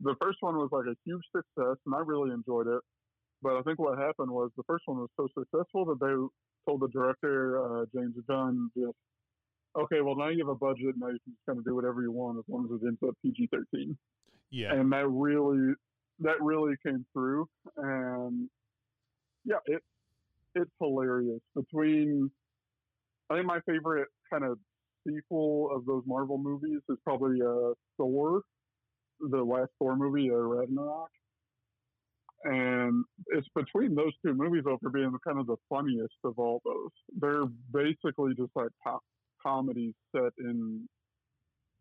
the 0.00 0.14
first 0.20 0.38
one 0.40 0.56
was 0.56 0.70
like 0.72 0.86
a 0.86 0.96
huge 1.04 1.24
success, 1.34 1.76
and 1.86 1.94
I 1.94 1.98
really 1.98 2.30
enjoyed 2.32 2.66
it. 2.66 2.80
But 3.42 3.56
I 3.56 3.62
think 3.62 3.78
what 3.78 3.98
happened 3.98 4.30
was 4.30 4.50
the 4.56 4.62
first 4.66 4.84
one 4.86 4.98
was 4.98 5.08
so 5.16 5.28
successful 5.38 5.84
that 5.86 6.00
they 6.00 6.12
told 6.70 6.80
the 6.80 6.88
director 6.88 7.80
uh, 7.80 7.86
James 7.94 8.14
Gunn 8.28 8.70
just, 8.76 8.96
okay, 9.78 10.00
well 10.02 10.16
now 10.16 10.28
you 10.28 10.38
have 10.38 10.48
a 10.48 10.54
budget, 10.54 10.94
now 10.96 11.08
you 11.08 11.18
can 11.24 11.32
just 11.32 11.46
kind 11.46 11.58
of 11.58 11.64
do 11.64 11.74
whatever 11.74 12.02
you 12.02 12.12
want 12.12 12.38
as 12.38 12.44
long 12.48 12.66
as 12.66 12.80
it 12.82 12.86
ends 12.86 13.00
up 13.06 13.14
PG 13.22 13.48
thirteen 13.50 13.96
Yeah, 14.50 14.74
and 14.74 14.92
that 14.92 15.08
really 15.08 15.74
that 16.20 16.40
really 16.40 16.74
came 16.84 17.04
through 17.14 17.48
and 17.76 18.48
yeah 19.44 19.56
it 19.66 19.82
it's 20.54 20.70
hilarious. 20.80 21.40
Between 21.54 22.30
i 23.30 23.34
think 23.34 23.46
my 23.46 23.60
favorite 23.66 24.08
kind 24.32 24.44
of 24.44 24.58
sequel 25.06 25.70
of 25.74 25.86
those 25.86 26.02
marvel 26.06 26.36
movies 26.36 26.80
is 26.88 26.96
probably 27.04 27.40
uh 27.42 27.72
thor 27.96 28.42
the 29.20 29.42
last 29.42 29.70
thor 29.78 29.96
movie 29.96 30.30
uh, 30.30 30.34
ragnarok. 30.34 31.10
And 32.44 33.04
it's 33.28 33.46
between 33.54 33.94
those 33.94 34.12
two 34.24 34.32
movies 34.34 34.62
though 34.64 34.78
for 34.82 34.90
being 34.90 35.12
kind 35.26 35.38
of 35.38 35.46
the 35.46 35.56
funniest 35.68 36.14
of 36.24 36.38
all 36.38 36.62
those. 36.64 36.90
They're 37.18 37.44
basically 37.72 38.34
just 38.34 38.52
like 38.54 38.70
pop 38.82 39.00
comedies 39.42 39.94
set 40.14 40.32
in 40.38 40.88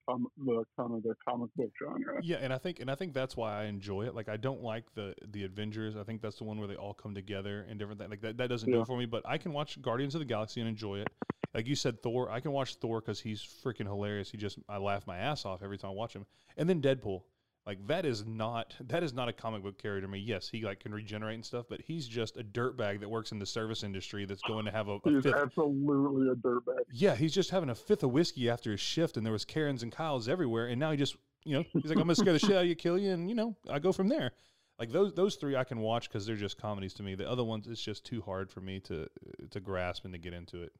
com- 0.10 0.28
the 0.38 0.63
kind 0.78 0.93
of 0.93 1.04
the 1.04 1.15
comic 1.28 1.50
book 1.56 1.72
genre. 1.82 2.19
Yeah, 2.22 2.38
and 2.41 2.52
I 2.52 2.58
think 2.58 2.80
and 2.80 2.89
I 2.89 2.95
think 2.95 3.13
that's 3.13 3.38
why 3.38 3.62
I 3.62 3.65
enjoy 3.65 4.04
it. 4.04 4.15
Like 4.15 4.30
I 4.30 4.38
don't 4.38 4.62
like 4.62 4.86
the 4.95 5.13
the 5.32 5.45
Avengers. 5.45 5.95
I 5.95 6.04
think 6.04 6.22
that's 6.22 6.38
the 6.38 6.43
one 6.43 6.58
where 6.60 6.67
they 6.67 6.76
all 6.76 6.93
come 6.93 7.13
together 7.13 7.65
and 7.69 7.80
different 7.80 8.00
things. 8.00 8.10
Like 8.10 8.22
that, 8.22 8.38
that 8.38 8.48
doesn't 8.48 8.72
do 8.72 8.82
it 8.82 8.88
for 8.88 8.98
me. 8.98 9.06
But 9.06 9.24
I 9.26 9.38
can 9.38 9.54
watch 9.54 9.82
Guardians 9.82 10.15
of 10.15 10.19
the 10.19 10.26
Galaxy 10.26 10.62
and 10.62 10.69
enjoy 10.69 11.00
it. 11.00 11.08
Like 11.54 11.67
you 11.67 11.76
said, 11.76 12.02
Thor. 12.04 12.30
I 12.30 12.39
can 12.39 12.52
watch 12.52 12.76
Thor 12.76 13.02
because 13.02 13.19
he's 13.19 13.41
freaking 13.41 13.86
hilarious. 13.86 14.30
He 14.30 14.38
just 14.38 14.60
I 14.67 14.78
laugh 14.78 15.08
my 15.08 15.17
ass 15.17 15.45
off 15.45 15.63
every 15.63 15.78
time 15.78 15.91
I 15.91 15.93
watch 15.93 16.13
him. 16.13 16.26
And 16.58 16.69
then 16.69 16.82
Deadpool. 16.82 17.24
Like 17.65 17.86
that 17.88 18.06
is 18.06 18.26
not 18.26 18.76
that 18.88 19.04
is 19.04 19.13
not 19.13 19.30
a 19.30 19.34
comic 19.34 19.62
book 19.62 19.78
character 19.78 20.02
to 20.02 20.08
me. 20.08 20.17
Yes, 20.17 20.50
he 20.50 20.62
like 20.62 20.80
can 20.80 20.91
regenerate 20.93 21.36
and 21.36 21.45
stuff, 21.45 21.65
but 21.69 21.82
he's 21.82 22.08
just 22.08 22.38
a 22.38 22.43
dirtbag 22.43 23.00
that 23.02 23.10
works 23.10 23.32
in 23.32 23.38
the 23.38 23.45
service 23.45 23.84
industry 23.84 24.26
that's 24.26 24.41
going 24.41 24.65
to 24.65 24.72
have 24.72 24.88
a, 24.88 24.93
a 24.93 25.00
He's 25.06 25.24
fifth 25.24 25.36
absolutely 25.36 26.30
a 26.30 26.36
dirtbag. 26.36 26.80
yeah, 26.91 27.15
he's 27.15 27.34
just 27.34 27.52
having 27.52 27.69
a 27.69 27.76
fifth 27.76 28.02
of 28.04 28.12
whiskey 28.12 28.50
after 28.50 28.72
his 28.72 28.80
shift, 28.80 29.17
and 29.17 29.26
there 29.26 29.34
was 29.34 29.45
Karens 29.45 29.84
and 29.84 29.91
Kyles 29.91 30.28
everywhere, 30.28 30.67
and 30.67 30.80
now 30.80 30.89
he 30.91 30.98
just, 30.98 31.15
you 31.43 31.58
know, 31.58 31.63
he's 31.74 31.86
like, 31.86 31.98
I'm 31.98 32.04
gonna 32.04 32.15
scare 32.15 32.34
the 32.34 32.39
shit 32.39 32.52
out 32.52 32.63
of 32.63 32.67
you, 32.67 32.76
kill 32.76 32.98
you, 32.98 33.12
and 33.12 33.30
you 33.30 33.36
know, 33.36 33.56
I 33.69 33.78
go 33.78 33.91
from 33.91 34.08
there. 34.08 34.32
Like 34.80 34.91
those 34.91 35.13
those 35.13 35.36
three 35.36 35.56
I 35.56 35.65
can 35.65 35.80
watch 35.80 36.10
because 36.10 36.26
they're 36.26 36.38
just 36.38 36.58
comedies 36.60 36.93
to 36.95 37.04
me. 37.04 37.13
The 37.13 37.30
other 37.30 37.43
ones, 37.43 37.67
it's 37.67 37.82
just 37.84 38.06
too 38.06 38.22
hard 38.22 38.50
for 38.50 38.62
me 38.62 38.80
to 38.82 39.08
to 39.52 39.60
grasp 39.60 40.06
and 40.06 40.13
to 40.13 40.17
get 40.17 40.34
into 40.34 40.63
it. 40.63 40.72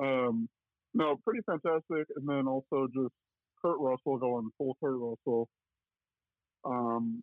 Um, 0.00 0.48
no, 0.94 1.16
pretty 1.24 1.40
fantastic. 1.44 2.06
And 2.16 2.26
then 2.28 2.46
also 2.46 2.86
just 2.94 3.12
Kurt 3.64 3.78
Russell 3.78 4.18
going 4.18 4.50
full 4.58 4.76
Kurt 4.82 4.94
Russell. 4.98 5.48
Um, 6.64 7.22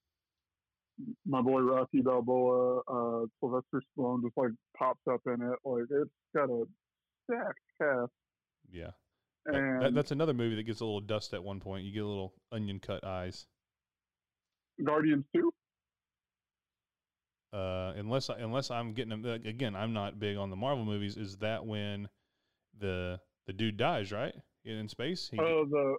my 1.25 1.41
boy 1.41 1.61
Rocky 1.61 2.01
Balboa, 2.01 2.79
uh, 2.87 3.25
Sylvester 3.39 3.81
Stallone 3.97 4.21
just 4.23 4.35
like 4.37 4.51
pops 4.77 4.99
up 5.11 5.21
in 5.27 5.33
it. 5.41 5.57
Like 5.63 5.85
it's 5.89 6.09
got 6.35 6.49
a 6.49 6.63
stacked 7.25 7.59
cast. 7.81 8.11
Yeah, 8.71 8.91
And 9.45 9.81
that- 9.81 9.93
that's 9.93 10.11
another 10.11 10.33
movie 10.33 10.55
that 10.55 10.63
gets 10.63 10.81
a 10.81 10.85
little 10.85 10.99
dust 11.01 11.33
at 11.33 11.43
one 11.43 11.59
point. 11.59 11.85
You 11.85 11.91
get 11.93 12.03
a 12.03 12.07
little 12.07 12.33
onion 12.51 12.79
cut 12.79 13.03
eyes. 13.03 13.47
Guardians 14.83 15.25
2. 15.35 15.51
Uh, 17.51 17.93
unless 17.95 18.29
I, 18.29 18.35
unless 18.39 18.69
I'm 18.69 18.93
getting 18.93 19.09
them 19.09 19.23
like, 19.23 19.45
again, 19.45 19.75
I'm 19.75 19.91
not 19.93 20.19
big 20.19 20.37
on 20.37 20.49
the 20.51 20.55
Marvel 20.55 20.85
movies. 20.85 21.17
Is 21.17 21.37
that 21.37 21.65
when 21.65 22.07
the 22.77 23.19
the 23.47 23.53
dude 23.53 23.77
dies 23.77 24.11
right 24.11 24.35
in, 24.65 24.75
in 24.77 24.87
space? 24.87 25.29
He, 25.31 25.39
Oh, 25.39 25.65
the 25.65 25.97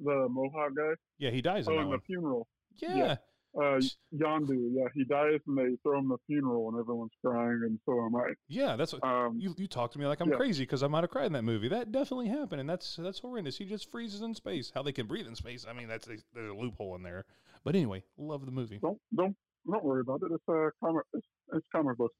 the 0.00 0.26
Mohawk 0.30 0.74
guy. 0.76 0.92
yeah, 1.18 1.30
he 1.30 1.40
dies 1.42 1.66
in 1.68 1.74
Oh, 1.74 1.80
in 1.80 1.90
the 1.90 1.98
funeral. 2.06 2.46
Yeah, 2.76 2.96
yeah. 2.96 3.16
Uh, 3.56 3.80
Yondu. 4.14 4.68
Yeah, 4.72 4.84
he 4.94 5.04
dies 5.04 5.40
and 5.46 5.56
they 5.58 5.76
throw 5.82 5.98
him 5.98 6.08
the 6.10 6.18
funeral 6.26 6.68
and 6.68 6.78
everyone's 6.78 7.12
crying 7.24 7.60
and 7.64 7.78
so 7.86 7.92
am 8.04 8.14
I. 8.14 8.34
yeah, 8.46 8.76
that's 8.76 8.92
what. 8.92 9.02
Um, 9.02 9.38
You, 9.40 9.54
you 9.56 9.66
talk 9.66 9.90
to 9.92 9.98
me 9.98 10.06
like 10.06 10.20
I'm 10.20 10.28
Yeah. 10.30 10.36
crazy 10.36 10.62
because 10.64 10.82
I 10.82 10.86
might 10.86 11.02
have 11.02 11.10
cried 11.10 11.26
in 11.26 11.32
that 11.32 11.42
movie. 11.44 11.68
That 11.68 11.90
definitely 11.90 12.28
happened, 12.28 12.60
and 12.60 12.68
that's 12.70 12.96
that's 12.96 13.18
horrendous. 13.18 13.56
He 13.58 13.64
just 13.64 13.90
freezes 13.90 14.20
in 14.20 14.34
space. 14.34 14.70
How 14.74 14.82
they 14.82 14.92
can 14.92 15.06
breathe 15.06 15.26
in 15.26 15.34
space? 15.34 15.66
I 15.68 15.72
mean, 15.72 15.88
that's 15.88 16.06
a, 16.08 16.16
there's 16.34 16.50
a 16.50 16.54
loophole 16.54 16.94
in 16.94 17.02
there. 17.02 17.24
But 17.64 17.74
anyway, 17.74 18.04
love 18.18 18.44
the 18.44 18.52
movie. 18.52 18.78
don't 18.80 19.00
don't 19.16 19.34
don't 19.68 19.84
worry 19.84 20.02
about 20.02 20.20
it. 20.22 20.30
It's 20.32 20.48
a 20.48 20.70
comic. 20.84 21.04
It's, 21.14 21.26
it's 21.54 21.66
comic 21.74 21.96
book. 21.96 22.12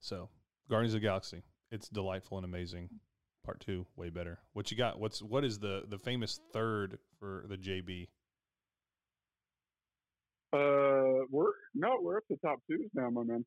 So, 0.00 0.28
Guardians 0.68 0.94
of 0.94 1.00
the 1.00 1.06
Galaxy, 1.06 1.42
it's 1.70 1.88
delightful 1.88 2.38
and 2.38 2.44
amazing. 2.44 2.88
Part 3.44 3.60
two, 3.60 3.86
way 3.96 4.08
better. 4.08 4.38
What 4.52 4.70
you 4.70 4.76
got? 4.76 5.00
What's 5.00 5.20
what 5.20 5.44
is 5.44 5.58
the 5.58 5.82
the 5.88 5.98
famous 5.98 6.38
third 6.52 6.98
for 7.18 7.44
the 7.48 7.56
JB? 7.56 8.08
Uh, 10.52 11.24
we're 11.30 11.50
no, 11.74 11.96
we're 12.00 12.18
up 12.18 12.26
to 12.28 12.36
top 12.36 12.60
twos 12.70 12.88
now, 12.94 13.10
my 13.10 13.24
man. 13.24 13.44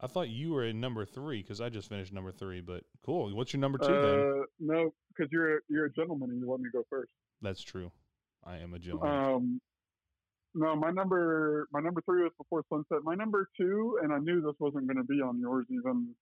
I 0.00 0.06
thought 0.06 0.28
you 0.30 0.52
were 0.52 0.64
in 0.64 0.80
number 0.80 1.04
three 1.04 1.42
because 1.42 1.60
I 1.60 1.68
just 1.68 1.88
finished 1.90 2.12
number 2.12 2.32
three. 2.32 2.60
But 2.62 2.84
cool. 3.04 3.34
What's 3.36 3.52
your 3.52 3.60
number 3.60 3.76
two 3.78 3.86
then? 3.86 3.94
Uh, 4.40 4.44
no, 4.60 4.94
because 5.08 5.30
you're 5.30 5.58
a- 5.58 5.60
you're 5.68 5.86
a 5.86 5.92
gentleman 5.92 6.30
and 6.30 6.40
you 6.40 6.50
let 6.50 6.60
me 6.60 6.70
go 6.72 6.84
first. 6.88 7.10
That's 7.42 7.60
true. 7.62 7.90
I 8.44 8.58
am 8.58 8.72
a 8.72 8.78
gentleman. 8.78 9.10
Um, 9.12 9.60
no, 10.54 10.74
my 10.74 10.90
number 10.90 11.66
my 11.72 11.80
number 11.80 12.00
three 12.02 12.22
was 12.22 12.32
Before 12.38 12.64
Sunset. 12.70 13.04
My 13.04 13.14
number 13.14 13.50
two, 13.60 13.98
and 14.02 14.10
I 14.12 14.18
knew 14.20 14.40
this 14.40 14.54
wasn't 14.58 14.86
going 14.86 14.96
to 14.96 15.04
be 15.04 15.20
on 15.20 15.38
yours 15.38 15.66
even 15.70 16.14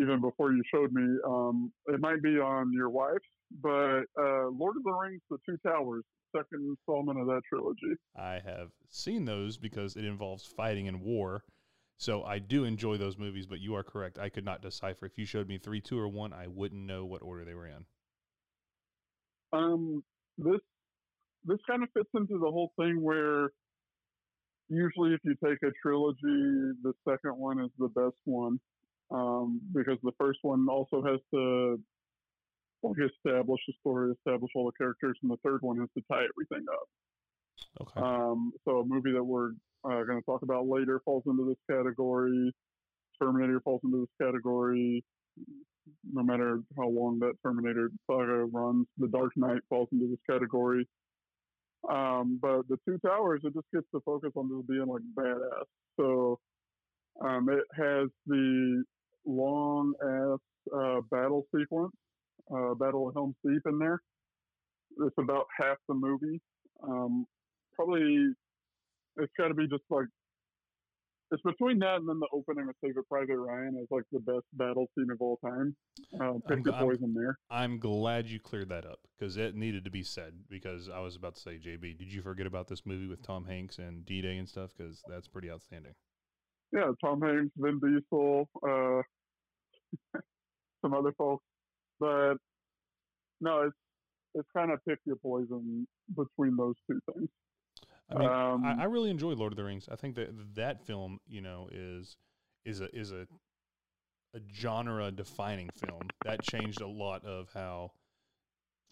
even 0.00 0.20
before 0.20 0.52
you 0.52 0.62
showed 0.72 0.92
me. 0.92 1.18
Um, 1.26 1.72
it 1.86 2.00
might 2.00 2.22
be 2.22 2.38
on 2.38 2.72
your 2.72 2.90
wife's, 2.90 3.24
but 3.62 4.02
uh, 4.18 4.48
Lord 4.48 4.76
of 4.76 4.84
the 4.84 4.92
Rings: 4.92 5.22
The 5.30 5.38
Two 5.46 5.56
Towers, 5.66 6.04
second 6.36 6.66
installment 6.68 7.20
of 7.20 7.26
that 7.26 7.42
trilogy. 7.48 7.96
I 8.16 8.40
have 8.44 8.70
seen 8.88 9.24
those 9.24 9.56
because 9.56 9.96
it 9.96 10.04
involves 10.04 10.44
fighting 10.44 10.88
and 10.88 11.00
war. 11.00 11.44
So 11.98 12.24
I 12.24 12.38
do 12.40 12.64
enjoy 12.64 12.98
those 12.98 13.16
movies, 13.16 13.46
but 13.46 13.60
you 13.60 13.74
are 13.74 13.82
correct. 13.82 14.18
I 14.18 14.28
could 14.28 14.44
not 14.44 14.60
decipher. 14.60 15.06
If 15.06 15.16
you 15.16 15.24
showed 15.24 15.48
me 15.48 15.56
three, 15.56 15.80
two, 15.80 15.98
or 15.98 16.08
one, 16.08 16.32
I 16.34 16.46
wouldn't 16.46 16.84
know 16.84 17.06
what 17.06 17.22
order 17.22 17.44
they 17.44 17.54
were 17.54 17.68
in. 17.68 17.86
Um, 19.52 20.04
this 20.36 20.60
this 21.44 21.58
kind 21.66 21.82
of 21.82 21.88
fits 21.94 22.10
into 22.14 22.38
the 22.38 22.50
whole 22.50 22.72
thing 22.78 23.00
where 23.00 23.50
usually 24.68 25.14
if 25.14 25.20
you 25.24 25.36
take 25.42 25.62
a 25.62 25.70
trilogy, 25.80 26.18
the 26.82 26.92
second 27.08 27.38
one 27.38 27.60
is 27.60 27.70
the 27.78 27.88
best 27.88 28.16
one 28.24 28.58
um, 29.10 29.60
because 29.74 29.98
the 30.02 30.12
first 30.18 30.38
one 30.42 30.66
also 30.68 31.02
has 31.02 31.20
to 31.34 31.80
like 32.82 32.96
establish 32.98 33.60
the 33.66 33.74
story, 33.80 34.12
establish 34.12 34.50
all 34.54 34.66
the 34.66 34.72
characters, 34.78 35.16
and 35.22 35.30
the 35.30 35.36
third 35.44 35.62
one 35.62 35.78
has 35.78 35.88
to 35.96 36.02
tie 36.10 36.24
everything 36.24 36.66
up. 36.72 36.88
Okay. 37.80 38.00
Um, 38.00 38.52
so 38.64 38.80
a 38.80 38.84
movie 38.84 39.12
that 39.12 39.24
we're 39.24 39.50
uh, 39.84 40.04
going 40.04 40.18
to 40.18 40.24
talk 40.26 40.42
about 40.42 40.68
later 40.68 41.00
falls 41.04 41.24
into 41.26 41.46
this 41.46 41.76
category. 41.76 42.52
Terminator 43.20 43.60
falls 43.60 43.80
into 43.84 44.00
this 44.00 44.26
category. 44.26 45.04
No 46.12 46.22
matter 46.22 46.60
how 46.76 46.88
long 46.88 47.18
that 47.20 47.34
Terminator 47.44 47.90
saga 48.10 48.44
runs, 48.52 48.86
The 48.98 49.08
Dark 49.08 49.32
Knight 49.36 49.62
falls 49.68 49.88
into 49.92 50.08
this 50.08 50.18
category. 50.28 50.86
Um, 51.88 52.38
but 52.42 52.62
the 52.68 52.78
Two 52.84 52.98
Towers, 52.98 53.42
it 53.44 53.54
just 53.54 53.66
gets 53.72 53.86
to 53.94 54.00
focus 54.04 54.32
on 54.34 54.48
just 54.48 54.68
being 54.68 54.86
like 54.86 55.02
badass. 55.16 55.66
So 55.98 56.40
um, 57.24 57.48
it 57.48 57.64
has 57.76 58.08
the 58.26 58.82
long 59.26 59.92
ass 60.02 60.38
uh, 60.74 61.00
battle 61.10 61.44
sequence, 61.54 61.92
uh, 62.54 62.74
Battle 62.74 63.08
of 63.08 63.14
Helm's 63.14 63.36
Deep 63.46 63.62
in 63.66 63.78
there. 63.78 64.00
It's 65.00 65.14
about 65.18 65.46
half 65.60 65.76
the 65.88 65.94
movie. 65.94 66.40
Um, 66.82 67.26
probably 67.74 68.32
it's 69.18 69.32
got 69.38 69.48
to 69.48 69.54
be 69.54 69.66
just 69.66 69.82
like 69.90 70.06
it's 71.32 71.42
between 71.42 71.80
that 71.80 71.96
and 71.96 72.08
then 72.08 72.20
the 72.20 72.28
opening 72.32 72.68
of 72.68 72.74
Saving 72.84 73.02
Private 73.10 73.36
Ryan 73.36 73.76
is 73.82 73.88
like 73.90 74.04
the 74.12 74.20
best 74.20 74.44
battle 74.52 74.86
scene 74.96 75.10
of 75.10 75.20
all 75.20 75.38
time. 75.44 75.74
Uh, 76.14 76.34
pick 76.46 76.58
I'm- 76.58 76.62
your 76.64 76.74
I'm- 76.74 76.84
poison 76.86 77.14
there. 77.14 77.36
I'm 77.50 77.78
glad 77.80 78.26
you 78.26 78.38
cleared 78.38 78.68
that 78.68 78.86
up 78.86 79.00
because 79.18 79.36
it 79.36 79.56
needed 79.56 79.84
to 79.84 79.90
be 79.90 80.04
said. 80.04 80.34
Because 80.48 80.88
I 80.88 81.00
was 81.00 81.16
about 81.16 81.34
to 81.34 81.40
say, 81.40 81.58
JB, 81.58 81.98
did 81.98 82.12
you 82.12 82.22
forget 82.22 82.46
about 82.46 82.68
this 82.68 82.86
movie 82.86 83.08
with 83.08 83.22
Tom 83.22 83.44
Hanks 83.46 83.78
and 83.78 84.06
D 84.06 84.22
Day 84.22 84.36
and 84.36 84.48
stuff? 84.48 84.70
Because 84.76 85.02
that's 85.08 85.26
pretty 85.26 85.50
outstanding. 85.50 85.94
Yeah, 86.72 86.92
Tom 87.04 87.20
Hanks, 87.20 87.52
Vin 87.56 87.80
Diesel, 87.80 88.48
uh, 88.62 89.02
some 90.82 90.94
other 90.94 91.12
folks, 91.16 91.44
but 92.00 92.34
no, 93.40 93.62
it's 93.62 93.76
it's 94.34 94.48
kind 94.54 94.70
of 94.70 94.80
pick 94.86 94.98
your 95.04 95.16
poison 95.16 95.86
between 96.14 96.56
those 96.56 96.74
two 96.90 97.00
things. 97.12 97.28
I 98.10 98.14
mean, 98.14 98.28
Um, 98.30 98.64
I, 98.64 98.82
I 98.82 98.84
really 98.84 99.10
enjoy 99.10 99.32
Lord 99.34 99.52
of 99.52 99.56
the 99.56 99.64
Rings. 99.64 99.88
I 99.90 99.96
think 99.96 100.14
that 100.16 100.54
that 100.54 100.86
film, 100.86 101.20
you 101.26 101.40
know, 101.40 101.68
is 101.72 102.16
is 102.64 102.80
a 102.80 102.94
is 102.96 103.12
a 103.12 103.26
a 104.34 104.40
genre 104.54 105.10
defining 105.10 105.70
film 105.70 106.12
that 106.22 106.42
changed 106.42 106.80
a 106.80 106.86
lot 106.86 107.24
of 107.24 107.50
how 107.54 107.92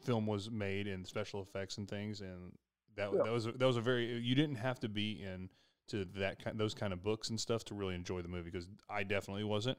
film 0.00 0.26
was 0.26 0.50
made 0.50 0.87
and 0.87 1.07
special 1.07 1.40
effects 1.42 1.78
and 1.78 1.88
things. 1.88 2.20
And 2.20 2.52
that 2.96 3.11
Yeah. 3.12 3.22
that 3.24 3.33
was 3.33 3.46
a, 3.46 3.52
that 3.52 3.66
was 3.66 3.76
a 3.76 3.80
very 3.80 4.18
you 4.18 4.35
didn't 4.35 4.57
have 4.57 4.80
to 4.80 4.88
be 4.88 5.22
in 5.22 5.50
to 5.88 6.04
that 6.16 6.42
kind 6.42 6.58
those 6.58 6.75
kind 6.75 6.92
of 6.92 7.02
books 7.02 7.31
and 7.31 7.38
stuff 7.40 7.64
to 7.66 7.75
really 7.75 7.94
enjoy 7.94 8.23
the 8.23 8.29
movie 8.29 8.50
because 8.50 8.69
I 8.88 9.04
definitely 9.04 9.44
wasn't. 9.44 9.79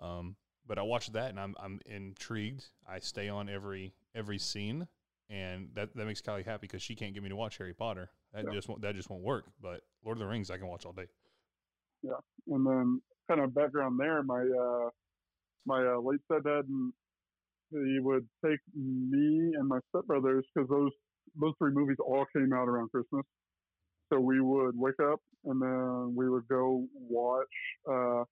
Um, 0.00 0.36
but 0.66 0.78
I 0.78 0.82
watched 0.82 1.12
that 1.14 1.30
and 1.30 1.40
I'm 1.40 1.54
I'm 1.58 1.80
intrigued. 1.86 2.66
I 2.88 2.98
stay 2.98 3.28
on 3.28 3.48
every 3.48 3.94
every 4.14 4.38
scene 4.38 4.88
and 5.28 5.68
that 5.74 5.94
that 5.96 6.06
makes 6.06 6.20
Kylie 6.20 6.44
happy 6.44 6.66
because 6.66 6.82
she 6.82 6.94
can't 6.94 7.14
get 7.14 7.22
me 7.22 7.28
to 7.28 7.36
watch 7.36 7.58
Harry 7.58 7.74
Potter. 7.74 8.10
That 8.32 8.44
Yeah. 8.44 8.52
just 8.52 8.68
won't 8.68 8.82
that 8.82 8.94
just 8.94 9.10
won't 9.10 9.22
work. 9.22 9.46
But 9.60 9.82
Lord 10.04 10.16
of 10.16 10.20
the 10.20 10.26
Rings, 10.26 10.50
I 10.50 10.58
can 10.58 10.68
watch 10.68 10.84
all 10.86 10.92
day. 10.92 11.06
Yeah, 12.02 12.20
and 12.48 12.66
then 12.66 13.02
kind 13.28 13.40
of 13.40 13.54
background 13.54 13.98
there, 13.98 14.22
my 14.22 14.42
uh, 14.42 14.90
my 15.64 15.84
uh, 15.84 15.98
late 16.00 16.20
stepdad, 16.30 16.64
and 16.68 16.92
he 17.70 17.98
would 18.00 18.28
take 18.44 18.60
me 18.74 19.54
and 19.56 19.66
my 19.68 19.80
stepbrothers 19.94 20.42
because 20.54 20.68
those 20.68 20.92
those 21.40 21.54
three 21.58 21.72
movies 21.72 21.96
all 22.04 22.24
came 22.34 22.52
out 22.52 22.68
around 22.68 22.90
Christmas. 22.90 23.24
So 24.12 24.20
we 24.20 24.40
would 24.40 24.76
wake 24.76 25.00
up 25.02 25.20
and 25.44 25.60
then 25.60 26.14
we 26.14 26.30
would 26.30 26.46
go 26.48 26.86
watch 26.94 27.46
uh, 27.88 28.22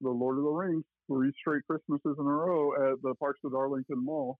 the 0.00 0.08
Lord 0.10 0.38
of 0.38 0.44
the 0.44 0.50
Rings 0.50 0.84
three 1.06 1.32
straight 1.40 1.62
Christmases 1.68 2.16
in 2.18 2.26
a 2.26 2.30
row 2.30 2.92
at 2.92 3.02
the 3.02 3.14
Parks 3.14 3.40
at 3.44 3.54
Arlington 3.54 4.04
Mall. 4.04 4.38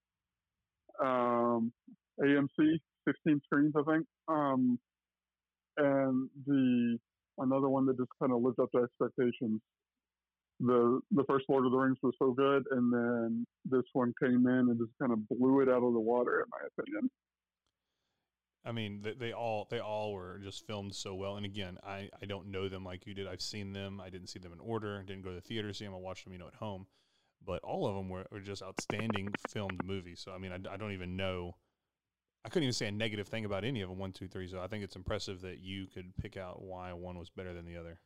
Um, 1.02 1.72
AMC, 2.20 2.78
16 3.06 3.40
screens, 3.44 3.74
I 3.76 3.82
think. 3.90 4.06
Um, 4.28 4.78
and 5.76 6.28
the 6.46 6.98
another 7.38 7.68
one 7.68 7.86
that 7.86 7.96
just 7.96 8.10
kind 8.20 8.32
of 8.32 8.42
lived 8.42 8.60
up 8.60 8.70
to 8.72 8.82
expectations. 8.82 9.60
the 10.60 11.00
the 11.12 11.24
first 11.28 11.46
Lord 11.48 11.64
of 11.66 11.72
the 11.72 11.78
Rings 11.78 11.98
was 12.02 12.14
so 12.18 12.32
good, 12.32 12.64
and 12.70 12.92
then 12.92 13.46
this 13.64 13.84
one 13.94 14.12
came 14.22 14.46
in 14.46 14.68
and 14.70 14.78
just 14.78 14.92
kind 15.00 15.12
of 15.12 15.26
blew 15.28 15.60
it 15.60 15.68
out 15.68 15.82
of 15.82 15.92
the 15.92 16.00
water, 16.00 16.40
in 16.40 16.46
my 16.50 16.66
opinion. 16.76 17.10
I 18.64 18.72
mean, 18.72 19.02
they, 19.02 19.12
they 19.14 19.32
all 19.32 19.66
they 19.70 19.80
all 19.80 20.12
were 20.12 20.38
just 20.38 20.66
filmed 20.66 20.94
so 20.94 21.14
well. 21.14 21.36
And 21.36 21.44
again, 21.46 21.78
I, 21.84 22.10
I 22.20 22.26
don't 22.26 22.48
know 22.50 22.68
them 22.68 22.84
like 22.84 23.06
you 23.06 23.14
did. 23.14 23.26
I've 23.26 23.42
seen 23.42 23.72
them. 23.72 24.00
I 24.00 24.08
didn't 24.10 24.28
see 24.28 24.38
them 24.38 24.52
in 24.52 24.60
order. 24.60 25.02
Didn't 25.02 25.22
go 25.24 25.30
to 25.30 25.34
the 25.36 25.40
theater 25.40 25.68
to 25.68 25.74
see 25.74 25.84
them. 25.84 25.94
I 25.94 25.98
watched 25.98 26.24
them, 26.24 26.32
you 26.32 26.38
know, 26.38 26.46
at 26.48 26.54
home. 26.54 26.86
But 27.44 27.62
all 27.64 27.86
of 27.86 27.96
them 27.96 28.08
were, 28.08 28.26
were 28.30 28.40
just 28.40 28.62
outstanding 28.62 29.28
filmed 29.48 29.84
movies. 29.84 30.20
So 30.24 30.32
I 30.32 30.38
mean, 30.38 30.52
I, 30.52 30.74
I 30.74 30.76
don't 30.76 30.92
even 30.92 31.16
know. 31.16 31.56
I 32.44 32.48
couldn't 32.48 32.64
even 32.64 32.72
say 32.74 32.88
a 32.88 32.92
negative 32.92 33.28
thing 33.28 33.44
about 33.44 33.64
any 33.64 33.82
of 33.82 33.88
them. 33.88 33.98
One, 33.98 34.12
two, 34.12 34.28
three. 34.28 34.48
So 34.48 34.60
I 34.60 34.68
think 34.68 34.84
it's 34.84 34.96
impressive 34.96 35.40
that 35.42 35.58
you 35.60 35.86
could 35.86 36.16
pick 36.16 36.36
out 36.36 36.62
why 36.62 36.92
one 36.92 37.18
was 37.18 37.30
better 37.30 37.52
than 37.54 37.66
the 37.66 37.76
other. 37.76 38.00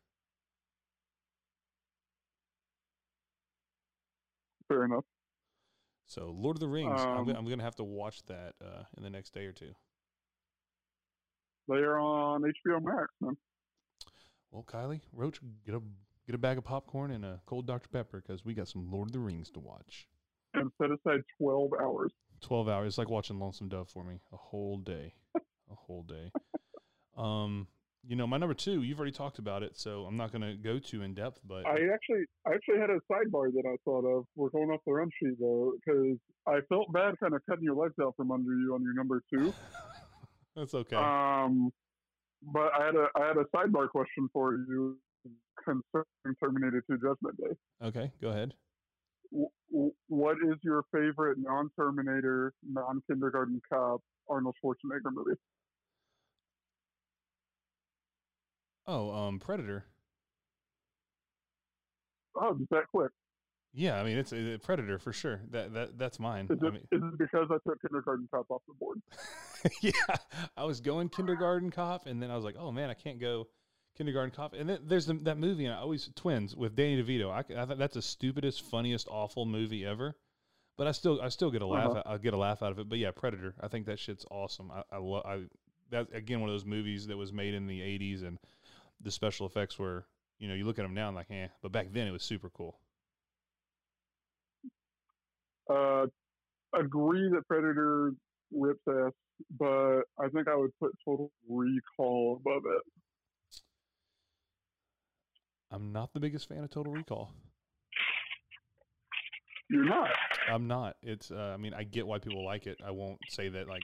Fair 4.69 4.85
enough. 4.85 5.05
So 6.07 6.31
Lord 6.31 6.57
of 6.57 6.61
the 6.61 6.69
Rings, 6.69 7.07
I'm, 7.13 7.21
Um, 7.21 7.27
go- 7.27 7.35
I'm 7.35 7.45
going 7.47 7.59
to 7.59 7.65
have 7.65 7.77
to 7.77 7.85
watch 7.85 8.23
that 8.27 8.55
uh, 8.63 8.85
in 8.97 9.03
the 9.03 9.11
next 9.11 9.33
day 9.35 9.45
or 9.47 9.53
two. 9.53 9.75
They 11.69 11.77
are 11.77 11.99
on 11.99 12.43
HBO 12.43 12.83
Max, 12.83 13.09
man. 13.21 13.37
Well, 14.51 14.65
Kylie 14.65 15.01
Roach, 15.13 15.41
get 15.65 15.75
a 15.75 15.83
get 16.27 16.35
a 16.35 16.39
bag 16.39 16.59
of 16.59 16.65
popcorn 16.65 17.11
and 17.11 17.25
a 17.25 17.41
cold 17.47 17.67
Dr 17.67 17.89
Pepper 17.89 18.23
because 18.27 18.45
we 18.45 18.55
got 18.55 18.69
some 18.69 18.91
Lord 18.91 19.09
of 19.09 19.13
the 19.13 19.19
Rings 19.19 19.51
to 19.51 19.61
watch. 19.61 20.09
And 20.55 20.71
set 20.81 20.91
aside 20.91 21.23
12 21.39 21.71
hours. 21.81 22.13
Twelve 22.41 22.69
hours, 22.69 22.89
it's 22.89 22.99
like 22.99 23.11
watching 23.11 23.39
Lonesome 23.39 23.69
Dove 23.69 23.89
for 23.89 24.05
me. 24.05 24.21
A 24.33 24.37
whole 24.37 24.79
day, 24.79 25.15
a 25.35 25.75
whole 25.75 26.03
day. 26.03 26.31
Um, 27.17 27.67
you 28.07 28.15
know, 28.15 28.27
my 28.27 28.37
number 28.37 28.55
two, 28.55 28.83
you've 28.83 28.99
already 28.99 29.13
talked 29.13 29.39
about 29.39 29.63
it, 29.63 29.77
so 29.77 30.05
I'm 30.05 30.17
not 30.17 30.31
going 30.31 30.43
to 30.43 30.55
go 30.55 30.79
too 30.79 31.03
in 31.03 31.15
depth. 31.15 31.41
But 31.45 31.67
I 31.67 31.79
actually, 31.93 32.25
I 32.47 32.55
actually 32.55 32.79
had 32.79 32.91
a 32.91 33.01
sidebar 33.11 33.53
that 33.53 33.65
I 33.67 33.77
thought 33.85 34.05
of. 34.05 34.27
We're 34.37 34.51
going 34.51 34.71
off 34.71 34.81
the 34.87 34.93
run 34.93 35.11
sheet 35.19 35.41
though, 35.41 35.73
because 35.75 36.17
I 36.47 36.61
felt 36.69 36.93
bad 36.93 37.19
kind 37.19 37.35
of 37.35 37.41
cutting 37.49 37.65
your 37.65 37.75
legs 37.75 37.95
out 38.01 38.15
from 38.17 38.31
under 38.31 38.53
you 38.53 38.75
on 38.75 38.83
your 38.83 38.95
number 38.95 39.23
two. 39.33 39.53
that's 40.57 40.75
okay. 40.75 40.97
Um, 40.97 41.71
but 42.43 42.73
I 42.79 42.87
had 42.87 42.95
a, 42.97 43.07
I 43.15 43.27
had 43.27 43.37
a 43.37 43.45
sidebar 43.55 43.89
question 43.89 44.29
for 44.33 44.55
you 44.55 44.99
concerning 45.65 46.37
Terminator 46.43 46.83
2 46.91 46.97
Judgment 46.97 47.37
Day. 47.39 47.87
okay, 47.87 48.13
go 48.21 48.29
ahead. 48.31 48.55
W- 49.33 49.93
what 50.09 50.37
is 50.37 50.57
your 50.63 50.85
favorite 50.93 51.39
non-Terminator, 51.39 52.53
non-kindergarten 52.69 53.61
cop 53.71 54.01
Arnold 54.31 54.55
Schwarzenegger 54.65 55.13
movie? 55.13 55.39
Oh, 58.87 59.11
um, 59.13 59.39
Predator. 59.41 59.85
Oh, 62.37 62.55
just 62.57 62.71
that 62.71 62.85
quick. 62.93 63.11
Yeah, 63.79 64.01
I 64.01 64.05
mean 64.05 64.17
it's 64.17 64.33
a 64.33 64.57
Predator 64.57 64.99
for 64.99 65.13
sure. 65.13 65.43
That 65.51 65.75
that 65.75 65.99
that's 65.99 66.19
mine. 66.19 66.49
Is 66.49 66.59
I 66.63 66.67
it, 66.69 66.73
mean, 66.73 66.83
is 66.91 67.03
it 67.03 67.19
because 67.19 67.49
I 67.51 67.59
took 67.69 67.81
kindergarten 67.83 68.27
cop 68.33 68.51
off 68.51 68.63
the 68.67 68.73
board? 68.73 69.03
yeah, 69.83 69.93
I 70.57 70.65
was 70.65 70.81
going 70.81 71.11
kindergarten 71.11 71.71
cop, 71.71 72.07
and 72.07 72.23
then 72.23 72.31
I 72.31 72.37
was 72.37 72.45
like, 72.45 72.57
oh 72.59 72.73
man, 72.73 72.89
I 72.89 72.95
can't 72.95 73.21
go 73.21 73.49
kindergarten 73.95 74.31
cop. 74.31 74.55
And 74.55 74.71
then 74.71 74.79
there's 74.87 75.05
the, 75.05 75.15
that 75.25 75.37
movie, 75.37 75.67
and 75.67 75.75
I 75.75 75.79
always 75.79 76.09
twins 76.17 76.57
with 76.57 76.75
Danny 76.75 77.03
DeVito. 77.03 77.31
I, 77.31 77.41
I 77.61 77.67
think 77.67 77.79
that's 77.79 77.95
the 77.95 78.03
stupidest, 78.03 78.63
funniest, 78.63 79.09
awful 79.11 79.45
movie 79.45 79.85
ever. 79.85 80.17
But 80.79 80.87
I 80.87 80.93
still, 80.93 81.21
I 81.21 81.29
still 81.29 81.51
get 81.51 81.61
a 81.61 81.67
laugh. 81.67 81.91
Uh-huh. 81.91 82.03
I 82.07 82.17
get 82.17 82.33
a 82.33 82.39
laugh 82.39 82.63
out 82.63 82.73
of 82.73 82.79
it. 82.79 82.89
But 82.89 82.99
yeah, 82.99 83.11
Predator. 83.11 83.55
I 83.61 83.69
think 83.69 83.85
that 83.87 83.99
shit's 83.99 84.25
awesome. 84.31 84.71
I, 84.71 84.85
I 84.91 84.99
love. 84.99 85.27
I 85.27 85.41
that 85.91 86.09
again 86.15 86.41
one 86.41 86.49
of 86.49 86.55
those 86.55 86.65
movies 86.65 87.07
that 87.09 87.17
was 87.17 87.31
made 87.31 87.53
in 87.53 87.67
the 87.67 87.81
'80s, 87.81 88.27
and 88.27 88.39
the 89.03 89.11
special 89.11 89.47
effects 89.47 89.79
were, 89.79 90.07
you 90.39 90.49
know, 90.49 90.55
you 90.55 90.65
look 90.65 90.79
at 90.79 90.83
them 90.83 90.95
now 90.95 91.09
and 91.09 91.17
like, 91.17 91.31
eh. 91.31 91.49
But 91.63 91.73
back 91.73 91.89
then 91.93 92.07
it 92.07 92.11
was 92.11 92.23
super 92.23 92.49
cool. 92.49 92.79
Uh, 95.69 96.07
agree 96.79 97.29
that 97.31 97.47
Predator 97.49 98.13
rips 98.53 98.83
ass, 98.89 99.13
but 99.59 100.03
I 100.19 100.29
think 100.33 100.49
I 100.49 100.57
would 100.57 100.71
put 100.81 100.93
Total 101.05 101.31
Recall 101.49 102.41
above 102.41 102.63
it. 102.67 102.83
I'm 105.71 105.93
not 105.93 106.13
the 106.13 106.21
biggest 106.21 106.49
fan 106.49 106.63
of 106.63 106.71
Total 106.71 106.93
Recall. 106.93 107.33
You're 109.69 109.85
not. 109.85 110.11
I'm 110.49 110.69
not. 110.69 110.97
It's. 111.03 111.31
Uh, 111.31 111.53
I 111.53 111.57
mean, 111.57 111.75
I 111.75 111.83
get 111.83 112.07
why 112.07 112.19
people 112.19 112.45
like 112.45 112.67
it. 112.67 112.79
I 112.87 112.93
won't 112.93 113.19
say 113.29 113.49
that. 113.49 113.69
Like, 113.69 113.83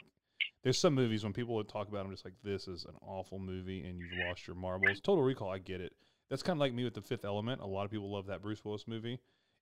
there's 0.62 0.78
some 0.78 0.94
movies 0.94 1.24
when 1.24 1.32
people 1.32 1.56
would 1.56 1.68
talk 1.68 1.88
about 1.88 2.04
them, 2.04 2.12
just 2.12 2.24
like 2.24 2.34
this 2.44 2.68
is 2.68 2.84
an 2.84 2.94
awful 3.02 3.40
movie 3.40 3.82
and 3.82 3.98
you've 3.98 4.26
lost 4.28 4.46
your 4.46 4.54
marbles. 4.54 5.00
Total 5.00 5.24
Recall, 5.24 5.50
I 5.50 5.58
get 5.58 5.80
it. 5.80 5.92
That's 6.30 6.42
kind 6.42 6.56
of 6.56 6.60
like 6.60 6.72
me 6.72 6.84
with 6.84 6.94
the 6.94 7.02
Fifth 7.02 7.24
Element. 7.24 7.60
A 7.60 7.66
lot 7.66 7.84
of 7.84 7.90
people 7.90 8.12
love 8.12 8.26
that 8.26 8.42
Bruce 8.42 8.64
Willis 8.64 8.86
movie. 8.86 9.18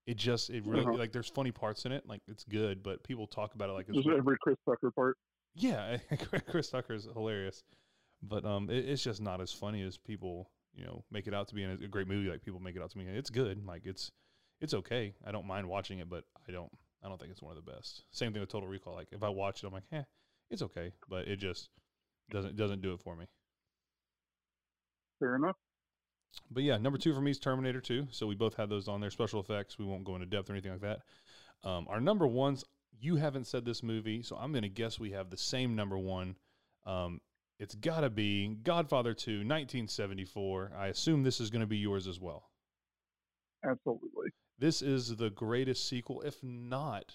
It 0.07 0.16
just, 0.16 0.51
it 0.51 0.64
really 0.66 0.82
Uh-huh. 0.82 0.94
like. 0.94 1.12
There's 1.12 1.28
funny 1.28 1.53
parts 1.53 1.84
in 1.84 1.92
it. 1.92 2.07
Like 2.07 2.22
it's 2.26 2.44
good, 2.44 2.82
but 2.82 3.03
people 3.05 3.26
talk 3.26 3.55
about 3.55 3.68
it 3.70 3.72
like 3.74 3.86
it's 3.88 4.07
every 4.09 4.36
Chris 4.40 4.57
Tucker 4.66 4.90
part. 4.90 5.16
yeah. 5.55 5.98
Chris 6.48 6.70
Tucker 6.70 6.94
is 6.94 7.05
hilarious, 7.14 7.62
but 8.22 8.44
um, 8.44 8.70
it, 8.70 8.88
it's 8.88 9.03
just 9.03 9.20
not 9.20 9.40
as 9.40 9.53
funny 9.53 9.82
as 9.82 9.96
people 9.98 10.51
you 10.74 10.84
know 10.84 11.05
make 11.11 11.26
it 11.26 11.34
out 11.34 11.48
to 11.48 11.55
be. 11.55 11.62
in 11.62 11.70
a 11.70 11.76
great 11.88 12.09
movie 12.09 12.28
like 12.30 12.42
people 12.42 12.61
make 12.61 12.76
it 12.76 12.82
out 12.82 12.90
to 12.90 12.98
me. 12.98 13.05
It's 13.07 13.30
good. 13.30 13.64
Like 13.66 13.82
it's, 13.86 14.11
it's 14.61 14.74
okay. 14.74 15.14
I 15.26 15.32
don't 15.32 15.46
mind 15.46 15.68
watching 15.68 15.98
it, 15.98 16.09
but 16.09 16.24
I 16.48 16.53
don't. 16.53 16.72
I 17.03 17.09
don't 17.09 17.18
think 17.18 17.30
it's 17.32 17.42
one 17.42 17.57
of 17.57 17.64
the 17.64 17.70
best. 17.70 18.03
Same 18.11 18.32
thing 18.32 18.40
with 18.40 18.51
Total 18.51 18.68
Recall. 18.68 18.94
Like 18.94 19.09
if 19.12 19.22
I 19.22 19.28
watch 19.28 19.62
it, 19.62 19.66
I'm 19.66 19.72
like, 19.72 19.84
eh, 19.92 20.03
it's 20.51 20.62
okay, 20.62 20.92
but 21.09 21.28
it 21.28 21.36
just 21.36 21.68
doesn't 22.30 22.57
doesn't 22.57 22.80
do 22.82 22.92
it 22.94 23.01
for 23.01 23.14
me. 23.16 23.26
Fair 25.18 25.36
enough. 25.36 25.57
But 26.51 26.62
yeah, 26.62 26.78
number 26.78 26.99
two 26.99 27.14
for 27.14 27.20
me 27.20 27.31
is 27.31 27.39
Terminator 27.39 27.81
2. 27.81 28.09
So 28.11 28.26
we 28.26 28.35
both 28.35 28.55
had 28.55 28.68
those 28.68 28.89
on 28.89 29.01
there. 29.01 29.11
Special 29.11 29.41
effects. 29.41 29.78
We 29.78 29.85
won't 29.85 30.05
go 30.05 30.14
into 30.14 30.26
depth 30.26 30.51
or 30.51 30.55
anything 30.55 30.72
like 30.72 30.81
that. 30.81 31.01
Um, 31.68 31.87
our 31.89 32.01
number 32.01 32.26
ones, 32.26 32.64
you 33.01 33.16
haven't 33.16 33.47
said 33.47 33.64
this 33.64 33.83
movie, 33.83 34.22
so 34.22 34.37
I'm 34.37 34.53
going 34.53 34.62
to 34.62 34.68
guess 34.68 34.99
we 34.99 35.12
have 35.12 35.31
the 35.31 35.37
same 35.37 35.76
number 35.76 35.99
one. 35.99 36.37
Um, 36.87 37.20
it's 37.59 37.74
got 37.74 38.01
to 38.01 38.11
be 38.11 38.57
Godfather 38.62 39.14
2, 39.14 39.31
1974. 39.33 40.72
I 40.76 40.87
assume 40.89 41.22
this 41.22 41.41
is 41.41 41.51
going 41.51 41.61
to 41.61 41.66
be 41.66 41.78
yours 41.78 42.07
as 42.07 42.18
well. 42.18 42.51
Absolutely. 43.64 44.31
This 44.59 44.83
is 44.83 45.16
the 45.16 45.31
greatest 45.31 45.89
sequel, 45.89 46.22
if 46.22 46.43
not 46.43 47.14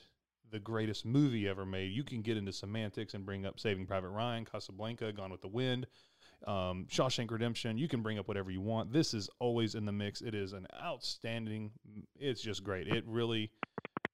the 0.52 0.60
greatest 0.60 1.06
movie 1.06 1.48
ever 1.48 1.66
made. 1.66 1.92
You 1.92 2.04
can 2.04 2.22
get 2.22 2.38
into 2.38 2.54
semantics 2.54 3.14
and 3.14 3.26
bring 3.26 3.46
up 3.46 3.60
Saving 3.60 3.86
Private 3.86 4.10
Ryan, 4.10 4.46
Casablanca, 4.46 5.12
Gone 5.12 5.32
with 5.32 5.42
the 5.42 5.48
Wind, 5.48 5.88
um, 6.46 6.88
Shawshank 6.90 7.32
Redemption. 7.32 7.78
You 7.78 7.88
can 7.88 8.02
bring 8.02 8.20
up 8.20 8.28
whatever 8.28 8.52
you 8.52 8.62
want. 8.62 8.92
This 8.92 9.14
is 9.14 9.30
always 9.40 9.76
in 9.76 9.86
the 9.86 9.92
mix. 9.92 10.22
It 10.22 10.36
is 10.36 10.54
an 10.54 10.68
outstanding. 10.82 11.72
It's 12.20 12.42
just 12.42 12.64
great. 12.64 12.88
It 12.88 13.04
really, 13.08 13.52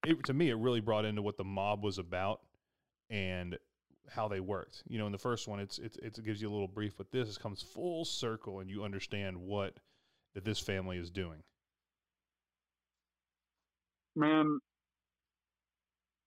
it, 0.06 0.24
to 0.24 0.34
me, 0.34 0.50
it 0.50 0.56
really 0.56 0.80
brought 0.80 1.04
into 1.04 1.22
what 1.22 1.36
the 1.36 1.44
mob 1.44 1.82
was 1.82 1.98
about 1.98 2.40
and 3.10 3.58
how 4.08 4.28
they 4.28 4.40
worked. 4.40 4.82
You 4.88 4.98
know, 4.98 5.06
in 5.06 5.12
the 5.12 5.18
first 5.18 5.48
one, 5.48 5.60
it's, 5.60 5.78
it's 5.78 5.96
it 5.98 6.24
gives 6.24 6.40
you 6.40 6.48
a 6.48 6.52
little 6.52 6.68
brief, 6.68 6.96
but 6.96 7.10
this 7.12 7.38
comes 7.38 7.62
full 7.62 8.04
circle, 8.04 8.60
and 8.60 8.70
you 8.70 8.84
understand 8.84 9.36
what 9.36 9.74
that 10.34 10.44
this 10.44 10.58
family 10.58 10.98
is 10.98 11.10
doing. 11.10 11.42
Man, 14.14 14.58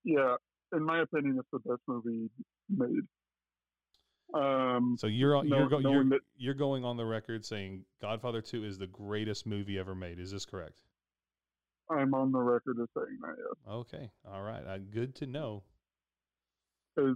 yeah, 0.04 0.36
in 0.74 0.84
my 0.84 1.02
opinion, 1.02 1.38
it's 1.40 1.48
the 1.52 1.60
best 1.60 1.82
movie 1.88 2.30
made. 2.70 3.04
Um, 4.36 4.98
So 5.00 5.08
you're 5.08 5.36
on- 5.36 5.48
you're, 5.48 5.70
go, 5.70 5.80
you're, 5.80 6.04
that- 6.10 6.22
you're 6.38 6.54
going 6.54 6.84
on 6.84 6.98
the 6.98 7.06
record 7.06 7.46
saying 7.46 7.86
Godfather 8.02 8.42
2 8.42 8.66
is 8.66 8.78
the 8.78 8.88
greatest 8.88 9.46
movie 9.46 9.80
ever 9.80 9.96
made. 9.96 10.20
Is 10.20 10.32
this 10.32 10.46
correct? 10.46 10.82
I'm 11.90 12.14
on 12.14 12.32
the 12.32 12.40
record 12.40 12.80
of 12.80 12.90
saying 12.98 13.18
that, 13.22 13.36
yes. 13.38 13.74
Okay. 13.74 14.10
All 14.28 14.42
right. 14.42 14.66
Uh, 14.66 14.80
good 14.80 15.16
to 15.16 15.28
know. 15.28 15.64
Because 16.96 17.16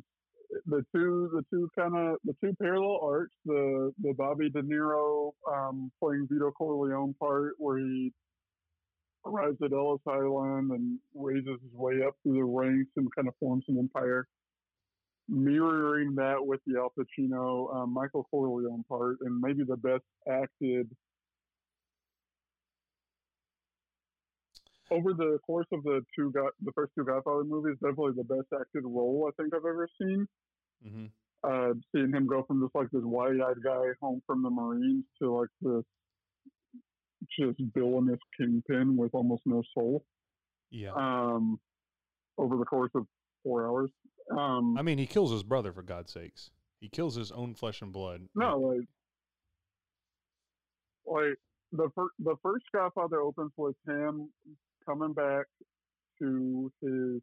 the 0.65 0.83
two, 0.95 1.29
the 1.33 1.43
two 1.49 1.69
kind 1.77 1.95
of, 1.95 2.17
the 2.23 2.33
two 2.43 2.53
parallel 2.61 2.99
arcs, 3.03 3.33
the 3.45 3.91
the 4.01 4.13
Bobby 4.13 4.49
De 4.49 4.61
Niro 4.61 5.31
um, 5.51 5.91
playing 6.01 6.27
Vito 6.31 6.51
Corleone 6.51 7.15
part, 7.19 7.53
where 7.57 7.77
he 7.79 8.11
arrives 9.25 9.57
at 9.63 9.73
Ellis 9.73 10.01
Island 10.07 10.71
and 10.71 10.99
raises 11.15 11.59
his 11.63 11.73
way 11.73 12.01
up 12.05 12.13
through 12.23 12.35
the 12.35 12.43
ranks 12.43 12.91
and 12.95 13.07
kind 13.15 13.27
of 13.27 13.33
forms 13.39 13.65
an 13.69 13.77
empire. 13.77 14.27
Mirroring 15.29 16.15
that 16.15 16.37
with 16.45 16.59
the 16.65 16.79
Al 16.79 16.91
Pacino, 16.97 17.73
um, 17.75 17.93
Michael 17.93 18.25
Corleone 18.31 18.83
part, 18.89 19.17
and 19.21 19.39
maybe 19.39 19.63
the 19.63 19.77
best 19.77 20.03
acted 20.27 20.89
over 24.91 25.13
the 25.13 25.37
course 25.45 25.67
of 25.71 25.83
the 25.83 26.01
two 26.15 26.31
God, 26.31 26.49
the 26.63 26.71
first 26.73 26.91
two 26.95 27.03
Godfather 27.03 27.43
movies, 27.43 27.77
definitely 27.81 28.13
the 28.17 28.23
best 28.23 28.47
acted 28.59 28.83
role 28.85 29.29
I 29.29 29.41
think 29.41 29.53
I've 29.53 29.65
ever 29.65 29.87
seen. 30.01 30.27
hmm 30.83 31.05
Uh, 31.43 31.73
seeing 31.93 32.11
him 32.11 32.27
go 32.27 32.43
from 32.43 32.61
just 32.61 32.75
like 32.75 32.89
this 32.91 33.03
wide-eyed 33.03 33.63
guy 33.63 33.85
home 34.01 34.21
from 34.25 34.43
the 34.43 34.49
Marines 34.49 35.05
to 35.21 35.31
like 35.31 35.49
this 35.61 35.85
just 37.39 37.59
villainous 37.73 38.19
kingpin 38.37 38.97
with 38.97 39.13
almost 39.13 39.43
no 39.45 39.61
soul. 39.73 40.03
Yeah. 40.71 40.93
Um, 40.93 41.59
over 42.37 42.57
the 42.57 42.65
course 42.65 42.91
of 42.95 43.05
four 43.43 43.67
hours. 43.67 43.91
Um, 44.37 44.77
I 44.77 44.81
mean, 44.81 44.97
he 44.97 45.05
kills 45.07 45.31
his 45.31 45.43
brother, 45.43 45.71
for 45.73 45.81
God's 45.81 46.11
sakes. 46.13 46.51
He 46.79 46.87
kills 46.89 47.15
his 47.15 47.31
own 47.31 47.53
flesh 47.55 47.81
and 47.81 47.91
blood. 47.91 48.21
no, 48.35 48.57
like, 48.59 48.87
like 51.05 51.35
the 51.71 51.89
first 51.95 52.13
the 52.19 52.35
first 52.41 52.65
Godfather 52.73 53.21
opens 53.21 53.51
with 53.57 53.75
him 53.87 54.29
coming 54.85 55.13
back 55.13 55.45
to 56.19 56.71
his 56.81 57.21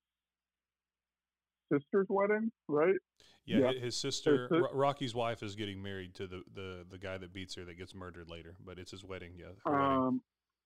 sister's 1.73 2.07
wedding, 2.09 2.51
right? 2.69 2.95
Yeah, 3.45 3.71
Yeah. 3.71 3.81
his 3.81 3.97
sister, 3.97 4.49
si- 4.51 4.57
Ro- 4.59 4.73
Rocky's 4.73 5.15
wife, 5.15 5.43
is 5.43 5.55
getting 5.55 5.83
married 5.83 6.15
to 6.17 6.27
the, 6.27 6.43
the 6.55 6.85
the 6.91 6.99
guy 6.99 7.17
that 7.19 7.33
beats 7.33 7.55
her 7.55 7.65
that 7.65 7.75
gets 7.79 7.95
murdered 7.95 8.29
later. 8.29 8.57
But 8.65 8.79
it's 8.79 8.91
his 8.91 9.05
wedding. 9.05 9.33
Yeah, 9.39 9.47
her 9.65 9.73
wedding. 9.73 9.97
Um, 9.99 10.21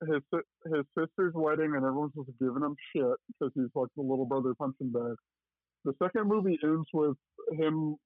his 0.09 0.23
his 0.75 0.85
sister's 0.99 1.35
wedding, 1.35 1.73
and 1.77 1.85
everyone's 1.85 2.13
just 2.15 2.31
giving 2.39 2.63
him 2.63 2.75
shit 2.95 3.05
because 3.29 3.53
he's 3.55 3.71
like 3.75 3.89
the 3.97 4.03
little 4.03 4.25
brother 4.27 4.55
punching 4.55 4.91
bag. 4.93 5.15
The 5.85 5.95
second 6.03 6.29
movie 6.29 6.59
ends 6.63 6.87
with 6.93 7.17
him 7.53 7.97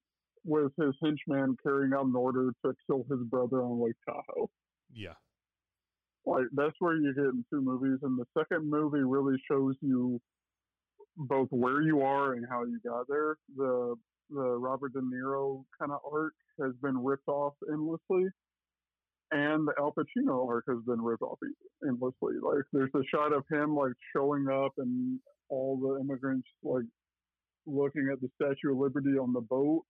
with 0.45 0.73
his 0.79 0.95
henchman 1.03 1.57
carrying 1.63 1.93
out 1.95 2.07
an 2.07 2.15
order 2.15 2.53
to 2.65 2.75
kill 2.87 3.05
his 3.11 3.21
brother 3.29 3.63
on 3.63 3.83
Lake 3.83 3.97
Tahoe. 4.07 4.51
Yeah, 4.93 5.15
Like 6.27 6.45
that's 6.53 6.77
where 6.79 6.95
you 6.97 7.13
get 7.15 7.25
in 7.25 7.45
two 7.51 7.61
movies, 7.61 7.99
and 8.03 8.19
the 8.19 8.27
second 8.39 8.71
movie 8.71 9.03
really 9.03 9.37
shows 9.51 9.75
you 9.81 10.21
both 11.17 11.49
where 11.51 11.83
you 11.83 12.03
are 12.03 12.35
and 12.35 12.47
how 12.49 12.65
you 12.65 12.79
got 12.85 13.07
there. 13.09 13.37
The 13.57 13.97
the 14.31 14.57
Robert 14.59 14.93
De 14.93 15.01
Niro 15.01 15.65
kind 15.79 15.93
of 15.93 16.01
arc 16.11 16.35
has 16.61 16.73
been 16.83 17.03
ripped 17.03 17.29
off 17.29 17.55
endlessly, 17.71 18.29
and 19.33 19.67
the 19.67 19.73
Al 19.79 19.93
Pacino 19.93 20.47
arc 20.49 20.65
has 20.69 20.79
been 20.87 21.01
ripped 21.03 21.23
off 21.23 21.39
endlessly. 21.87 22.35
Like 22.41 22.65
there's 22.73 22.95
a 22.95 23.03
shot 23.13 23.33
of 23.33 23.45
him 23.51 23.75
like 23.75 23.93
showing 24.15 24.49
up 24.49 24.73
and 24.79 25.19
all 25.49 25.77
the 25.77 26.01
immigrants 26.01 26.49
like 26.63 26.85
looking 27.67 28.09
at 28.13 28.21
the 28.21 28.29
Statue 28.41 28.73
of 28.73 28.79
Liberty 28.79 29.19
on 29.19 29.33
the 29.33 29.41
boat. 29.41 29.83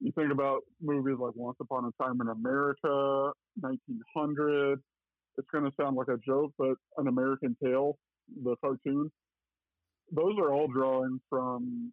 You 0.00 0.12
think 0.12 0.32
about 0.32 0.60
movies 0.80 1.16
like 1.18 1.34
Once 1.34 1.56
Upon 1.60 1.84
a 1.84 2.02
Time 2.02 2.20
in 2.20 2.28
America, 2.28 3.32
1900. 3.60 4.80
It's 5.38 5.48
going 5.52 5.64
to 5.64 5.72
sound 5.80 5.96
like 5.96 6.08
a 6.08 6.16
joke, 6.26 6.52
but 6.58 6.74
An 6.96 7.06
American 7.06 7.56
Tale, 7.62 7.98
the 8.42 8.56
cartoon, 8.62 9.10
those 10.12 10.36
are 10.38 10.52
all 10.52 10.68
drawing 10.68 11.20
from 11.28 11.92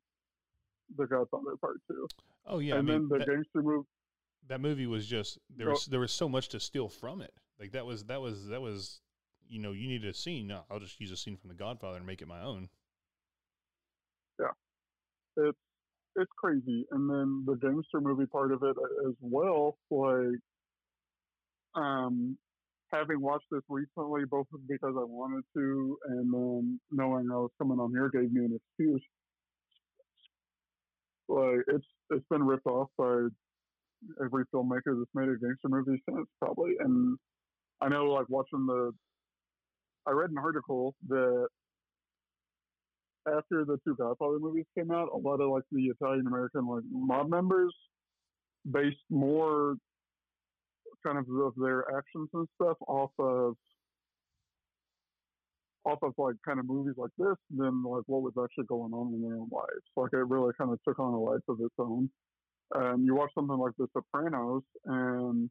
The 0.97 1.05
Godfather 1.05 1.55
Part 1.60 1.78
Two. 1.89 2.08
Oh 2.45 2.60
yeah, 2.60 2.76
and 2.76 2.89
I 2.89 2.93
mean, 2.93 3.10
then 3.10 3.20
the 3.20 3.26
that, 3.26 3.28
gangster 3.28 3.62
movie. 3.62 3.88
that 4.47 4.62
movie 4.62 4.88
was 4.88 5.05
just 5.05 5.38
there 5.55 5.70
was 5.70 5.86
there 5.86 5.99
was 5.99 6.12
so 6.12 6.28
much 6.28 6.49
to 6.49 6.60
steal 6.60 6.89
from 6.89 7.22
it. 7.22 7.34
Like 7.60 7.74
that 7.74 7.86
was 7.86 8.05
that 8.05 8.22
was 8.22 8.47
that 8.47 8.62
was 8.62 9.01
you 9.47 9.60
know 9.60 9.72
you 9.72 9.88
needed 9.88 10.10
a 10.10 10.14
scene. 10.14 10.47
No, 10.47 10.64
I'll 10.72 10.80
just 10.80 10.99
use 10.99 11.12
a 11.12 11.18
scene 11.18 11.38
from 11.38 11.49
The 11.49 11.55
Godfather 11.55 11.97
and 11.97 12.05
make 12.05 12.22
it 12.22 12.28
my 12.28 12.41
own. 12.41 12.70
It's 15.38 15.57
it's 16.15 16.31
crazy. 16.38 16.85
And 16.91 17.09
then 17.09 17.43
the 17.45 17.55
gangster 17.55 18.01
movie 18.01 18.25
part 18.25 18.51
of 18.51 18.63
it 18.63 18.75
as 19.07 19.13
well, 19.21 19.77
like 19.91 20.39
um 21.75 22.38
having 22.91 23.21
watched 23.21 23.45
this 23.51 23.61
recently, 23.69 24.23
both 24.29 24.47
because 24.67 24.95
I 24.97 25.03
wanted 25.03 25.43
to 25.55 25.97
and 26.09 26.33
then 26.33 26.79
knowing 26.91 27.29
I 27.31 27.35
was 27.35 27.51
coming 27.59 27.79
on 27.79 27.91
here 27.91 28.09
gave 28.09 28.31
me 28.31 28.45
an 28.45 28.59
excuse. 28.59 29.03
Like 31.27 31.63
it's 31.67 31.85
it's 32.11 32.25
been 32.29 32.43
ripped 32.43 32.67
off 32.67 32.89
by 32.97 33.27
every 34.23 34.45
filmmaker 34.53 34.97
that's 34.97 35.13
made 35.13 35.29
a 35.29 35.38
gangster 35.38 35.69
movie 35.69 36.01
since 36.09 36.27
probably. 36.39 36.75
And 36.79 37.17
I 37.81 37.89
know 37.89 38.05
like 38.05 38.29
watching 38.29 38.65
the 38.65 38.91
I 40.07 40.11
read 40.11 40.29
an 40.31 40.38
article 40.38 40.95
that 41.09 41.47
after 43.28 43.65
the 43.65 43.78
two 43.84 43.95
Godfather 43.95 44.39
movies 44.39 44.65
came 44.78 44.91
out, 44.91 45.09
a 45.13 45.17
lot 45.17 45.41
of 45.41 45.49
like 45.49 45.63
the 45.71 45.86
Italian 45.86 46.28
American 46.28 46.67
like 46.67 46.84
mob 46.91 47.30
members 47.30 47.73
based 48.69 48.97
more 49.09 49.75
kind 51.05 51.17
of 51.17 51.25
of 51.30 51.53
their 51.57 51.84
actions 51.95 52.30
and 52.34 52.47
stuff 52.55 52.78
off 52.88 53.11
of 53.19 53.55
off 55.86 55.99
of 56.01 56.13
like 56.17 56.36
kind 56.45 56.59
of 56.59 56.67
movies 56.67 56.95
like 56.97 57.11
this 57.17 57.38
than 57.55 57.84
like 57.84 58.03
what 58.07 58.21
was 58.21 58.34
actually 58.43 58.65
going 58.65 58.93
on 58.93 59.13
in 59.13 59.21
their 59.21 59.38
own 59.39 59.49
lives. 59.51 59.86
Like 59.95 60.11
it 60.13 60.17
really 60.17 60.51
kind 60.57 60.71
of 60.71 60.80
took 60.84 60.99
on 60.99 61.13
a 61.13 61.19
life 61.19 61.41
of 61.47 61.59
its 61.61 61.75
own. 61.80 62.09
Um, 62.75 63.03
you 63.05 63.15
watch 63.15 63.32
something 63.34 63.57
like 63.57 63.71
The 63.78 63.88
Sopranos, 63.93 64.63
and 64.86 65.49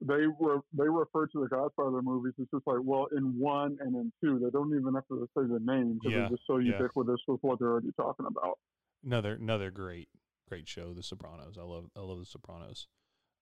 they 0.00 0.26
were 0.26 0.60
they 0.72 0.88
refer 0.88 1.26
to 1.28 1.40
the 1.40 1.48
Godfather 1.48 2.02
movies. 2.02 2.34
It's 2.38 2.50
just 2.50 2.66
like, 2.66 2.78
well, 2.82 3.06
in 3.16 3.38
one 3.38 3.78
and 3.80 3.94
in 3.94 4.12
two, 4.22 4.38
they 4.38 4.50
don't 4.50 4.74
even 4.78 4.94
have 4.94 5.06
to 5.08 5.28
say 5.36 5.44
the 5.44 5.60
name 5.62 5.94
because 5.94 6.12
Yeah, 6.12 6.20
they're 6.20 6.30
just 6.36 6.42
so 6.46 6.58
yeah. 6.58 6.72
ubiquitous 6.78 7.20
with 7.26 7.42
what 7.42 7.58
they're 7.58 7.68
already 7.68 7.92
talking 7.96 8.26
about. 8.26 8.58
Another 9.04 9.34
another 9.34 9.70
great 9.70 10.08
great 10.48 10.68
show, 10.68 10.92
The 10.92 11.02
Sopranos. 11.02 11.56
I 11.58 11.62
love 11.62 11.90
I 11.96 12.00
love 12.00 12.18
The 12.18 12.26
Sopranos. 12.26 12.88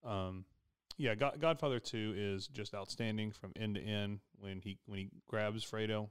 Um, 0.05 0.45
yeah, 0.97 1.15
God, 1.17 1.41
Godfather 1.41 1.81
Two 1.81 2.15
is 2.17 2.47
just 2.47 2.75
outstanding 2.75 3.33
from 3.33 3.53
end 3.57 3.75
to 3.75 3.81
end. 3.81 4.21
When 4.39 4.61
he 4.61 4.79
when 4.87 4.99
he 4.99 5.11
grabs 5.29 5.65
Fredo, 5.65 6.11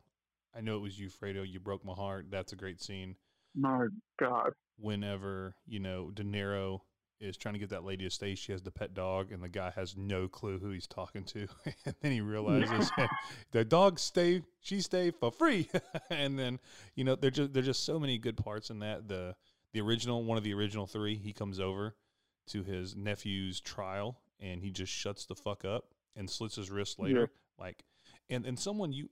I 0.56 0.62
know 0.62 0.76
it 0.76 0.82
was 0.82 1.00
you, 1.00 1.10
Fredo. 1.10 1.48
You 1.50 1.60
broke 1.60 1.86
my 1.86 1.94
heart. 1.94 2.28
That's 2.30 2.52
a 2.52 2.58
great 2.58 2.82
scene. 2.82 3.16
My 3.56 3.86
God, 4.20 4.52
Whenever 4.78 5.56
you 5.66 5.80
know 5.80 6.12
De 6.12 6.24
Niro 6.24 6.82
is 7.24 7.38
trying 7.38 7.53
to 7.53 7.59
get 7.59 7.69
that 7.69 7.84
lady 7.84 8.03
to 8.03 8.09
stay, 8.09 8.36
she 8.36 8.51
has 8.51 8.61
the 8.61 8.71
pet 8.71 8.93
dog, 8.93 9.32
and 9.32 9.41
the 9.41 9.49
guy 9.49 9.71
has 9.76 9.95
no 9.95 10.28
clue 10.28 10.59
who 10.59 10.69
he's 10.71 10.88
talking 10.88 11.24
to, 11.26 11.47
and 11.86 11.95
then 12.01 12.11
he 12.11 12.21
realizes 12.21 12.91
the 13.51 13.63
dog 13.65 13.97
stay, 13.99 14.41
she 14.61 14.82
stay 14.82 15.11
for 15.11 15.32
free, 15.32 15.69
and 16.09 16.38
then 16.38 16.59
you 16.95 17.03
know, 17.03 17.15
there 17.15 17.32
just 17.32 17.53
there's 17.53 17.65
just 17.65 17.86
so 17.86 17.99
many 17.99 18.17
good 18.17 18.38
parts 18.38 18.69
in 18.69 18.80
that. 18.80 19.07
The 19.07 19.36
the 19.74 19.82
original 19.82 20.24
one 20.24 20.38
of 20.38 20.43
the 20.43 20.53
original 20.53 20.86
three, 20.86 21.15
he 21.15 21.34
comes 21.34 21.59
over 21.59 21.95
to 22.47 22.63
his 22.63 22.95
nephew's 22.95 23.59
trial, 23.61 24.19
and 24.39 24.61
he 24.61 24.69
just 24.69 24.91
shuts 24.91 25.26
the 25.26 25.36
fuck 25.36 25.63
up 25.65 25.86
and 26.15 26.30
slits 26.30 26.57
his 26.57 26.69
wrist 26.69 26.99
later, 26.99 27.21
Yeah. 27.21 27.63
like, 27.63 27.84
and 28.30 28.45
and 28.45 28.59
someone 28.59 28.91
you, 28.91 29.09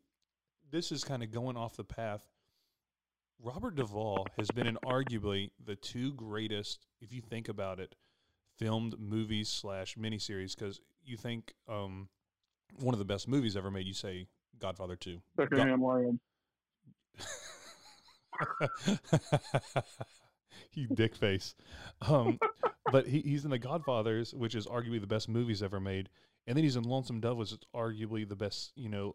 this 0.70 0.92
is 0.92 1.04
kind 1.04 1.24
of 1.24 1.32
going 1.32 1.58
off 1.58 1.76
the 1.78 1.84
path. 1.84 2.24
Robert 3.44 3.76
Duvall 3.76 4.28
has 4.38 4.52
been 4.52 4.68
in 4.68 4.78
arguably 4.86 5.50
the 5.64 5.76
two 5.76 6.14
greatest, 6.14 6.86
if 7.02 7.12
you 7.12 7.22
think 7.22 7.50
about 7.50 7.80
it, 7.80 7.96
filmed 8.58 9.00
movies 9.00 9.50
slash 9.50 9.96
miniseries. 9.96 10.56
Because 10.56 10.80
you 11.04 11.18
think 11.18 11.54
um, 11.68 12.08
one 12.80 12.94
of 12.94 13.00
the 13.00 13.06
best 13.06 13.28
movies 13.28 13.58
ever 13.58 13.72
made, 13.72 13.88
you 13.88 13.94
say 13.94 14.28
Godfather 14.60 14.96
Two. 14.96 15.22
secondhand 15.36 15.82
lion. 15.82 16.20
you 20.74 20.88
dick 20.94 21.16
face. 21.16 21.56
Um, 22.02 22.40
but 22.92 23.08
he, 23.08 23.22
he's 23.22 23.44
in 23.44 23.52
The 23.52 23.60
Godfathers, 23.60 24.34
which 24.34 24.54
is 24.56 24.68
arguably 24.68 25.02
the 25.02 25.08
best 25.08 25.28
movies 25.30 25.64
ever 25.64 25.80
made, 25.80 26.10
and 26.46 26.56
then 26.56 26.64
he's 26.64 26.76
in 26.76 26.84
Lonesome 26.84 27.20
Dove, 27.20 27.38
which 27.38 27.52
is 27.52 27.60
arguably 27.76 28.28
the 28.28 28.36
best, 28.36 28.72
you 28.76 28.90
know, 28.90 29.14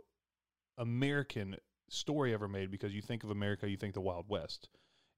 American 0.79 1.57
story 1.89 2.33
ever 2.35 2.49
made. 2.49 2.71
Because 2.71 2.95
you 2.95 3.03
think 3.03 3.25
of 3.25 3.31
America, 3.31 3.69
you 3.69 3.77
think 3.77 3.95
the 3.95 4.01
Wild 4.01 4.27
West, 4.29 4.69